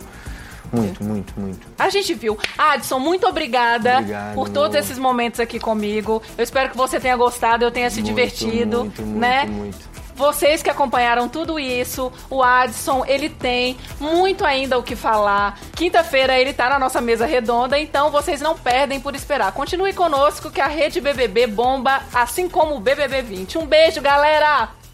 Muito, 0.70 1.02
muito, 1.02 1.32
muito. 1.40 1.66
A 1.78 1.88
gente 1.88 2.12
viu. 2.12 2.36
Adson, 2.58 2.98
muito 2.98 3.26
obrigada 3.26 3.98
Obrigado, 4.00 4.34
por 4.34 4.48
todos 4.50 4.74
amor. 4.76 4.84
esses 4.84 4.98
momentos 4.98 5.40
aqui 5.40 5.58
comigo. 5.58 6.20
Eu 6.36 6.44
espero 6.44 6.68
que 6.70 6.76
você 6.76 7.00
tenha 7.00 7.16
gostado, 7.16 7.64
eu 7.64 7.70
tenha 7.70 7.88
se 7.88 7.96
Muito, 8.02 8.06
divertido, 8.08 8.80
muito, 8.80 9.02
muito, 9.02 9.18
né? 9.18 9.44
muito. 9.46 9.95
Vocês 10.16 10.62
que 10.62 10.70
acompanharam 10.70 11.28
tudo 11.28 11.58
isso, 11.58 12.10
o 12.30 12.42
Adson, 12.42 13.04
ele 13.06 13.28
tem 13.28 13.76
muito 14.00 14.46
ainda 14.46 14.78
o 14.78 14.82
que 14.82 14.96
falar. 14.96 15.58
Quinta-feira 15.76 16.38
ele 16.38 16.54
tá 16.54 16.70
na 16.70 16.78
nossa 16.78 17.02
mesa 17.02 17.26
redonda, 17.26 17.78
então 17.78 18.10
vocês 18.10 18.40
não 18.40 18.56
perdem 18.56 18.98
por 18.98 19.14
esperar. 19.14 19.52
Continue 19.52 19.92
conosco 19.92 20.50
que 20.50 20.60
a 20.60 20.66
rede 20.66 21.02
BBB 21.02 21.46
bomba, 21.48 22.00
assim 22.14 22.48
como 22.48 22.76
o 22.76 22.80
BBB 22.80 23.20
20. 23.20 23.58
Um 23.58 23.66
beijo, 23.66 24.00
galera! 24.00 24.85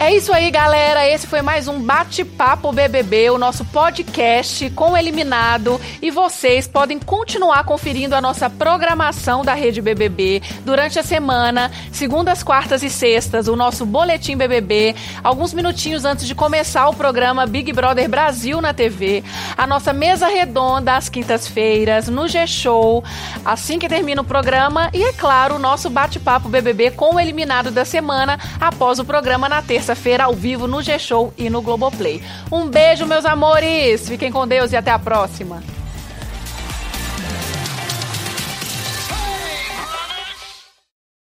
É 0.00 0.14
isso 0.14 0.32
aí, 0.32 0.48
galera. 0.48 1.08
Esse 1.08 1.26
foi 1.26 1.42
mais 1.42 1.66
um 1.66 1.80
Bate-Papo 1.82 2.70
BBB, 2.70 3.30
o 3.30 3.38
nosso 3.38 3.64
podcast 3.64 4.70
com 4.70 4.96
eliminado. 4.96 5.80
E 6.00 6.08
vocês 6.08 6.68
podem 6.68 7.00
continuar 7.00 7.64
conferindo 7.64 8.14
a 8.14 8.20
nossa 8.20 8.48
programação 8.48 9.44
da 9.44 9.54
Rede 9.54 9.82
BBB 9.82 10.40
durante 10.64 11.00
a 11.00 11.02
semana, 11.02 11.72
segundas, 11.90 12.44
quartas 12.44 12.84
e 12.84 12.88
sextas, 12.88 13.48
o 13.48 13.56
nosso 13.56 13.84
Boletim 13.84 14.36
BBB, 14.36 14.94
alguns 15.22 15.52
minutinhos 15.52 16.04
antes 16.04 16.28
de 16.28 16.34
começar 16.34 16.88
o 16.88 16.94
programa 16.94 17.44
Big 17.44 17.72
Brother 17.72 18.08
Brasil 18.08 18.60
na 18.60 18.72
TV, 18.72 19.24
a 19.56 19.66
nossa 19.66 19.92
mesa 19.92 20.28
redonda 20.28 20.94
às 20.94 21.08
quintas-feiras, 21.08 22.08
no 22.08 22.28
G-Show, 22.28 23.02
assim 23.44 23.80
que 23.80 23.88
termina 23.88 24.22
o 24.22 24.24
programa, 24.24 24.90
e 24.94 25.02
é 25.02 25.12
claro, 25.12 25.56
o 25.56 25.58
nosso 25.58 25.90
Bate-Papo 25.90 26.48
BBB 26.48 26.92
com 26.92 27.16
o 27.16 27.20
eliminado 27.20 27.72
da 27.72 27.84
semana 27.84 28.38
após 28.60 29.00
o 29.00 29.04
programa 29.04 29.48
na 29.48 29.60
terça-feira 29.88 30.24
ao 30.24 30.34
vivo 30.34 30.66
no 30.66 30.82
G-Show 30.82 31.32
e 31.38 31.48
no 31.48 31.62
Globoplay. 31.62 32.22
Um 32.52 32.68
beijo, 32.68 33.06
meus 33.06 33.24
amores! 33.24 34.06
Fiquem 34.06 34.30
com 34.30 34.46
Deus 34.46 34.72
e 34.72 34.76
até 34.76 34.90
a 34.90 34.98
próxima! 34.98 35.77